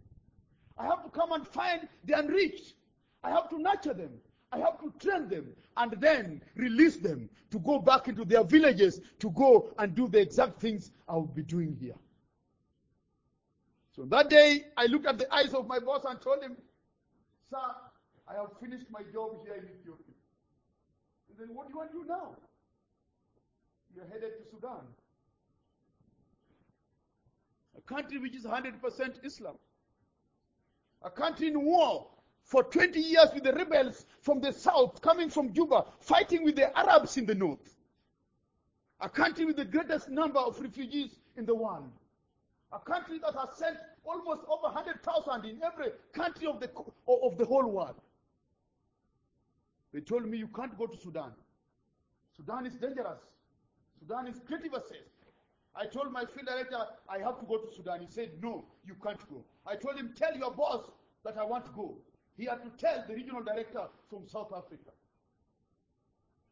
I 0.79 0.87
have 0.87 1.05
to 1.05 1.11
come 1.11 1.33
and 1.33 1.47
find 1.47 1.89
the 2.05 2.19
unreached. 2.19 2.75
I 3.23 3.31
have 3.31 3.49
to 3.51 3.59
nurture 3.61 3.95
them. 3.95 4.11
I 4.53 4.59
have 4.59 4.81
to 4.81 4.93
train 5.01 5.29
them 5.29 5.49
and 5.77 5.93
then 6.01 6.41
release 6.55 6.97
them 6.97 7.29
to 7.51 7.59
go 7.59 7.81
back 7.81 8.09
into 8.09 8.25
their 8.25 8.45
villages 8.45 9.01
to 9.19 9.31
go 9.31 9.71
and 9.79 9.95
do 9.95 10.09
the 10.09 10.21
exact 10.21 10.61
things 10.61 10.93
I 11.09 11.15
will 11.15 11.27
be 11.27 11.43
doing 11.43 11.77
here. 11.81 11.95
So 13.95 14.05
that 14.07 14.29
day, 14.29 14.67
I 14.77 14.87
looked 14.87 15.07
at 15.07 15.19
the 15.19 15.33
eyes 15.33 15.55
of 15.55 15.69
my 15.69 15.79
boss 15.79 16.05
and 16.05 16.21
told 16.21 16.43
him, 16.43 16.57
Sir, 17.51 17.59
I 18.27 18.35
have 18.35 18.59
finished 18.61 18.87
my 18.91 19.03
job 19.13 19.45
here 19.45 19.55
in 19.55 19.65
Ethiopia. 19.65 20.15
He 21.29 21.35
said, 21.39 21.47
What 21.51 21.69
do 21.69 21.75
you 21.75 21.79
want 21.79 21.93
to 21.93 21.99
do 21.99 22.05
now? 22.09 22.37
You're 23.95 24.07
headed 24.07 24.33
to 24.39 24.51
Sudan, 24.51 24.83
a 27.79 27.81
country 27.83 28.19
which 28.19 28.35
is 28.35 28.45
100% 28.45 29.25
Islam, 29.25 29.55
a 31.03 31.11
country 31.11 31.47
in 31.47 31.65
war 31.65 32.09
for 32.43 32.65
20 32.65 32.99
years 32.99 33.29
with 33.33 33.45
the 33.45 33.53
rebels 33.53 34.07
from 34.21 34.41
the 34.41 34.53
south, 34.53 35.01
coming 35.01 35.31
from 35.31 35.53
Juba, 35.53 35.85
fighting 36.01 36.43
with 36.43 36.57
the 36.57 36.77
Arabs 36.77 37.17
in 37.17 37.27
the 37.27 37.35
north, 37.37 37.77
a 39.01 39.09
country 39.09 39.45
with 39.45 39.57
the 39.57 39.65
greatest 39.65 40.09
number 40.09 40.41
of 40.41 40.61
refugees 40.61 41.21
in 41.37 41.47
the 41.47 41.55
world. 41.55 41.93
A 42.75 42.79
country 42.81 43.19
that 43.21 43.35
has 43.35 43.57
sent 43.57 43.77
almost 44.05 44.43
over 44.49 44.75
100,000 44.75 45.45
in 45.45 45.63
every 45.63 45.93
country 46.13 46.49
of 46.49 46.59
the, 46.61 46.71
of 47.07 47.39
the 47.39 47.45
whole 47.45 47.67
world. 47.67 47.95
They 49.93 50.01
told 50.01 50.29
me, 50.29 50.39
you 50.39 50.49
can't 50.49 50.77
go 50.77 50.87
to 50.87 50.99
Sudan. 50.99 51.31
Sudan 52.37 52.67
is 52.67 52.75
dangerous. 52.75 53.21
Sudan 54.01 54.27
is 54.27 54.41
creative. 54.45 54.73
I 55.77 55.87
told 55.87 56.13
my 56.13 56.25
field 56.25 56.47
director, 56.47 56.79
I 57.09 57.19
have 57.19 57.39
to 57.39 57.47
go 57.47 57.59
to 57.59 57.75
Sudan. 57.75 58.01
He 58.01 58.09
said, 58.09 58.31
no, 58.43 58.65
you 58.85 58.97
can't 59.05 59.21
go. 59.29 59.45
I 59.67 59.77
told 59.77 59.97
him, 59.97 60.13
tell 60.17 60.37
your 60.37 60.51
boss 60.51 60.91
that 61.25 61.37
I 61.39 61.45
want 61.45 61.65
to 61.67 61.71
go. 61.73 61.97
He 62.37 62.47
had 62.47 62.63
to 62.63 62.71
tell 62.77 63.05
the 63.07 63.15
regional 63.15 63.43
director 63.43 63.85
from 64.11 64.27
South 64.27 64.53
Africa. 64.57 64.91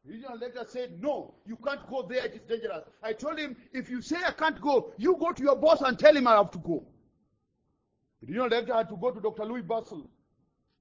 Regional 0.04 0.36
director 0.36 0.64
said, 0.68 1.00
No, 1.00 1.34
you 1.46 1.56
can't 1.56 1.88
go 1.88 2.02
there, 2.02 2.26
it 2.26 2.34
is 2.34 2.40
dangerous. 2.42 2.84
I 3.02 3.12
told 3.12 3.38
him, 3.38 3.56
If 3.72 3.88
you 3.88 4.02
say 4.02 4.16
I 4.26 4.32
can't 4.32 4.60
go, 4.60 4.92
you 4.98 5.16
go 5.18 5.32
to 5.32 5.42
your 5.42 5.56
boss 5.56 5.80
and 5.80 5.98
tell 5.98 6.16
him 6.16 6.26
I 6.26 6.36
have 6.36 6.50
to 6.52 6.58
go. 6.58 6.84
The 8.20 8.26
regional 8.26 8.48
director 8.48 8.74
had 8.74 8.88
to 8.88 8.96
go 8.96 9.12
to 9.12 9.20
Dr. 9.20 9.44
Louis 9.44 9.62
Bustle, 9.62 10.10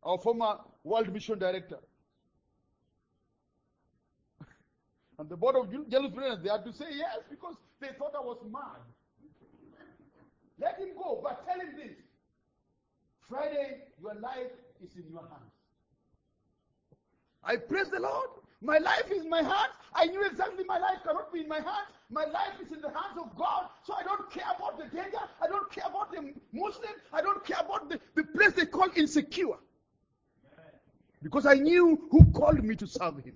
our 0.03 0.17
former 0.17 0.57
World 0.83 1.13
Mission 1.13 1.37
Director. 1.37 1.77
and 5.19 5.29
the 5.29 5.37
board 5.37 5.55
of 5.55 5.71
Jealous 5.89 6.11
Brothers, 6.11 6.39
they 6.43 6.49
had 6.49 6.65
to 6.65 6.73
say 6.73 6.85
yes 6.95 7.19
because 7.29 7.55
they 7.79 7.89
thought 7.99 8.13
I 8.15 8.21
was 8.21 8.37
mad. 8.51 8.81
Let 10.59 10.79
him 10.79 10.89
go, 10.95 11.19
but 11.23 11.45
tell 11.45 11.59
him 11.59 11.75
this 11.75 11.95
Friday, 13.29 13.81
your 14.01 14.15
life 14.15 14.51
is 14.83 14.95
in 14.95 15.03
your 15.11 15.21
hands. 15.21 15.51
I 17.43 17.55
praise 17.55 17.89
the 17.89 17.99
Lord. 17.99 18.29
My 18.61 18.77
life 18.77 19.11
is 19.11 19.23
in 19.23 19.29
my 19.29 19.41
hands. 19.41 19.73
I 19.93 20.05
knew 20.05 20.23
exactly 20.23 20.63
my 20.63 20.77
life 20.77 20.99
cannot 21.03 21.33
be 21.33 21.41
in 21.41 21.47
my 21.47 21.57
hands. 21.57 21.89
My 22.11 22.25
life 22.25 22.53
is 22.63 22.71
in 22.71 22.81
the 22.81 22.89
hands 22.89 23.17
of 23.19 23.35
God. 23.35 23.65
So 23.83 23.93
I 23.93 24.03
don't 24.03 24.29
care 24.29 24.45
about 24.55 24.77
the 24.77 24.85
danger. 24.95 25.17
I 25.41 25.47
don't 25.47 25.69
care 25.71 25.85
about 25.87 26.11
the 26.11 26.33
Muslim. 26.53 26.93
I 27.11 27.21
don't 27.21 27.43
care 27.43 27.57
about 27.59 27.89
the, 27.89 27.99
the 28.15 28.23
place 28.23 28.53
they 28.53 28.67
call 28.67 28.89
insecure. 28.95 29.57
Because 31.23 31.47
I 31.47 31.55
knew 31.55 32.07
who 32.11 32.25
called 32.31 32.63
me 32.63 32.75
to 32.75 32.87
serve 32.87 33.17
him. 33.17 33.35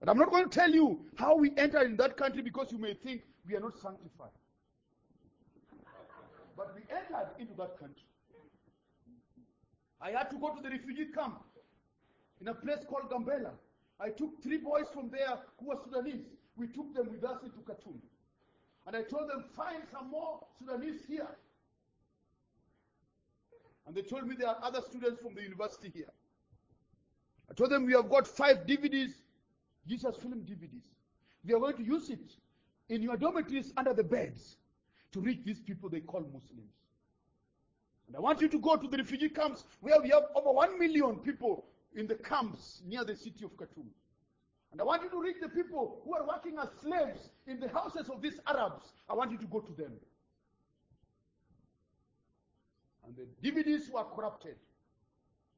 But 0.00 0.10
I'm 0.10 0.18
not 0.18 0.30
going 0.30 0.44
to 0.44 0.50
tell 0.50 0.70
you 0.70 1.00
how 1.16 1.36
we 1.36 1.52
entered 1.56 1.84
in 1.86 1.96
that 1.96 2.18
country 2.18 2.42
because 2.42 2.70
you 2.70 2.78
may 2.78 2.92
think 2.92 3.22
we 3.48 3.56
are 3.56 3.60
not 3.60 3.72
sanctified. 3.80 4.30
But 6.56 6.74
we 6.74 6.82
entered 6.94 7.28
into 7.38 7.54
that 7.54 7.78
country. 7.78 8.04
I 10.00 10.10
had 10.10 10.30
to 10.30 10.36
go 10.36 10.54
to 10.54 10.62
the 10.62 10.68
refugee 10.68 11.06
camp 11.14 11.40
in 12.40 12.48
a 12.48 12.54
place 12.54 12.84
called 12.88 13.10
Gambela. 13.10 13.52
I 13.98 14.10
took 14.10 14.42
three 14.42 14.58
boys 14.58 14.86
from 14.92 15.10
there 15.10 15.38
who 15.58 15.68
were 15.68 15.78
Sudanese. 15.82 16.24
We 16.56 16.66
took 16.68 16.94
them 16.94 17.10
with 17.10 17.24
us 17.24 17.42
into 17.42 17.58
Khartoum. 17.66 18.00
And 18.86 18.94
I 18.94 19.02
told 19.02 19.28
them, 19.28 19.44
find 19.54 19.82
some 19.90 20.10
more 20.10 20.40
Sudanese 20.58 21.00
here. 21.08 21.28
And 23.86 23.94
they 23.94 24.02
told 24.02 24.26
me 24.26 24.36
there 24.38 24.48
are 24.48 24.58
other 24.62 24.80
students 24.80 25.20
from 25.22 25.34
the 25.34 25.42
university 25.42 25.90
here. 25.94 26.12
I 27.50 27.54
told 27.54 27.70
them 27.70 27.86
we 27.86 27.92
have 27.92 28.10
got 28.10 28.26
five 28.26 28.66
DVDs, 28.66 29.12
Jesus 29.86 30.16
film 30.16 30.40
DVDs. 30.40 30.82
We 31.44 31.54
are 31.54 31.60
going 31.60 31.76
to 31.76 31.84
use 31.84 32.10
it 32.10 32.32
in 32.88 33.02
your 33.02 33.16
dormitories 33.16 33.72
under 33.76 33.94
the 33.94 34.02
beds 34.02 34.56
to 35.12 35.20
reach 35.20 35.40
these 35.44 35.60
people 35.60 35.88
they 35.88 36.00
call 36.00 36.20
Muslims. 36.20 36.72
And 38.08 38.16
I 38.16 38.20
want 38.20 38.40
you 38.40 38.48
to 38.48 38.58
go 38.58 38.76
to 38.76 38.86
the 38.88 38.98
refugee 38.98 39.28
camps 39.28 39.64
where 39.80 40.00
we 40.00 40.10
have 40.10 40.24
over 40.34 40.52
one 40.52 40.78
million 40.78 41.16
people 41.16 41.64
in 41.96 42.06
the 42.06 42.14
camps 42.14 42.82
near 42.86 43.04
the 43.04 43.16
city 43.16 43.44
of 43.44 43.56
Khartoum. 43.56 43.88
And 44.72 44.80
I 44.80 44.84
want 44.84 45.02
you 45.02 45.10
to 45.10 45.20
reach 45.20 45.36
the 45.40 45.48
people 45.48 46.02
who 46.04 46.14
are 46.14 46.26
working 46.26 46.58
as 46.60 46.68
slaves 46.82 47.30
in 47.46 47.58
the 47.58 47.68
houses 47.68 48.10
of 48.10 48.20
these 48.20 48.38
Arabs. 48.46 48.92
I 49.08 49.14
want 49.14 49.30
you 49.30 49.38
to 49.38 49.46
go 49.46 49.60
to 49.60 49.72
them. 49.72 49.92
And 53.06 53.16
the 53.16 53.26
DVDs 53.48 53.90
were 53.90 54.04
corrupted. 54.04 54.56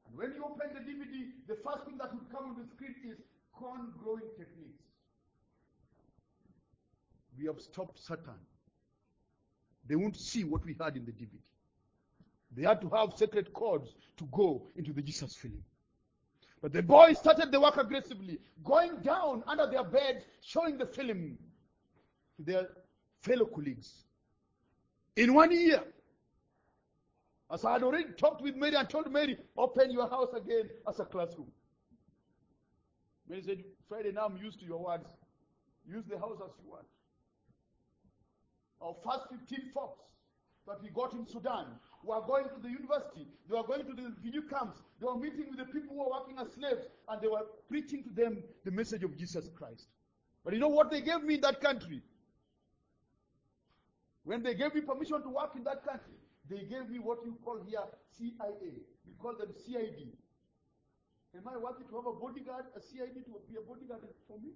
And 0.07 0.17
when 0.17 0.33
you 0.33 0.43
open 0.43 0.69
the 0.73 0.79
DVD, 0.79 1.27
the 1.47 1.57
first 1.63 1.85
thing 1.85 1.97
that 1.97 2.13
would 2.13 2.31
come 2.31 2.49
on 2.49 2.55
the 2.57 2.67
screen 2.73 2.95
is 3.11 3.17
corn 3.51 3.91
growing 4.01 4.29
techniques. 4.37 4.83
We 7.37 7.45
have 7.47 7.59
stopped 7.59 7.99
Satan. 7.99 8.39
They 9.87 9.95
won't 9.95 10.15
see 10.15 10.43
what 10.43 10.65
we 10.65 10.75
had 10.79 10.95
in 10.95 11.05
the 11.05 11.11
DVD. 11.11 11.39
They 12.55 12.63
had 12.63 12.81
to 12.81 12.89
have 12.89 13.13
secret 13.17 13.53
codes 13.53 13.95
to 14.17 14.25
go 14.31 14.67
into 14.75 14.93
the 14.93 15.01
Jesus 15.01 15.35
film. 15.35 15.63
But 16.61 16.73
the 16.73 16.81
boys 16.83 17.17
started 17.19 17.51
the 17.51 17.59
work 17.59 17.77
aggressively, 17.77 18.39
going 18.63 18.97
down 18.97 19.43
under 19.47 19.65
their 19.67 19.83
beds, 19.83 20.25
showing 20.41 20.77
the 20.77 20.85
film 20.85 21.37
to 22.37 22.43
their 22.43 22.67
fellow 23.21 23.45
colleagues. 23.45 24.03
In 25.15 25.33
one 25.33 25.51
year, 25.51 25.83
as 27.51 27.65
I 27.65 27.73
had 27.73 27.83
already 27.83 28.11
talked 28.17 28.41
with 28.41 28.55
Mary 28.55 28.75
and 28.75 28.89
told 28.89 29.11
Mary, 29.11 29.37
open 29.57 29.91
your 29.91 30.09
house 30.09 30.33
again 30.35 30.69
as 30.87 30.99
a 30.99 31.05
classroom. 31.05 31.51
Mary 33.27 33.41
said, 33.41 33.63
Friday, 33.87 34.11
now 34.11 34.25
I'm 34.25 34.37
used 34.37 34.59
to 34.59 34.65
your 34.65 34.83
words. 34.83 35.09
Use 35.87 36.03
the 36.09 36.19
house 36.19 36.37
as 36.43 36.51
you 36.63 36.69
want. 36.69 36.85
Our 38.81 38.95
first 39.03 39.29
15 39.47 39.71
folks 39.73 40.03
that 40.67 40.81
we 40.81 40.89
got 40.89 41.13
in 41.13 41.25
Sudan 41.25 41.65
were 42.03 42.21
going 42.21 42.45
to 42.45 42.61
the 42.61 42.69
university. 42.69 43.27
They 43.49 43.55
were 43.55 43.63
going 43.63 43.85
to 43.85 43.93
the 43.93 44.09
refugee 44.09 44.47
camps. 44.49 44.81
They 44.99 45.05
were 45.05 45.17
meeting 45.17 45.47
with 45.49 45.59
the 45.59 45.65
people 45.65 45.95
who 45.95 46.03
were 46.03 46.11
working 46.11 46.37
as 46.39 46.53
slaves, 46.53 46.87
and 47.07 47.21
they 47.21 47.27
were 47.27 47.45
preaching 47.67 48.03
to 48.03 48.09
them 48.09 48.43
the 48.63 48.71
message 48.71 49.03
of 49.03 49.17
Jesus 49.17 49.49
Christ. 49.55 49.87
But 50.43 50.53
you 50.53 50.59
know 50.59 50.69
what 50.69 50.91
they 50.91 51.01
gave 51.01 51.23
me 51.23 51.35
in 51.35 51.41
that 51.41 51.61
country? 51.61 52.01
When 54.23 54.43
they 54.43 54.53
gave 54.53 54.75
me 54.75 54.81
permission 54.81 55.21
to 55.23 55.29
work 55.29 55.51
in 55.55 55.63
that 55.63 55.83
country, 55.83 56.15
they 56.49 56.63
gave 56.65 56.89
me 56.89 56.99
what 56.99 57.19
you 57.25 57.37
call 57.43 57.59
here 57.67 57.83
CIA. 58.17 58.73
We 59.05 59.13
call 59.19 59.35
them 59.37 59.49
CID. 59.65 60.07
Am 61.35 61.47
I 61.47 61.57
working 61.57 61.87
to 61.87 61.95
have 61.95 62.07
a 62.07 62.13
bodyguard, 62.13 62.65
a 62.75 62.81
CID 62.81 63.25
to 63.25 63.37
be 63.49 63.57
a 63.57 63.61
bodyguard 63.61 64.01
for 64.27 64.39
me? 64.39 64.49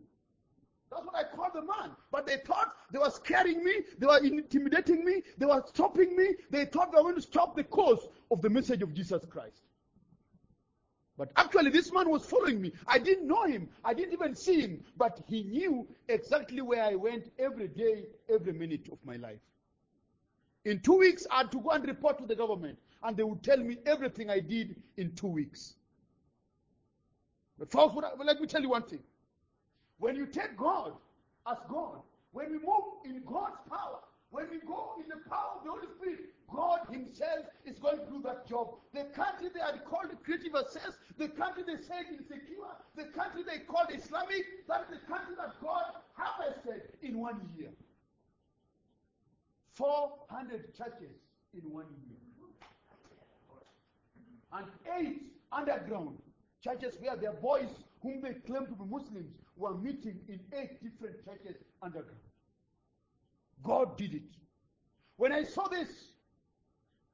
That's 0.92 1.06
what 1.06 1.16
I 1.16 1.24
call 1.36 1.50
the 1.54 1.62
man. 1.62 1.92
But 2.12 2.28
they 2.28 2.38
thought 2.38 2.74
they 2.92 3.00
were 3.00 3.10
scaring 3.10 3.64
me, 3.64 3.82
they 3.98 4.06
were 4.06 4.20
intimidating 4.20 5.04
me, 5.04 5.24
they 5.38 5.46
were 5.46 5.64
stopping 5.68 6.16
me, 6.16 6.36
they 6.50 6.66
thought 6.66 6.92
they 6.92 6.98
were 6.98 7.04
going 7.04 7.16
to 7.16 7.22
stop 7.22 7.56
the 7.56 7.64
course 7.64 8.08
of 8.30 8.42
the 8.42 8.50
message 8.50 8.82
of 8.82 8.94
Jesus 8.94 9.26
Christ. 9.26 9.62
But 11.18 11.32
actually, 11.36 11.70
this 11.70 11.92
man 11.92 12.10
was 12.10 12.26
following 12.26 12.60
me. 12.60 12.74
I 12.88 12.98
didn't 12.98 13.28
know 13.28 13.44
him, 13.44 13.70
I 13.84 13.94
didn't 13.94 14.14
even 14.14 14.36
see 14.36 14.62
him, 14.62 14.84
but 14.98 15.22
he 15.28 15.44
knew 15.44 15.88
exactly 16.08 16.62
where 16.62 16.84
I 16.84 16.96
went 16.96 17.32
every 17.38 17.68
day, 17.68 18.06
every 18.30 18.54
minute 18.54 18.90
of 18.92 18.98
my 19.06 19.16
life. 19.18 19.40
In 20.66 20.80
two 20.80 20.98
weeks, 20.98 21.28
I 21.30 21.40
had 21.40 21.52
to 21.52 21.60
go 21.60 21.72
and 21.72 21.86
report 21.86 22.18
to 22.20 22.26
the 22.26 22.36
government, 22.36 22.80
and 23.04 23.18
they 23.18 23.24
would 23.24 23.44
tell 23.44 23.58
me 23.58 23.78
everything 23.86 24.30
I 24.30 24.40
did 24.40 24.76
in 24.98 25.14
two 25.14 25.28
weeks. 25.28 25.76
But, 27.60 27.72
folks, 27.72 27.96
let 28.24 28.40
me 28.40 28.48
tell 28.48 28.62
you 28.62 28.70
one 28.70 28.84
thing. 28.84 29.04
When 30.00 30.16
you 30.16 30.26
take 30.26 30.58
God 30.58 30.94
as 31.50 31.58
God, 31.70 32.02
when 32.32 32.52
we 32.52 32.58
move 32.58 33.06
in 33.06 33.22
God's 33.26 33.58
power, 33.70 34.00
when 34.32 34.50
we 34.50 34.58
go 34.66 34.96
in 34.98 35.08
the 35.08 35.30
power 35.30 35.58
of 35.58 35.64
the 35.64 35.70
Holy 35.70 35.88
Spirit, 35.96 36.20
God 36.52 36.80
Himself 36.92 37.46
is 37.66 37.78
going 37.78 38.00
to 38.00 38.06
do 38.06 38.22
that 38.24 38.48
job. 38.48 38.76
The 38.94 39.06
country 39.16 39.50
they 39.54 39.60
had 39.60 39.86
called 39.86 40.10
creative 40.24 40.56
access, 40.56 40.98
the 41.18 41.28
country 41.30 41.64
they 41.66 41.82
said 41.82 42.06
insecure, 42.10 42.74
the 42.96 43.06
country 43.16 43.44
they 43.44 43.60
called 43.60 43.90
Islamic, 43.94 44.44
that 44.68 44.88
is 44.90 45.00
the 45.00 45.08
country 45.08 45.36
that 45.38 45.62
God 45.62 45.84
harvested 46.14 46.82
in 47.02 47.20
one 47.20 47.42
year. 47.56 47.70
400 49.76 50.76
churches 50.76 51.18
in 51.54 51.72
one 51.72 51.86
year. 52.08 52.18
And 54.52 54.68
eight 54.98 55.22
underground 55.52 56.18
churches 56.64 56.96
where 57.00 57.16
their 57.16 57.34
boys, 57.34 57.70
whom 58.02 58.22
they 58.22 58.34
claim 58.34 58.66
to 58.68 58.74
be 58.74 58.86
Muslims, 58.90 59.34
were 59.56 59.76
meeting 59.76 60.20
in 60.28 60.40
eight 60.54 60.82
different 60.84 61.24
churches 61.26 61.62
underground. 61.82 62.18
God 63.64 63.98
did 63.98 64.14
it. 64.16 64.24
When 65.18 65.32
I 65.32 65.44
saw 65.44 65.68
this, 65.68 65.90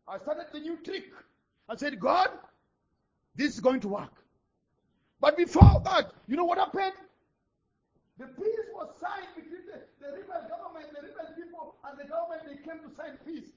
I 0.07 0.17
started 0.17 0.47
the 0.51 0.59
new 0.59 0.77
trick. 0.77 1.05
I 1.67 1.75
said, 1.75 1.99
God, 1.99 2.29
this 3.35 3.53
is 3.53 3.59
going 3.59 3.81
to 3.81 3.87
work. 3.89 4.13
But 5.21 5.37
before 5.37 5.81
that, 5.85 6.13
you 6.27 6.35
know 6.35 6.45
what 6.45 6.57
happened? 6.57 6.93
The 8.17 8.25
peace 8.25 8.67
was 8.73 8.89
signed 8.99 9.27
between 9.35 9.65
the, 9.67 9.79
the 10.01 10.11
rebel 10.11 10.47
government, 10.49 10.87
the 10.93 11.07
rebel 11.07 11.35
people, 11.35 11.75
and 11.85 11.99
the 11.99 12.05
government. 12.05 12.41
They 12.47 12.55
came 12.55 12.81
to 12.81 12.95
sign 12.95 13.17
peace. 13.25 13.49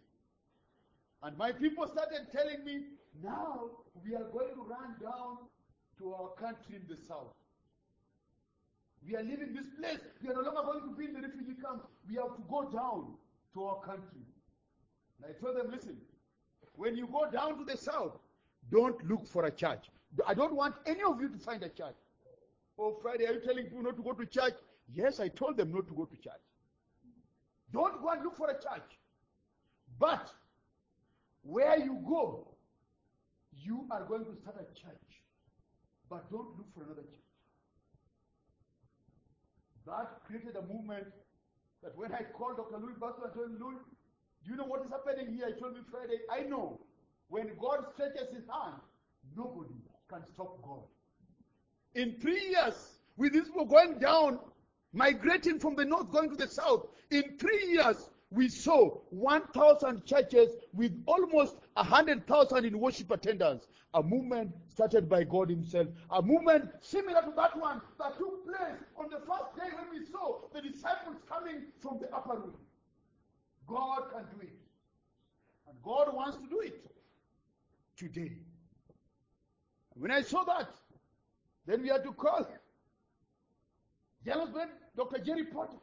And 1.22 1.37
my 1.39 1.53
people 1.53 1.87
started 1.87 2.26
telling 2.33 2.64
me, 2.64 2.85
now 3.22 3.70
we 4.05 4.14
are 4.14 4.24
going 4.33 4.55
to 4.55 4.62
run 4.62 4.97
down 5.01 5.39
to 5.99 6.14
our 6.14 6.30
country 6.30 6.76
in 6.76 6.83
the 6.89 6.97
south. 7.09 7.35
We 9.07 9.16
are 9.16 9.22
leaving 9.22 9.53
this 9.53 9.66
place. 9.78 9.98
We 10.22 10.28
are 10.30 10.34
no 10.34 10.42
longer 10.42 10.62
going 10.62 10.82
to 10.82 10.96
be 10.96 11.07
in 11.07 11.14
the 11.14 11.20
refugee 11.20 11.61
camp. 11.61 11.82
We 12.09 12.16
have 12.16 12.36
to 12.36 12.42
go 12.48 12.70
down 12.70 13.14
to 13.55 13.64
our 13.64 13.80
country. 13.80 14.22
And 15.22 15.34
I 15.34 15.40
told 15.40 15.57
them, 15.57 15.70
listen, 15.72 15.96
when 16.74 16.96
you 16.96 17.07
go 17.07 17.30
down 17.30 17.59
to 17.59 17.64
the 17.64 17.76
south, 17.76 18.18
don't 18.70 19.05
look 19.09 19.26
for 19.26 19.44
a 19.46 19.50
church. 19.50 19.90
I 20.26 20.34
don't 20.34 20.55
want 20.55 20.74
any 20.86 21.03
of 21.03 21.20
you 21.20 21.28
to 21.28 21.38
find 21.38 21.62
a 21.62 21.68
church. 21.68 21.96
Oh, 22.78 22.96
Friday, 23.03 23.26
are 23.26 23.32
you 23.32 23.40
telling 23.40 23.64
people 23.64 23.82
not 23.82 23.96
to 23.96 24.03
go 24.03 24.12
to 24.12 24.26
church? 24.26 24.55
Yes, 24.92 25.20
I 25.20 25.28
told 25.28 25.57
them 25.57 25.72
not 25.72 25.88
to 25.88 25.94
go 25.94 26.05
to 26.05 26.16
church. 26.16 26.40
Don't 27.72 28.00
go 28.03 28.11
and 28.11 28.22
look 28.22 28.36
for 28.36 28.50
a 28.50 28.55
church. 28.55 28.98
But 29.98 30.30
where 31.42 31.78
you 31.78 31.98
go, 32.07 32.48
you 33.59 33.86
are 33.90 34.05
going 34.05 34.24
to 34.24 34.34
start 34.40 34.57
a 34.57 34.74
church. 34.74 35.22
But 36.09 36.30
don't 36.30 36.57
look 36.57 36.66
for 36.74 36.82
another 36.84 37.03
church. 37.03 37.22
That 39.87 40.20
created 40.26 40.57
a 40.57 40.62
movement 40.62 41.07
that 41.83 41.97
when 41.97 42.12
I 42.12 42.22
called 42.37 42.57
Dr. 42.57 42.78
Louis 42.78 42.95
Bustle 42.99 43.24
and 43.24 43.35
told 43.35 43.47
him, 43.51 43.59
Louis, 43.61 43.80
do 44.45 44.51
you 44.51 44.57
know 44.57 44.64
what 44.64 44.85
is 44.85 44.91
happening 44.91 45.35
here? 45.35 45.53
He 45.53 45.61
told 45.61 45.74
me 45.74 45.80
Friday, 45.91 46.18
I 46.30 46.49
know. 46.49 46.80
When 47.28 47.51
God 47.61 47.85
stretches 47.95 48.28
his 48.28 48.45
hand, 48.47 48.80
nobody 49.37 49.74
can 50.09 50.22
stop 50.35 50.62
God. 50.62 50.85
In 51.95 52.16
three 52.20 52.51
years, 52.51 52.74
with 53.16 53.33
these 53.33 53.45
people 53.45 53.64
going 53.64 53.99
down, 53.99 54.39
migrating 54.93 55.59
from 55.59 55.74
the 55.74 55.85
north, 55.85 56.11
going 56.11 56.30
to 56.30 56.37
the 56.37 56.49
south, 56.49 56.87
in 57.11 57.39
three 57.39 57.66
years, 57.68 58.11
we 58.33 58.49
saw 58.49 58.99
1,000 59.11 60.05
churches 60.07 60.51
with 60.72 60.93
almost 61.07 61.57
100,000 61.74 62.64
in 62.64 62.78
worship 62.78 63.11
attendance. 63.11 63.66
A 63.95 64.03
movement 64.03 64.55
started 64.68 65.09
by 65.09 65.24
God 65.24 65.51
Himself. 65.51 65.89
A 66.11 66.22
movement 66.22 66.70
similar 66.80 67.20
to 67.22 67.33
that 67.37 67.59
one 67.59 67.80
that 67.99 68.16
took 68.16 68.47
place 68.47 68.80
on 68.97 69.11
the 69.11 69.18
first 69.18 69.55
day 69.57 69.68
when 69.76 70.01
we 70.01 70.07
saw 70.07 70.41
the 70.55 70.62
disciples 70.62 71.16
coming 71.28 71.64
from 71.80 71.99
the 72.01 72.14
upper 72.14 72.39
room. 72.39 72.55
God 73.66 74.05
can 74.12 74.24
do 74.35 74.47
it. 74.47 74.55
And 75.68 75.76
God 75.83 76.14
wants 76.14 76.39
to 76.39 76.49
do 76.49 76.61
it 76.61 76.85
today. 77.97 78.33
When 79.95 80.11
I 80.11 80.22
saw 80.22 80.45
that, 80.45 80.70
then 81.66 81.83
we 81.83 81.89
had 81.89 82.03
to 82.05 82.12
call 82.12 82.47
Johannesburg, 84.24 84.68
Dr. 84.97 85.18
Jerry 85.18 85.45
Porter. 85.45 85.76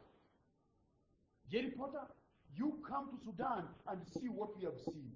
Jerry 1.50 1.70
Porter, 1.70 2.02
you 2.56 2.78
come 2.86 3.08
to 3.10 3.24
Sudan 3.24 3.64
and 3.88 4.00
see 4.06 4.28
what 4.28 4.56
we 4.56 4.64
have 4.64 4.78
seen. 4.84 5.10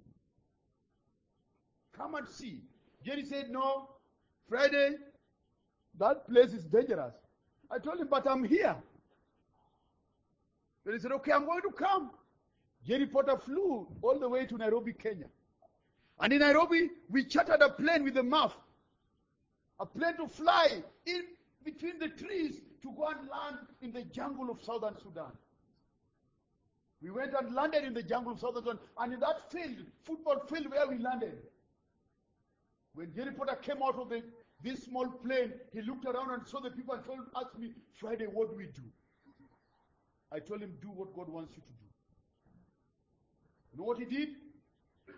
Come 1.95 2.15
and 2.15 2.27
see. 2.27 2.61
Jerry 3.03 3.25
said, 3.25 3.49
No, 3.51 3.89
Friday, 4.49 4.95
that 5.99 6.27
place 6.29 6.53
is 6.53 6.65
dangerous. 6.65 7.13
I 7.71 7.79
told 7.79 7.99
him, 7.99 8.07
But 8.09 8.27
I'm 8.27 8.43
here. 8.43 8.75
Then 10.85 10.93
he 10.93 10.99
said, 10.99 11.11
Okay, 11.13 11.31
I'm 11.31 11.45
going 11.45 11.61
to 11.61 11.71
come. 11.71 12.11
Jerry 12.85 13.07
Porter 13.07 13.37
flew 13.37 13.87
all 14.01 14.19
the 14.19 14.29
way 14.29 14.45
to 14.45 14.57
Nairobi, 14.57 14.93
Kenya. 14.93 15.25
And 16.19 16.31
in 16.31 16.39
Nairobi, 16.39 16.89
we 17.09 17.25
chartered 17.25 17.61
a 17.61 17.69
plane 17.69 18.03
with 18.03 18.17
a 18.17 18.21
MAF, 18.21 18.51
a 19.79 19.85
plane 19.85 20.15
to 20.17 20.27
fly 20.27 20.83
in 21.05 21.23
between 21.63 21.99
the 21.99 22.09
trees 22.09 22.61
to 22.83 22.91
go 22.95 23.07
and 23.07 23.27
land 23.27 23.57
in 23.81 23.91
the 23.91 24.03
jungle 24.03 24.49
of 24.51 24.61
southern 24.61 24.95
Sudan. 25.01 25.31
We 27.01 27.11
went 27.11 27.33
and 27.39 27.53
landed 27.53 27.83
in 27.83 27.93
the 27.93 28.03
jungle 28.03 28.33
of 28.33 28.39
Sudan, 28.39 28.79
and 28.97 29.13
in 29.13 29.19
that 29.19 29.51
field, 29.51 29.85
football 30.03 30.39
field 30.47 30.69
where 30.71 30.87
we 30.87 30.97
landed, 30.97 31.37
when 32.93 33.13
Jerry 33.13 33.31
Porter 33.31 33.55
came 33.55 33.83
out 33.83 33.99
of 33.99 34.09
the, 34.09 34.23
this 34.63 34.83
small 34.83 35.07
plane, 35.07 35.51
he 35.73 35.81
looked 35.81 36.05
around 36.05 36.31
and 36.31 36.47
saw 36.47 36.61
the 36.61 36.71
people 36.71 36.95
and 36.95 37.03
told, 37.03 37.19
asked 37.35 37.59
me, 37.59 37.73
Friday, 37.99 38.25
what 38.25 38.49
do 38.49 38.55
we 38.55 38.65
do? 38.67 38.83
I 40.31 40.39
told 40.39 40.61
him, 40.61 40.73
do 40.81 40.87
what 40.87 41.13
God 41.13 41.29
wants 41.29 41.53
you 41.55 41.61
to 41.61 41.67
do. 41.67 41.85
You 43.73 43.79
know 43.79 43.85
what 43.85 43.99
he 43.99 44.05
did? 44.05 44.29
He 45.07 45.13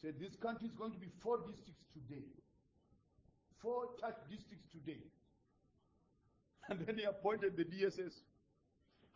said 0.00 0.14
this 0.20 0.36
country 0.36 0.68
is 0.68 0.74
going 0.74 0.92
to 0.92 0.98
be 0.98 1.08
four 1.20 1.38
districts 1.38 1.84
today. 1.92 2.22
Four 3.60 3.88
church 4.00 4.16
districts 4.30 4.66
today. 4.72 5.02
And 6.70 6.86
then 6.86 6.98
he 6.98 7.04
appointed 7.04 7.56
the 7.56 7.64
DSS. 7.64 8.12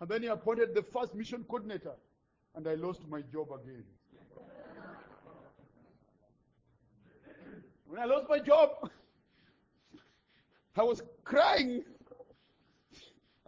And 0.01 0.09
then 0.09 0.23
he 0.23 0.29
appointed 0.29 0.75
the 0.75 0.83
first 0.83 1.15
mission 1.15 1.45
coordinator. 1.49 1.95
And 2.55 2.67
I 2.67 2.75
lost 2.75 3.01
my 3.09 3.23
job 3.33 3.49
again. 3.53 3.85
when 7.87 8.01
I 8.01 8.05
lost 8.05 8.27
my 8.29 8.39
job, 8.39 8.91
I 10.77 10.83
was 10.83 11.03
crying. 11.25 11.85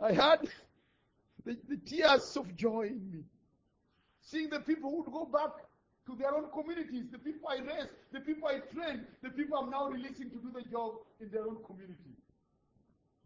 I 0.01 0.13
had 0.13 0.49
the, 1.45 1.57
the 1.69 1.77
tears 1.79 2.37
of 2.37 2.55
joy 2.57 2.89
in 2.89 3.11
me. 3.11 3.25
Seeing 4.21 4.51
the 4.51 4.61
people 4.61 4.91
who 4.91 5.03
would 5.03 5.13
go 5.13 5.25
back 5.27 5.53
to 6.07 6.17
their 6.17 6.35
own 6.35 6.51
communities, 6.51 7.05
the 7.11 7.19
people 7.19 7.49
I 7.49 7.57
raised, 7.57 7.91
the 8.13 8.21
people 8.21 8.49
I 8.49 8.61
trained, 8.75 9.07
the 9.23 9.31
people 9.31 9.59
I'm 9.59 9.71
now 9.71 9.89
releasing 9.89 10.31
to 10.31 10.37
do 10.37 10.51
the 10.55 10.63
job 10.71 10.95
in 11.21 11.31
their 11.31 11.43
own 11.43 11.59
community. 11.65 12.15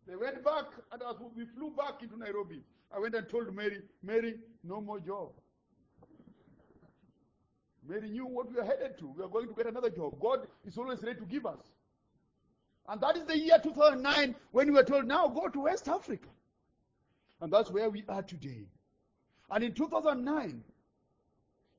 They 0.07 0.17
went 0.17 0.45
back, 0.45 0.65
and 0.93 1.03
as 1.03 1.17
we 1.37 1.45
flew 1.57 1.73
back 1.77 2.03
into 2.03 2.17
Nairobi, 2.17 2.63
I 2.95 2.99
went 2.99 3.15
and 3.15 3.29
told 3.29 3.55
Mary, 3.55 3.83
Mary, 4.03 4.37
no 4.65 4.81
more 4.81 5.01
job. 5.01 5.31
Mary 7.87 8.11
knew 8.11 8.27
what 8.27 8.51
we 8.51 8.57
were 8.57 8.65
headed 8.65 8.99
to. 8.99 9.15
We 9.17 9.25
are 9.25 9.29
going 9.29 9.49
to 9.49 9.55
get 9.55 9.67
another 9.67 9.91
job. 9.91 10.19
God 10.21 10.47
is 10.67 10.77
always 10.77 11.03
ready 11.03 11.19
to 11.21 11.27
give 11.27 11.47
us. 11.47 11.61
And 12.89 13.01
that 13.01 13.17
is 13.17 13.25
the 13.25 13.39
year 13.39 13.59
2009 13.63 14.35
when 14.53 14.69
we 14.69 14.73
were 14.73 14.85
told, 14.85 15.07
now 15.07 15.29
go 15.29 15.49
to 15.49 15.61
West 15.61 15.89
Africa. 15.89 16.29
And 17.41 17.53
that's 17.53 17.71
where 17.71 17.89
we 17.91 18.05
are 18.09 18.23
today. 18.23 18.67
And 19.51 19.65
in 19.65 19.75
2009, 19.75 20.63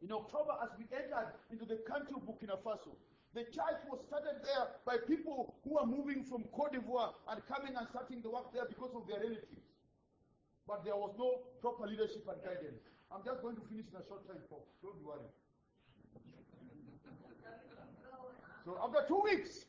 in 0.01 0.12
October, 0.12 0.53
as 0.64 0.70
we 0.78 0.86
entered 0.95 1.34
into 1.51 1.66
the 1.66 1.78
country 1.88 2.14
of 2.16 2.24
Burkina 2.24 2.57
Faso, 2.64 2.95
the 3.34 3.43
church 3.43 3.78
was 3.91 3.99
started 4.07 4.41
there 4.43 4.68
by 4.86 4.97
people 5.05 5.55
who 5.64 5.78
are 5.78 5.86
moving 5.86 6.24
from 6.24 6.43
Cote 6.55 6.74
d'Ivoire 6.74 7.14
and 7.30 7.41
coming 7.45 7.76
and 7.76 7.88
starting 7.89 8.22
the 8.22 8.30
work 8.30 8.53
there 8.53 8.66
because 8.66 8.91
of 8.95 9.07
their 9.07 9.20
relatives. 9.20 9.68
But 10.70 10.86
there 10.86 10.95
was 10.95 11.15
no 11.17 11.39
proper 11.61 11.88
leadership 11.88 12.24
and 12.30 12.38
guidance. 12.43 12.84
I'm 13.11 13.26
just 13.26 13.41
going 13.41 13.55
to 13.55 13.61
finish 13.67 13.88
in 13.89 13.99
a 13.99 14.05
short 14.07 14.28
time, 14.28 14.38
folks. 14.51 14.70
Don't 14.84 15.03
worry. 15.03 15.26
So 18.63 18.78
after 18.84 19.07
two 19.07 19.22
weeks, 19.24 19.65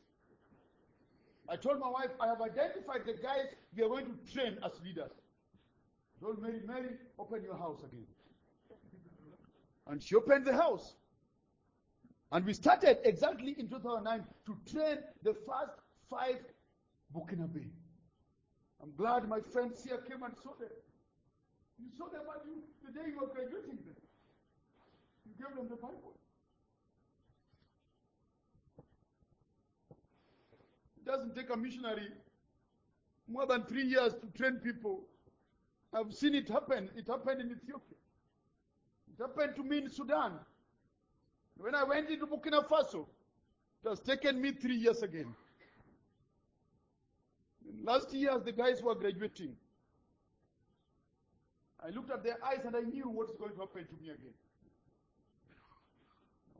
I 1.48 1.56
told 1.56 1.80
my 1.80 1.88
wife, 1.88 2.10
I 2.20 2.26
have 2.26 2.42
identified 2.42 3.06
the 3.06 3.14
guys 3.14 3.46
we 3.74 3.82
are 3.82 3.88
going 3.88 4.06
to 4.06 4.32
train 4.32 4.58
as 4.62 4.72
leaders. 4.84 5.10
Told 6.20 6.42
Mary, 6.42 6.60
Mary, 6.66 6.90
open 7.18 7.42
your 7.44 7.56
house 7.56 7.78
again. 7.82 8.04
And 9.86 10.02
she 10.02 10.16
opened 10.16 10.44
the 10.44 10.52
house. 10.52 10.96
And 12.30 12.44
we 12.44 12.52
started 12.52 12.98
exactly 13.04 13.56
in 13.58 13.68
2009 13.68 14.22
to 14.46 14.70
train 14.70 14.98
the 15.22 15.32
first 15.32 15.80
five 16.10 16.36
Burkinabe. 17.16 17.70
I'm 18.82 18.92
glad 18.98 19.26
my 19.28 19.40
friends 19.40 19.82
here 19.82 19.98
came 20.06 20.22
and 20.22 20.34
saw 20.42 20.50
them. 20.60 20.68
You 21.80 21.88
saw 21.96 22.08
them 22.08 22.22
and 22.34 22.42
you, 22.46 22.62
the 22.84 22.92
day 22.92 23.08
you 23.08 23.20
were 23.20 23.28
graduating 23.28 23.78
them. 23.84 23.96
You 25.26 25.32
gave 25.38 25.56
them 25.56 25.68
the 25.68 25.76
Bible. 25.76 26.14
It 30.96 31.06
doesn't 31.06 31.34
take 31.34 31.50
a 31.50 31.56
missionary 31.56 32.08
more 33.26 33.46
than 33.46 33.64
three 33.64 33.84
years 33.84 34.14
to 34.14 34.26
train 34.36 34.56
people. 34.56 35.00
I've 35.92 36.12
seen 36.14 36.34
it 36.34 36.48
happen. 36.48 36.90
It 36.96 37.06
happened 37.08 37.40
in 37.40 37.50
Ethiopia. 37.50 37.96
It 39.12 39.20
happened 39.20 39.56
to 39.56 39.62
me 39.62 39.78
in 39.78 39.90
Sudan. 39.90 40.32
When 41.56 41.74
I 41.74 41.84
went 41.84 42.10
into 42.10 42.26
Burkina 42.26 42.66
Faso, 42.66 43.06
it 43.84 43.88
has 43.88 44.00
taken 44.00 44.40
me 44.40 44.52
three 44.52 44.76
years 44.76 45.02
again. 45.02 45.34
Last 47.82 48.12
year, 48.12 48.30
as 48.32 48.42
the 48.42 48.52
guys 48.52 48.82
were 48.82 48.94
graduating, 48.94 49.56
I 51.84 51.90
looked 51.90 52.10
at 52.10 52.22
their 52.22 52.36
eyes 52.44 52.64
and 52.64 52.76
I 52.76 52.80
knew 52.80 53.08
what 53.08 53.30
is 53.30 53.36
going 53.36 53.52
to 53.52 53.60
happen 53.60 53.86
to 53.86 53.96
me 54.02 54.10
again. 54.10 54.34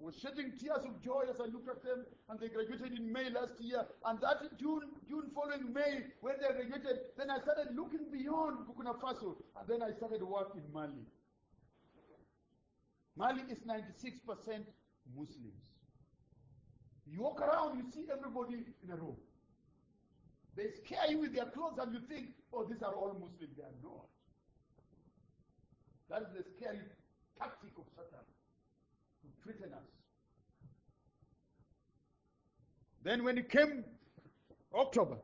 I 0.01 0.05
was 0.05 0.17
shedding 0.19 0.53
tears 0.59 0.85
of 0.89 1.03
joy 1.03 1.25
as 1.29 1.37
I 1.41 1.45
looked 1.45 1.69
at 1.69 1.85
them, 1.85 2.07
and 2.31 2.41
they 2.41 2.49
graduated 2.49 2.99
in 2.99 3.13
May 3.13 3.29
last 3.29 3.61
year. 3.61 3.85
And 4.07 4.19
that 4.23 4.59
June, 4.59 4.81
June 5.07 5.31
following 5.35 5.75
May, 5.75 6.05
when 6.23 6.37
they 6.41 6.49
graduated, 6.49 7.01
then 7.19 7.29
I 7.29 7.39
started 7.41 7.77
looking 7.77 8.09
beyond 8.11 8.65
Burkina 8.65 8.99
Faso, 8.99 9.37
and 9.61 9.69
then 9.69 9.83
I 9.83 9.93
started 9.93 10.23
work 10.23 10.57
in 10.57 10.63
Mali. 10.73 11.05
Mali 13.15 13.43
is 13.51 13.59
96% 13.59 14.65
Muslims. 15.15 15.61
You 17.07 17.21
walk 17.21 17.43
around, 17.43 17.77
you 17.77 17.85
see 17.93 18.07
everybody 18.11 18.65
in 18.83 18.91
a 18.91 18.97
row. 18.97 19.19
They 20.57 20.69
scare 20.83 21.11
you 21.11 21.19
with 21.19 21.35
their 21.35 21.47
clothes, 21.47 21.79
and 21.79 21.93
you 21.93 22.01
think, 22.09 22.29
oh, 22.55 22.65
these 22.65 22.83
are 22.83 22.95
all 22.95 23.13
Muslims. 23.21 23.55
They 23.55 23.65
are 23.65 23.79
not. 23.83 24.07
That 26.11 26.23
is 26.23 26.29
the 26.37 26.45
scary 26.57 26.81
tactic 27.39 27.71
of 27.79 27.85
Satan 27.95 28.27
to 29.23 29.29
threaten 29.43 29.73
us. 29.73 29.87
Then, 33.05 33.25
when 33.25 33.39
it 33.39 33.49
came 33.49 33.85
October, 34.75 35.19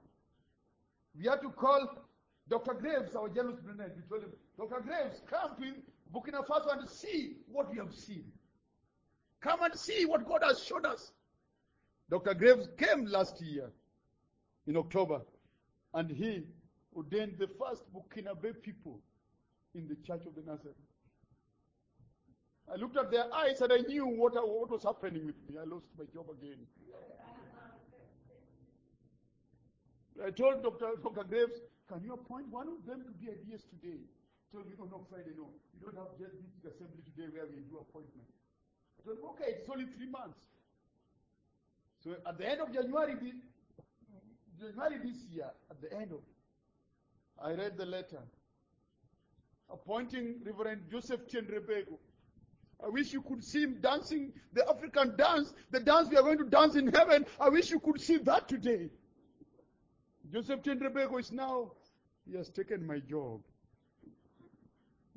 we 1.19 1.27
had 1.27 1.43
to 1.43 1.51
call 1.51 2.07
Dr. 2.49 2.75
Graves, 2.75 3.17
our 3.17 3.29
general 3.29 3.57
superintendent. 3.57 3.97
We 3.97 4.09
told 4.09 4.23
him, 4.23 4.33
Dr. 4.57 4.81
Graves, 4.81 5.21
come 5.29 5.57
to 5.59 5.73
Burkina 6.15 6.47
Faso 6.47 6.79
and 6.79 6.89
see 6.89 7.39
what 7.51 7.71
we 7.71 7.79
have 7.79 7.93
seen. 7.93 8.25
Come 9.41 9.63
and 9.63 9.75
see 9.75 10.07
what 10.07 10.27
God 10.27 10.43
has 10.45 10.63
showed 10.63 10.87
us. 10.87 11.11
Dr. 12.09 12.35
Graves 12.35 12.69
came 12.79 13.07
last 13.07 13.41
year 13.43 13.71
in 14.69 14.77
October 14.77 15.21
and 15.95 16.09
he 16.09 16.47
ordained 16.95 17.39
the 17.39 17.49
first 17.59 17.83
Burkinabe 17.93 18.63
people 18.63 19.01
in 19.77 19.87
the 19.87 19.97
Church 19.97 20.25
of 20.27 20.35
the 20.35 20.41
Nazarene. 20.41 20.89
I 22.73 22.77
looked 22.77 22.97
at 22.97 23.11
their 23.11 23.33
eyes 23.33 23.61
and 23.61 23.73
I 23.73 23.79
knew 23.87 24.07
what, 24.07 24.35
what 24.35 24.71
was 24.71 24.83
happening 24.83 25.27
with 25.27 25.37
me. 25.47 25.61
I 25.61 25.65
lost 25.65 25.87
my 25.97 26.05
job 26.13 26.27
again. 26.33 26.67
I 30.25 30.31
told 30.31 30.63
Dr. 30.65 30.97
Dr. 31.03 31.25
Graves, 31.29 31.61
can 31.87 32.03
you 32.03 32.15
appoint 32.15 32.49
one 32.49 32.67
of 32.67 32.81
them 32.89 33.05
to 33.05 33.13
be 33.13 33.29
a 33.29 33.37
DS 33.37 33.69
today? 33.69 34.01
Told 34.51 34.67
me, 34.67 34.73
no, 34.79 35.07
Friday, 35.11 35.37
no. 35.37 35.53
We 35.75 35.85
don't 35.85 35.95
have 35.95 36.17
just 36.19 36.35
this 36.41 36.73
assembly 36.73 37.05
today 37.05 37.29
where 37.31 37.47
we 37.47 37.63
do 37.69 37.79
appointment. 37.79 38.27
I 38.99 39.05
told 39.05 39.19
him, 39.19 39.25
okay, 39.37 39.61
it's 39.61 39.69
only 39.69 39.87
three 39.95 40.09
months. 40.09 40.41
So 42.03 42.17
at 42.27 42.39
the 42.39 42.49
end 42.49 42.61
of 42.63 42.73
January, 42.73 43.15
this, 43.21 43.37
January 44.59 44.99
this 45.05 45.23
year, 45.31 45.51
at 45.71 45.79
the 45.81 45.93
end 45.93 46.11
of 46.11 46.25
it, 46.25 46.41
I 47.39 47.53
read 47.53 47.77
the 47.77 47.87
letter 47.87 48.25
appointing 49.71 50.37
Reverend 50.45 50.83
Joseph 50.91 51.21
Chendrebego. 51.29 51.99
I 52.85 52.89
wish 52.89 53.13
you 53.13 53.23
could 53.23 53.43
see 53.43 53.63
him 53.63 53.79
dancing 53.81 54.33
the 54.53 54.69
African 54.69 55.17
dance, 55.17 55.55
the 55.71 55.81
dance 55.81 56.09
we 56.11 56.17
are 56.17 56.23
going 56.23 56.39
to 56.39 56.45
dance 56.45 56.77
in 56.77 56.89
heaven. 56.89 57.25
I 57.41 57.49
wish 57.49 57.71
you 57.71 57.81
could 57.81 58.01
see 58.01 58.19
that 58.19 58.49
today. 58.49 58.91
Joseph 60.33 60.63
Chendrebego 60.63 61.19
is 61.19 61.33
now, 61.33 61.73
he 62.29 62.37
has 62.37 62.51
taken 62.51 62.87
my 62.87 62.99
job. 62.99 63.41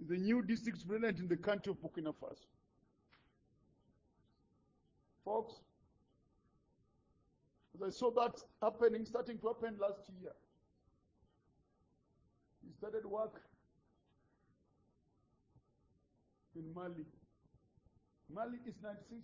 The 0.07 0.15
new 0.15 0.41
district 0.41 0.79
superintendent 0.79 1.19
in 1.19 1.27
the 1.27 1.35
country 1.35 1.71
of 1.71 1.77
Burkina 1.77 2.13
Faso. 2.13 2.45
Folks, 5.25 5.55
as 7.75 7.81
I 7.81 7.89
saw 7.89 8.09
that 8.11 8.41
happening, 8.61 9.05
starting 9.05 9.37
to 9.39 9.47
happen 9.47 9.77
last 9.79 10.09
year, 10.21 10.31
he 12.65 12.71
started 12.73 13.05
work 13.05 13.41
in 16.59 16.67
Mali. 16.75 17.07
Mali 18.27 18.59
is 18.67 18.75
96% 18.83 19.23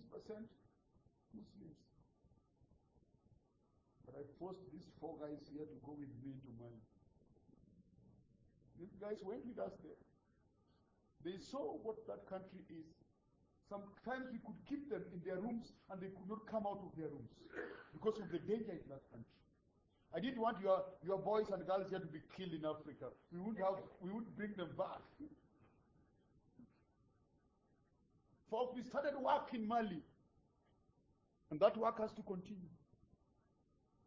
Muslims. 1.36 1.80
But 4.08 4.14
I 4.16 4.24
forced 4.40 4.64
these 4.72 4.88
four 4.98 5.20
guys 5.20 5.44
here 5.52 5.68
to 5.68 5.76
go 5.84 5.92
with 5.92 6.10
me 6.24 6.32
to 6.32 6.50
Mali. 6.56 6.80
These 8.80 8.96
guys 8.96 9.20
went 9.20 9.44
with 9.44 9.60
us 9.60 9.76
there. 9.84 10.00
They 11.24 11.36
saw 11.40 11.76
what 11.84 12.00
that 12.08 12.24
country 12.28 12.64
is. 12.72 12.88
Sometimes 13.68 14.30
we 14.30 14.38
could 14.46 14.60
keep 14.68 14.88
them 14.88 15.02
in 15.10 15.18
their 15.26 15.42
rooms 15.42 15.74
and 15.90 15.98
they 16.00 16.12
could 16.14 16.28
not 16.30 16.46
come 16.46 16.64
out 16.64 16.80
of 16.86 16.94
their 16.94 17.10
rooms 17.10 17.34
because 17.92 18.14
of 18.22 18.30
the 18.30 18.38
danger 18.46 18.72
in 18.78 18.86
that 18.88 19.02
country. 19.10 19.36
I 20.14 20.22
didn't 20.22 20.38
want 20.38 20.62
your, 20.62 20.86
your 21.02 21.18
boys 21.18 21.50
and 21.50 21.66
girls 21.66 21.90
here 21.90 21.98
to 21.98 22.06
be 22.06 22.22
killed 22.38 22.54
in 22.54 22.62
Africa. 22.62 23.10
We 23.34 23.42
would 23.42 23.58
have 23.58 23.82
we 24.00 24.14
would 24.14 24.30
bring 24.38 24.54
them 24.54 24.70
back. 24.78 25.02
Folks, 28.50 28.74
we 28.76 28.82
started 28.82 29.14
work 29.18 29.48
in 29.52 29.66
Mali. 29.66 30.02
And 31.50 31.60
that 31.60 31.76
work 31.76 32.00
has 32.00 32.12
to 32.12 32.22
continue. 32.22 32.68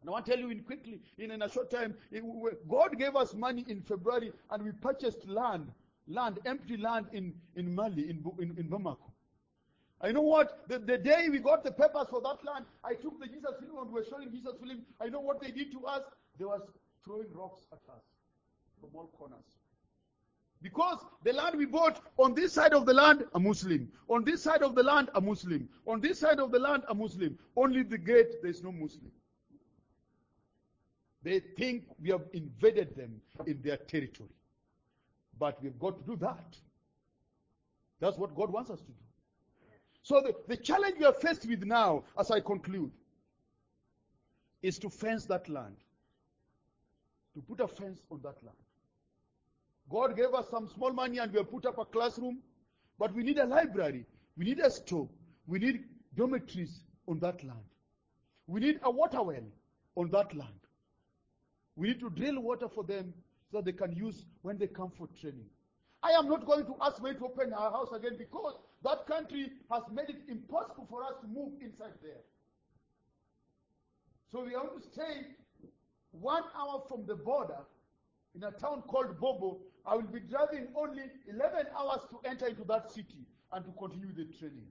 And 0.00 0.08
I 0.08 0.12
want 0.12 0.26
to 0.26 0.30
tell 0.32 0.40
you 0.40 0.50
in 0.50 0.62
quickly, 0.62 1.00
in, 1.18 1.30
in 1.30 1.42
a 1.42 1.48
short 1.48 1.70
time, 1.70 1.94
it, 2.10 2.22
God 2.68 2.98
gave 2.98 3.16
us 3.16 3.34
money 3.34 3.64
in 3.68 3.82
February 3.82 4.32
and 4.50 4.62
we 4.62 4.72
purchased 4.72 5.26
land, 5.28 5.70
land, 6.08 6.38
empty 6.46 6.76
land 6.76 7.06
in, 7.12 7.34
in 7.56 7.74
Mali, 7.74 8.08
in, 8.08 8.24
in, 8.38 8.56
in 8.58 8.68
Bamako. 8.68 9.10
I 10.00 10.12
know 10.12 10.22
what, 10.22 10.64
the, 10.68 10.78
the 10.78 10.96
day 10.96 11.28
we 11.30 11.38
got 11.38 11.62
the 11.62 11.72
papers 11.72 12.06
for 12.08 12.22
that 12.22 12.42
land, 12.44 12.64
I 12.82 12.94
took 12.94 13.20
the 13.20 13.26
Jesus 13.26 13.52
film 13.60 13.76
and 13.82 13.92
we 13.92 14.00
were 14.00 14.06
showing 14.08 14.30
Jesus 14.30 14.54
film. 14.58 14.80
I 15.00 15.08
know 15.08 15.20
what 15.20 15.42
they 15.42 15.50
did 15.50 15.70
to 15.72 15.84
us. 15.84 16.02
They 16.38 16.46
was 16.46 16.62
throwing 17.04 17.26
rocks 17.34 17.66
at 17.70 17.80
us 17.92 18.02
from 18.80 18.90
all 18.94 19.10
corners. 19.18 19.44
Because 20.62 20.98
the 21.24 21.32
land 21.32 21.56
we 21.56 21.64
bought, 21.64 22.02
on 22.18 22.34
this 22.34 22.52
side 22.52 22.74
of 22.74 22.84
the 22.84 22.92
land, 22.92 23.24
a 23.34 23.40
Muslim. 23.40 23.90
On 24.08 24.24
this 24.24 24.42
side 24.42 24.62
of 24.62 24.74
the 24.74 24.82
land, 24.82 25.08
a 25.14 25.20
Muslim. 25.20 25.68
On 25.86 26.00
this 26.00 26.18
side 26.18 26.38
of 26.38 26.52
the 26.52 26.58
land, 26.58 26.82
a 26.88 26.94
Muslim. 26.94 27.38
Only 27.56 27.82
the 27.82 27.96
gate, 27.96 28.42
there 28.42 28.50
is 28.50 28.62
no 28.62 28.70
Muslim. 28.70 29.10
They 31.22 31.40
think 31.40 31.84
we 32.00 32.10
have 32.10 32.24
invaded 32.32 32.94
them 32.94 33.20
in 33.46 33.60
their 33.62 33.78
territory. 33.78 34.30
But 35.38 35.62
we've 35.62 35.78
got 35.78 35.98
to 35.98 36.10
do 36.10 36.16
that. 36.16 36.56
That's 38.00 38.18
what 38.18 38.34
God 38.34 38.50
wants 38.50 38.70
us 38.70 38.80
to 38.80 38.86
do. 38.86 38.92
So 40.02 40.20
the, 40.20 40.34
the 40.48 40.56
challenge 40.56 40.96
we 40.98 41.04
are 41.04 41.12
faced 41.12 41.46
with 41.46 41.64
now, 41.64 42.04
as 42.18 42.30
I 42.30 42.40
conclude, 42.40 42.90
is 44.62 44.78
to 44.78 44.90
fence 44.90 45.24
that 45.26 45.48
land. 45.48 45.76
To 47.34 47.42
put 47.42 47.60
a 47.60 47.68
fence 47.68 48.00
on 48.10 48.20
that 48.22 48.42
land. 48.42 48.56
God 49.90 50.16
gave 50.16 50.32
us 50.34 50.46
some 50.50 50.68
small 50.68 50.92
money 50.92 51.18
and 51.18 51.32
we 51.32 51.38
have 51.38 51.50
put 51.50 51.66
up 51.66 51.78
a 51.78 51.84
classroom, 51.84 52.38
but 52.98 53.12
we 53.14 53.22
need 53.22 53.38
a 53.38 53.44
library. 53.44 54.06
We 54.36 54.44
need 54.44 54.60
a 54.60 54.70
store. 54.70 55.08
We 55.46 55.58
need 55.58 55.84
dormitories 56.16 56.80
on 57.08 57.18
that 57.20 57.42
land. 57.42 57.64
We 58.46 58.60
need 58.60 58.80
a 58.82 58.90
water 58.90 59.22
well 59.22 59.44
on 59.96 60.10
that 60.10 60.34
land. 60.34 60.60
We 61.76 61.88
need 61.88 62.00
to 62.00 62.10
drill 62.10 62.40
water 62.40 62.68
for 62.68 62.84
them 62.84 63.12
so 63.50 63.60
they 63.60 63.72
can 63.72 63.92
use 63.92 64.24
when 64.42 64.58
they 64.58 64.68
come 64.68 64.92
for 64.96 65.08
training. 65.20 65.46
I 66.02 66.12
am 66.12 66.28
not 66.28 66.46
going 66.46 66.64
to 66.66 66.74
ask 66.80 67.02
me 67.02 67.12
to 67.12 67.24
open 67.24 67.52
our 67.52 67.70
house 67.70 67.90
again 67.94 68.16
because 68.16 68.54
that 68.84 69.06
country 69.06 69.50
has 69.70 69.82
made 69.92 70.08
it 70.08 70.22
impossible 70.28 70.86
for 70.88 71.02
us 71.04 71.14
to 71.20 71.26
move 71.26 71.52
inside 71.60 71.92
there. 72.02 72.22
So 74.30 74.44
we 74.44 74.54
are 74.54 74.64
going 74.64 74.80
to 74.80 74.88
stay 74.88 75.26
one 76.12 76.44
hour 76.56 76.82
from 76.88 77.06
the 77.06 77.16
border 77.16 77.58
in 78.34 78.44
a 78.44 78.52
town 78.52 78.82
called 78.82 79.18
Bobo. 79.20 79.58
I 79.86 79.94
will 79.94 80.02
be 80.02 80.20
driving 80.20 80.68
only 80.76 81.02
11 81.28 81.66
hours 81.78 82.00
to 82.10 82.28
enter 82.28 82.46
into 82.46 82.64
that 82.64 82.90
city 82.90 83.26
and 83.52 83.64
to 83.64 83.70
continue 83.72 84.12
the 84.12 84.26
training. 84.38 84.66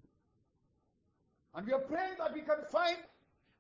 And 1.56 1.66
we 1.66 1.74
are 1.74 1.80
praying 1.80 2.14
that 2.20 2.34
we 2.34 2.42
can 2.42 2.58
find 2.72 2.98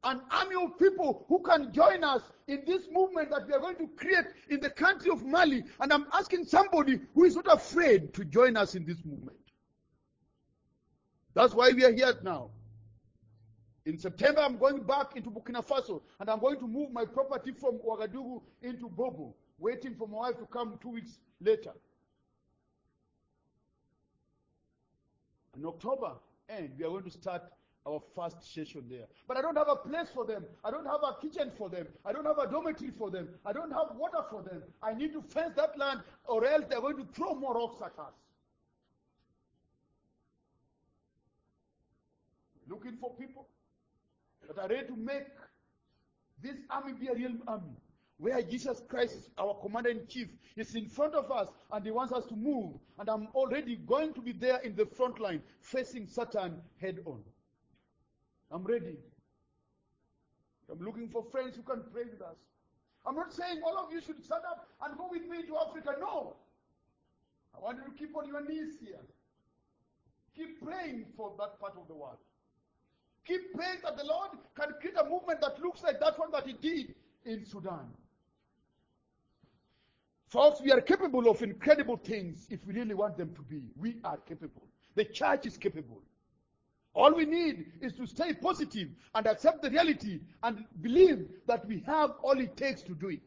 an 0.04 0.22
army 0.32 0.56
of 0.56 0.78
people 0.78 1.26
who 1.28 1.40
can 1.42 1.74
join 1.74 2.04
us 2.04 2.22
in 2.48 2.64
this 2.66 2.84
movement 2.92 3.30
that 3.32 3.48
we 3.48 3.54
are 3.54 3.60
going 3.60 3.76
to 3.76 3.88
create 3.98 4.26
in 4.50 4.60
the 4.62 4.70
country 4.70 5.12
of 5.12 5.26
Mali. 5.26 5.64
And 5.82 5.92
I'm 5.92 6.06
asking 6.14 6.46
somebody 6.46 7.02
who 7.14 7.26
is 7.26 7.36
not 7.36 7.52
afraid 7.52 8.14
to 8.14 8.24
join 8.24 8.56
us 8.56 8.76
in 8.76 8.86
this 8.86 9.04
movement. 9.04 9.38
That's 11.34 11.54
why 11.54 11.72
we 11.72 11.84
are 11.84 11.92
here 11.92 12.14
now. 12.24 12.52
In 13.86 13.98
September, 13.98 14.42
I'm 14.42 14.58
going 14.58 14.84
back 14.84 15.16
into 15.16 15.32
Burkina 15.32 15.66
Faso 15.66 16.02
and 16.20 16.30
I'm 16.30 16.40
going 16.40 16.60
to 16.60 16.68
move 16.68 16.92
my 16.92 17.06
property 17.06 17.52
from 17.52 17.80
Ouagadougou 17.80 18.42
into 18.62 18.88
Bobo, 18.88 19.36
waiting 19.58 19.96
for 19.96 20.08
my 20.08 20.18
wife 20.18 20.38
to 20.38 20.46
come 20.46 20.78
two 20.82 20.90
weeks 20.90 21.18
later. 21.42 21.74
In 25.58 25.66
October, 25.66 26.14
and 26.48 26.70
we 26.78 26.86
are 26.86 26.90
going 26.90 27.04
to 27.04 27.12
start 27.12 27.44
our 27.86 28.02
first 28.16 28.54
session 28.54 28.84
there. 28.90 29.06
But 29.28 29.38
I 29.38 29.42
don't 29.42 29.58
have 29.58 29.70
a 29.70 29.76
place 29.76 30.08
for 30.14 30.26
them. 30.26 30.46
I 30.64 30.72
don't 30.72 30.86
have 30.86 31.02
a 31.04 31.16
kitchen 31.22 31.52
for 31.58 31.70
them. 31.70 31.88
I 32.06 32.12
don't 32.12 32.26
have 32.26 32.38
a 32.38 32.48
dormitory 32.50 32.92
for 32.98 33.10
them. 33.10 33.30
I 33.46 33.54
don't 33.54 33.72
have 33.72 33.96
water 33.96 34.24
for 34.30 34.44
them. 34.44 34.64
I 34.82 34.94
need 34.94 35.14
to 35.14 35.22
fence 35.22 35.54
that 35.56 35.78
land 35.78 36.02
or 36.26 36.46
else 36.46 36.66
they're 36.70 36.82
going 36.82 36.98
to 36.98 37.08
throw 37.14 37.36
more 37.36 37.56
rocks 37.56 37.82
at 37.82 38.00
us. 38.00 38.14
Looking 42.68 42.98
for 43.02 43.16
people 43.16 43.48
that 44.48 44.62
are 44.62 44.68
ready 44.68 44.88
to 44.88 44.96
make 44.96 45.26
this 46.42 46.56
army 46.70 46.94
be 46.94 47.08
a 47.08 47.14
real 47.14 47.34
army. 47.48 47.76
Where 48.20 48.42
Jesus 48.42 48.82
Christ, 48.90 49.14
is 49.16 49.30
our 49.38 49.56
commander 49.62 49.90
in 49.90 50.06
chief, 50.08 50.28
is 50.58 50.76
in 50.76 50.88
front 50.90 51.16
of 51.16 51.32
us 51.32 51.48
and 51.72 51.86
he 51.86 51.92
wants 51.92 52.12
us 52.12 52.26
to 52.26 52.36
move. 52.36 52.74
And 53.00 53.10
I'm 53.10 53.30
already 53.34 53.78
going 53.78 54.14
to 54.14 54.22
be 54.22 54.34
there 54.34 54.58
in 54.58 54.76
the 54.76 54.86
front 54.86 55.20
line, 55.20 55.42
facing 55.62 56.06
Satan 56.06 56.62
head 56.82 57.00
on. 57.06 57.22
I'm 58.52 58.66
ready. 58.66 58.98
I'm 60.70 60.80
looking 60.86 61.08
for 61.08 61.24
friends 61.32 61.56
who 61.56 61.64
can 61.64 61.82
pray 61.94 62.04
with 62.12 62.22
us. 62.22 62.36
I'm 63.06 63.16
not 63.16 63.34
saying 63.34 63.62
all 63.66 63.78
of 63.78 63.92
you 63.94 64.02
should 64.02 64.22
stand 64.24 64.44
up 64.50 64.68
and 64.84 64.98
go 64.98 65.08
with 65.10 65.26
me 65.28 65.44
to 65.48 65.58
Africa. 65.58 65.96
No. 66.00 66.36
I 67.56 67.60
want 67.64 67.78
you 67.78 67.92
to 67.92 67.98
keep 67.98 68.16
on 68.18 68.28
your 68.28 68.46
knees 68.46 68.76
here. 68.82 69.00
Keep 70.36 70.62
praying 70.62 71.06
for 71.16 71.34
that 71.40 71.58
part 71.60 71.74
of 71.78 71.88
the 71.88 71.94
world. 71.96 72.18
Keep 73.26 73.54
praying 73.54 73.80
that 73.84 73.96
the 73.98 74.04
Lord 74.04 74.32
can 74.56 74.74
create 74.82 74.98
a 75.00 75.10
movement 75.10 75.40
that 75.40 75.62
looks 75.62 75.84
like 75.84 76.02
that 76.02 76.20
one 76.20 76.32
that 76.32 76.46
He 76.46 76.54
did 76.54 76.96
in 77.26 77.46
Sudan. 77.46 77.88
Folks, 80.30 80.62
we 80.62 80.72
are 80.72 80.80
capable 80.80 81.28
of 81.28 81.42
incredible 81.42 81.98
things 81.98 82.46
if 82.52 82.64
we 82.66 82.74
really 82.74 82.94
want 82.94 83.18
them 83.18 83.34
to 83.34 83.42
be. 83.42 83.64
We 83.76 83.98
are 84.04 84.18
capable. 84.18 84.62
The 84.94 85.06
church 85.06 85.48
is 85.48 85.58
capable. 85.58 86.04
All 86.94 87.14
we 87.16 87.26
need 87.26 87.72
is 87.82 87.94
to 87.94 88.06
stay 88.06 88.34
positive 88.34 88.90
and 89.16 89.26
accept 89.26 89.64
the 89.64 89.72
reality 89.72 90.20
and 90.44 90.66
believe 90.82 91.28
that 91.48 91.66
we 91.66 91.84
have 91.88 92.12
all 92.22 92.40
it 92.40 92.56
takes 92.56 92.84
to 92.84 92.94
do 92.94 93.10
it. 93.10 93.22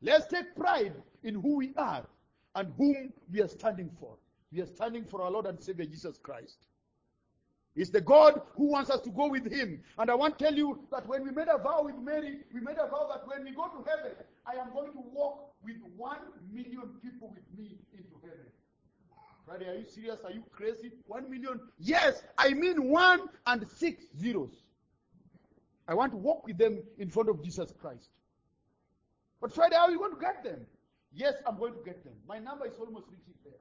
Let's 0.00 0.26
take 0.26 0.56
pride 0.56 0.94
in 1.22 1.34
who 1.34 1.56
we 1.56 1.74
are 1.76 2.06
and 2.54 2.72
whom 2.78 3.12
we 3.30 3.42
are 3.42 3.48
standing 3.48 3.90
for. 4.00 4.16
We 4.50 4.62
are 4.62 4.66
standing 4.66 5.04
for 5.04 5.22
our 5.22 5.30
Lord 5.30 5.46
and 5.46 5.62
Savior 5.62 5.86
Jesus 5.86 6.16
Christ. 6.18 6.66
It's 7.74 7.90
the 7.90 8.00
God 8.00 8.42
who 8.54 8.66
wants 8.66 8.90
us 8.90 9.00
to 9.00 9.10
go 9.10 9.28
with 9.28 9.50
Him. 9.50 9.82
And 9.98 10.10
I 10.10 10.14
want 10.14 10.38
to 10.38 10.44
tell 10.44 10.54
you 10.54 10.80
that 10.90 11.06
when 11.06 11.24
we 11.24 11.30
made 11.30 11.48
a 11.48 11.56
vow 11.56 11.82
with 11.84 11.96
Mary, 11.96 12.40
we 12.52 12.60
made 12.60 12.76
a 12.78 12.88
vow 12.88 13.08
that 13.10 13.26
when 13.26 13.44
we 13.44 13.52
go 13.52 13.68
to 13.68 13.88
heaven, 13.88 14.12
I 14.46 14.60
am 14.60 14.72
going 14.72 14.92
to 14.92 15.02
walk 15.12 15.54
with 15.64 15.76
one 15.96 16.18
million 16.52 16.90
people 17.02 17.34
with 17.34 17.58
me 17.58 17.78
into 17.92 18.14
heaven. 18.22 18.46
Friday, 19.46 19.68
are 19.68 19.74
you 19.74 19.86
serious? 19.86 20.18
Are 20.24 20.30
you 20.30 20.44
crazy? 20.52 20.92
One 21.06 21.30
million? 21.30 21.60
Yes, 21.78 22.22
I 22.36 22.50
mean 22.50 22.88
one 22.88 23.28
and 23.46 23.66
six 23.68 24.04
zeros. 24.20 24.52
I 25.88 25.94
want 25.94 26.12
to 26.12 26.18
walk 26.18 26.46
with 26.46 26.58
them 26.58 26.82
in 26.98 27.08
front 27.10 27.28
of 27.28 27.42
Jesus 27.42 27.72
Christ. 27.80 28.10
But 29.40 29.52
Friday, 29.52 29.76
how 29.76 29.86
are 29.86 29.90
you 29.90 29.98
going 29.98 30.14
to 30.14 30.20
get 30.20 30.44
them? 30.44 30.60
Yes, 31.12 31.34
I'm 31.46 31.58
going 31.58 31.74
to 31.74 31.80
get 31.84 32.04
them. 32.04 32.14
My 32.28 32.38
number 32.38 32.66
is 32.66 32.74
almost 32.78 33.06
reaching 33.10 33.34
there. 33.44 33.52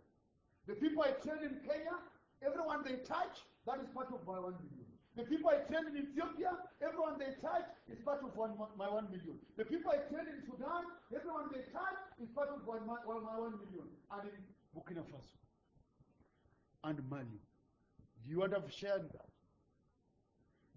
The 0.67 0.75
people 0.75 1.03
I 1.03 1.11
train 1.11 1.43
in 1.43 1.57
Kenya, 1.67 1.97
everyone 2.45 2.83
they 2.83 3.01
touch, 3.05 3.45
that 3.65 3.79
is 3.79 3.89
part 3.93 4.09
of 4.13 4.25
my 4.25 4.39
one 4.39 4.57
million. 4.61 4.89
The 5.15 5.23
people 5.23 5.51
I 5.51 5.59
train 5.67 5.91
in 5.91 5.97
Ethiopia, 5.97 6.55
everyone 6.81 7.19
they 7.19 7.35
touch 7.43 7.67
is 7.91 7.99
part 7.99 8.23
of 8.23 8.31
one, 8.35 8.55
my 8.77 8.87
one 8.87 9.11
million. 9.11 9.35
The 9.57 9.65
people 9.65 9.91
I 9.91 9.99
train 10.07 10.25
in 10.31 10.39
Sudan, 10.47 10.87
everyone 11.13 11.51
they 11.51 11.67
touch 11.75 11.99
is 12.21 12.29
part 12.31 12.49
of 12.49 12.63
one, 12.65 12.87
my, 12.87 12.95
my 13.03 13.35
one 13.35 13.59
million. 13.59 13.91
And 14.07 14.23
in 14.31 14.39
Burkina 14.71 15.03
Faso 15.03 15.35
and 16.83 16.97
Mali. 17.09 17.43
Do 18.23 18.31
you 18.31 18.39
want 18.39 18.51
to 18.53 18.59
have 18.61 18.69
a 18.69 18.71
share 18.71 18.97
in 18.97 19.07
that? 19.11 19.29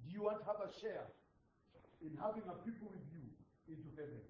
Do 0.05 0.11
you 0.13 0.23
want 0.23 0.41
to 0.41 0.47
have 0.47 0.61
a 0.61 0.71
share 0.81 1.07
in 2.03 2.11
having 2.21 2.43
a 2.51 2.57
people 2.67 2.91
with 2.91 3.07
you 3.15 3.25
into 3.71 3.89
heaven? 3.97 4.21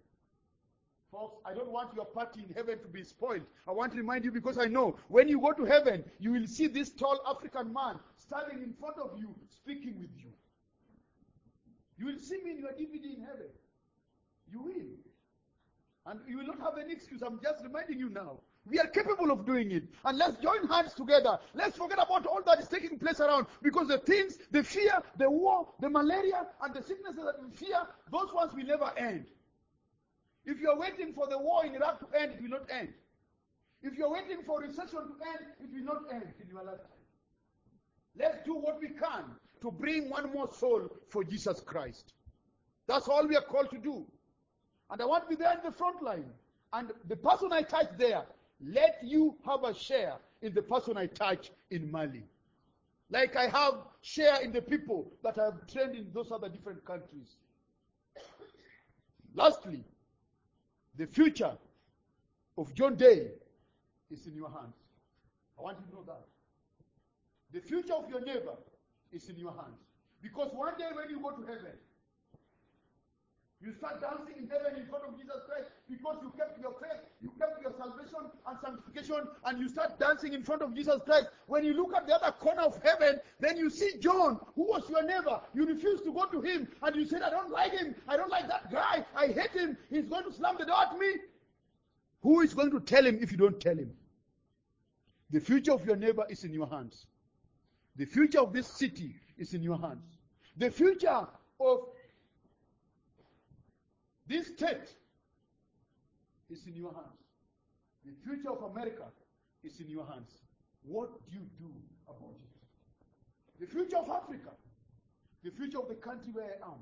Folks, 1.14 1.38
I 1.44 1.54
don't 1.54 1.70
want 1.70 1.94
your 1.94 2.06
party 2.06 2.44
in 2.48 2.54
heaven 2.54 2.80
to 2.80 2.88
be 2.88 3.04
spoiled. 3.04 3.42
I 3.68 3.70
want 3.70 3.92
to 3.92 3.98
remind 3.98 4.24
you 4.24 4.32
because 4.32 4.58
I 4.58 4.64
know 4.64 4.96
when 5.06 5.28
you 5.28 5.40
go 5.40 5.52
to 5.52 5.64
heaven, 5.64 6.02
you 6.18 6.32
will 6.32 6.46
see 6.46 6.66
this 6.66 6.90
tall 6.90 7.20
African 7.28 7.72
man 7.72 8.00
standing 8.18 8.64
in 8.64 8.74
front 8.80 8.96
of 8.98 9.16
you, 9.16 9.32
speaking 9.48 9.94
with 10.00 10.10
you. 10.16 10.30
You 11.98 12.06
will 12.06 12.18
see 12.18 12.38
me 12.42 12.50
in 12.50 12.58
your 12.58 12.72
DVD 12.72 13.16
in 13.16 13.20
heaven. 13.20 13.46
You 14.50 14.62
will. 14.62 16.10
And 16.10 16.20
you 16.26 16.38
will 16.38 16.46
not 16.46 16.58
have 16.58 16.78
any 16.82 16.92
excuse. 16.92 17.22
I'm 17.22 17.38
just 17.40 17.62
reminding 17.62 18.00
you 18.00 18.08
now. 18.08 18.40
We 18.66 18.80
are 18.80 18.88
capable 18.88 19.30
of 19.30 19.46
doing 19.46 19.70
it. 19.70 19.84
And 20.04 20.18
let's 20.18 20.36
join 20.38 20.66
hands 20.66 20.94
together. 20.94 21.38
Let's 21.54 21.76
forget 21.76 21.98
about 21.98 22.26
all 22.26 22.42
that 22.44 22.58
is 22.58 22.66
taking 22.66 22.98
place 22.98 23.20
around. 23.20 23.46
Because 23.62 23.86
the 23.86 23.98
things, 23.98 24.38
the 24.50 24.64
fear, 24.64 25.00
the 25.16 25.30
war, 25.30 25.68
the 25.80 25.88
malaria, 25.88 26.46
and 26.60 26.74
the 26.74 26.82
sicknesses 26.82 27.22
that 27.24 27.40
we 27.40 27.54
fear, 27.54 27.86
those 28.10 28.32
ones 28.34 28.52
will 28.52 28.64
never 28.66 28.92
end. 28.98 29.26
If 30.46 30.60
you're 30.60 30.78
waiting 30.78 31.12
for 31.14 31.26
the 31.26 31.38
war 31.38 31.64
in 31.64 31.74
Iraq 31.74 32.00
to 32.00 32.18
end, 32.18 32.32
it 32.32 32.42
will 32.42 32.50
not 32.50 32.66
end. 32.70 32.88
If 33.82 33.94
you're 33.96 34.10
waiting 34.10 34.42
for 34.46 34.60
recession 34.60 34.98
to 34.98 35.28
end, 35.28 35.46
it 35.60 35.70
will 35.72 35.84
not 35.84 36.02
end 36.12 36.32
in 36.40 36.48
your 36.48 36.64
lifetime. 36.64 36.86
Let's 38.18 38.44
do 38.44 38.54
what 38.54 38.80
we 38.80 38.88
can 38.88 39.24
to 39.60 39.70
bring 39.70 40.10
one 40.10 40.32
more 40.32 40.48
soul 40.52 40.88
for 41.08 41.24
Jesus 41.24 41.60
Christ. 41.60 42.14
That's 42.86 43.08
all 43.08 43.26
we 43.26 43.36
are 43.36 43.42
called 43.42 43.70
to 43.70 43.78
do. 43.78 44.06
And 44.90 45.00
I 45.00 45.06
want 45.06 45.24
to 45.24 45.28
be 45.28 45.42
there 45.42 45.52
in 45.52 45.60
the 45.64 45.72
front 45.72 46.02
line. 46.02 46.30
And 46.72 46.92
the 47.08 47.16
person 47.16 47.52
I 47.52 47.62
touch 47.62 47.88
there, 47.98 48.24
let 48.64 48.98
you 49.02 49.36
have 49.46 49.64
a 49.64 49.74
share 49.74 50.16
in 50.42 50.54
the 50.54 50.62
person 50.62 50.96
I 50.96 51.06
touch 51.06 51.50
in 51.70 51.90
Mali. 51.90 52.24
Like 53.10 53.36
I 53.36 53.48
have 53.48 53.74
share 54.02 54.40
in 54.42 54.52
the 54.52 54.62
people 54.62 55.10
that 55.22 55.38
I 55.38 55.44
have 55.44 55.66
trained 55.66 55.94
in 55.94 56.06
those 56.12 56.30
other 56.30 56.48
different 56.48 56.84
countries. 56.84 57.36
Lastly, 59.34 59.84
the 60.96 61.06
future 61.06 61.52
of 62.56 62.74
John 62.74 62.96
Day 62.96 63.28
is 64.10 64.26
in 64.26 64.34
your 64.34 64.48
hands. 64.48 64.76
I 65.58 65.62
want 65.62 65.78
you 65.80 65.86
to 65.90 65.94
know 65.94 66.04
that. 66.06 66.24
The 67.52 67.60
future 67.60 67.94
of 67.94 68.08
your 68.08 68.20
neighbor 68.20 68.56
is 69.12 69.28
in 69.28 69.36
your 69.36 69.52
hands. 69.52 69.78
Because 70.22 70.50
one 70.54 70.74
day 70.78 70.88
when 70.94 71.10
you 71.10 71.20
go 71.20 71.30
to 71.30 71.42
heaven, 71.42 71.76
you 73.60 73.72
start 73.72 74.00
dancing 74.00 74.34
in 74.36 74.48
heaven 74.48 74.78
in 74.78 74.86
front 74.88 75.04
of 75.08 75.16
Jesus 75.16 75.40
Christ 75.48 75.70
because 75.88 76.16
you 76.22 76.32
kept 76.36 76.60
your 76.60 76.72
faith, 76.80 77.00
you 77.22 77.32
kept 77.38 77.62
your 77.62 77.72
salvation 77.78 78.30
and 78.46 78.58
sanctification, 78.62 79.28
and 79.46 79.58
you 79.58 79.68
start 79.68 79.98
dancing 79.98 80.34
in 80.34 80.42
front 80.42 80.62
of 80.62 80.74
Jesus 80.74 81.00
Christ. 81.04 81.28
When 81.46 81.64
you 81.64 81.72
look 81.72 81.94
at 81.94 82.06
the 82.06 82.14
other 82.14 82.32
corner 82.32 82.62
of 82.62 82.80
heaven, 82.82 83.20
then 83.40 83.56
you 83.56 83.70
see 83.70 83.92
John, 84.00 84.38
who 84.54 84.64
was 84.64 84.88
your 84.90 85.02
neighbor. 85.02 85.40
You 85.54 85.66
refuse 85.66 86.02
to 86.02 86.12
go 86.12 86.26
to 86.26 86.40
him, 86.42 86.68
and 86.82 86.96
you 86.96 87.06
said, 87.06 87.22
I 87.22 87.30
don't 87.30 87.50
like 87.50 87.72
him. 87.72 87.94
I 88.06 88.16
don't 88.16 88.30
like 88.30 88.48
that 88.48 88.70
guy. 88.70 89.04
I 89.16 89.28
hate 89.28 89.52
him. 89.52 89.76
He's 89.90 90.06
going 90.06 90.24
to 90.24 90.32
slam 90.32 90.56
the 90.58 90.66
door 90.66 90.82
at 90.82 90.98
me. 90.98 91.08
Who 92.22 92.40
is 92.40 92.54
going 92.54 92.70
to 92.70 92.80
tell 92.80 93.06
him 93.06 93.18
if 93.20 93.30
you 93.32 93.38
don't 93.38 93.60
tell 93.60 93.76
him? 93.76 93.92
The 95.30 95.40
future 95.40 95.72
of 95.72 95.84
your 95.86 95.96
neighbor 95.96 96.24
is 96.28 96.44
in 96.44 96.52
your 96.52 96.66
hands. 96.66 97.06
The 97.96 98.04
future 98.04 98.40
of 98.40 98.52
this 98.52 98.66
city 98.66 99.14
is 99.38 99.54
in 99.54 99.62
your 99.62 99.78
hands. 99.78 100.18
The 100.56 100.70
future 100.70 101.26
of 101.60 101.88
this 104.26 104.46
state 104.48 104.90
is 106.50 106.66
in 106.66 106.74
your 106.74 106.92
hands. 106.92 107.20
The 108.04 108.12
future 108.24 108.50
of 108.50 108.70
America 108.70 109.04
is 109.62 109.80
in 109.80 109.88
your 109.88 110.06
hands. 110.06 110.30
What 110.82 111.10
do 111.30 111.36
you 111.38 111.46
do 111.58 111.70
about 112.08 112.34
it? 112.34 113.60
The 113.60 113.66
future 113.66 113.96
of 113.96 114.10
Africa, 114.10 114.50
the 115.42 115.50
future 115.50 115.78
of 115.78 115.88
the 115.88 115.94
country 115.94 116.30
where 116.32 116.44
I 116.62 116.66
am, 116.66 116.78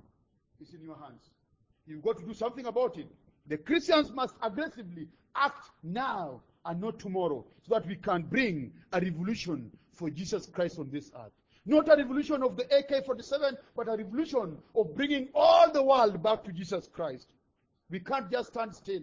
is 0.61 0.75
in 0.75 0.83
your 0.83 0.97
hands. 0.97 1.31
You've 1.87 2.03
got 2.03 2.19
to 2.19 2.25
do 2.25 2.35
something 2.35 2.67
about 2.67 2.97
it. 2.99 3.09
The 3.47 3.59
Christians 3.59 4.13
must 4.13 4.35
aggressively 4.43 5.09
act 5.35 5.71
now 5.83 6.41
and 6.65 6.81
not 6.81 6.99
tomorrow 6.99 7.45
so 7.67 7.75
that 7.75 7.87
we 7.87 7.97
can 7.97 8.23
bring 8.23 8.73
a 8.93 9.01
revolution 9.01 9.71
for 9.93 10.11
Jesus 10.11 10.47
Christ 10.47 10.79
on 10.79 10.91
this 10.91 11.11
earth. 11.17 11.33
Not 11.65 11.89
a 11.89 11.97
revolution 11.97 12.43
of 12.43 12.57
the 12.57 12.65
AK 12.77 13.05
47, 13.07 13.57
but 13.77 13.89
a 13.89 13.97
revolution 13.97 14.59
of 14.75 14.97
bringing 14.97 15.29
all 15.35 15.71
the 15.71 15.83
world 15.83 16.23
back 16.23 16.43
to 16.45 16.53
Jesus 16.53 16.89
Christ. 16.93 17.29
We 17.89 18.01
can't 18.01 18.31
just 18.31 18.49
stand 18.49 18.75
still. 18.75 19.03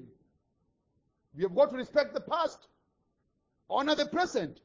We 1.36 1.44
have 1.44 1.56
got 1.56 1.72
to 1.72 1.78
respect 1.78 2.14
the 2.14 2.22
past, 2.22 2.68
honor 3.70 3.96
the 3.96 4.08
present, 4.08 4.62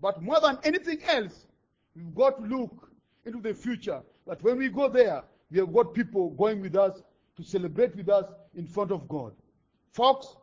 but 0.00 0.22
more 0.22 0.40
than 0.40 0.58
anything 0.64 1.02
else, 1.04 1.46
we've 1.94 2.14
got 2.14 2.38
to 2.40 2.44
look 2.44 2.90
into 3.24 3.40
the 3.40 3.54
future. 3.54 4.02
That 4.26 4.42
when 4.42 4.58
we 4.58 4.68
go 4.68 4.88
there, 4.88 5.22
we 5.50 5.58
have 5.58 5.72
got 5.72 5.94
people 5.94 6.30
going 6.30 6.60
with 6.60 6.76
us 6.76 7.02
to 7.36 7.42
celebrate 7.42 7.96
with 7.96 8.08
us 8.08 8.24
in 8.54 8.66
front 8.66 8.90
of 8.90 9.08
God. 9.08 9.32
Folks, 9.92 10.36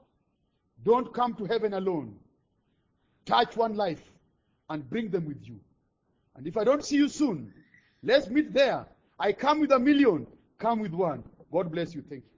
don't 0.83 1.13
come 1.13 1.33
to 1.35 1.45
heaven 1.45 1.73
alone. 1.73 2.15
Touch 3.25 3.55
one 3.55 3.75
life 3.75 4.11
and 4.69 4.89
bring 4.89 5.09
them 5.09 5.25
with 5.25 5.47
you. 5.47 5.59
And 6.37 6.45
if 6.47 6.55
I 6.55 6.63
don't 6.63 6.85
see 6.85 6.95
you 6.95 7.09
soon, 7.09 7.51
let's 8.03 8.29
meet 8.29 8.53
there. 8.53 8.85
I 9.19 9.33
come 9.33 9.59
with 9.59 9.71
a 9.71 9.79
million, 9.79 10.27
come 10.59 10.79
with 10.79 10.93
one. 10.93 11.23
God 11.51 11.71
bless 11.71 11.95
you. 11.95 12.03
Thank 12.07 12.23
you. 12.23 12.36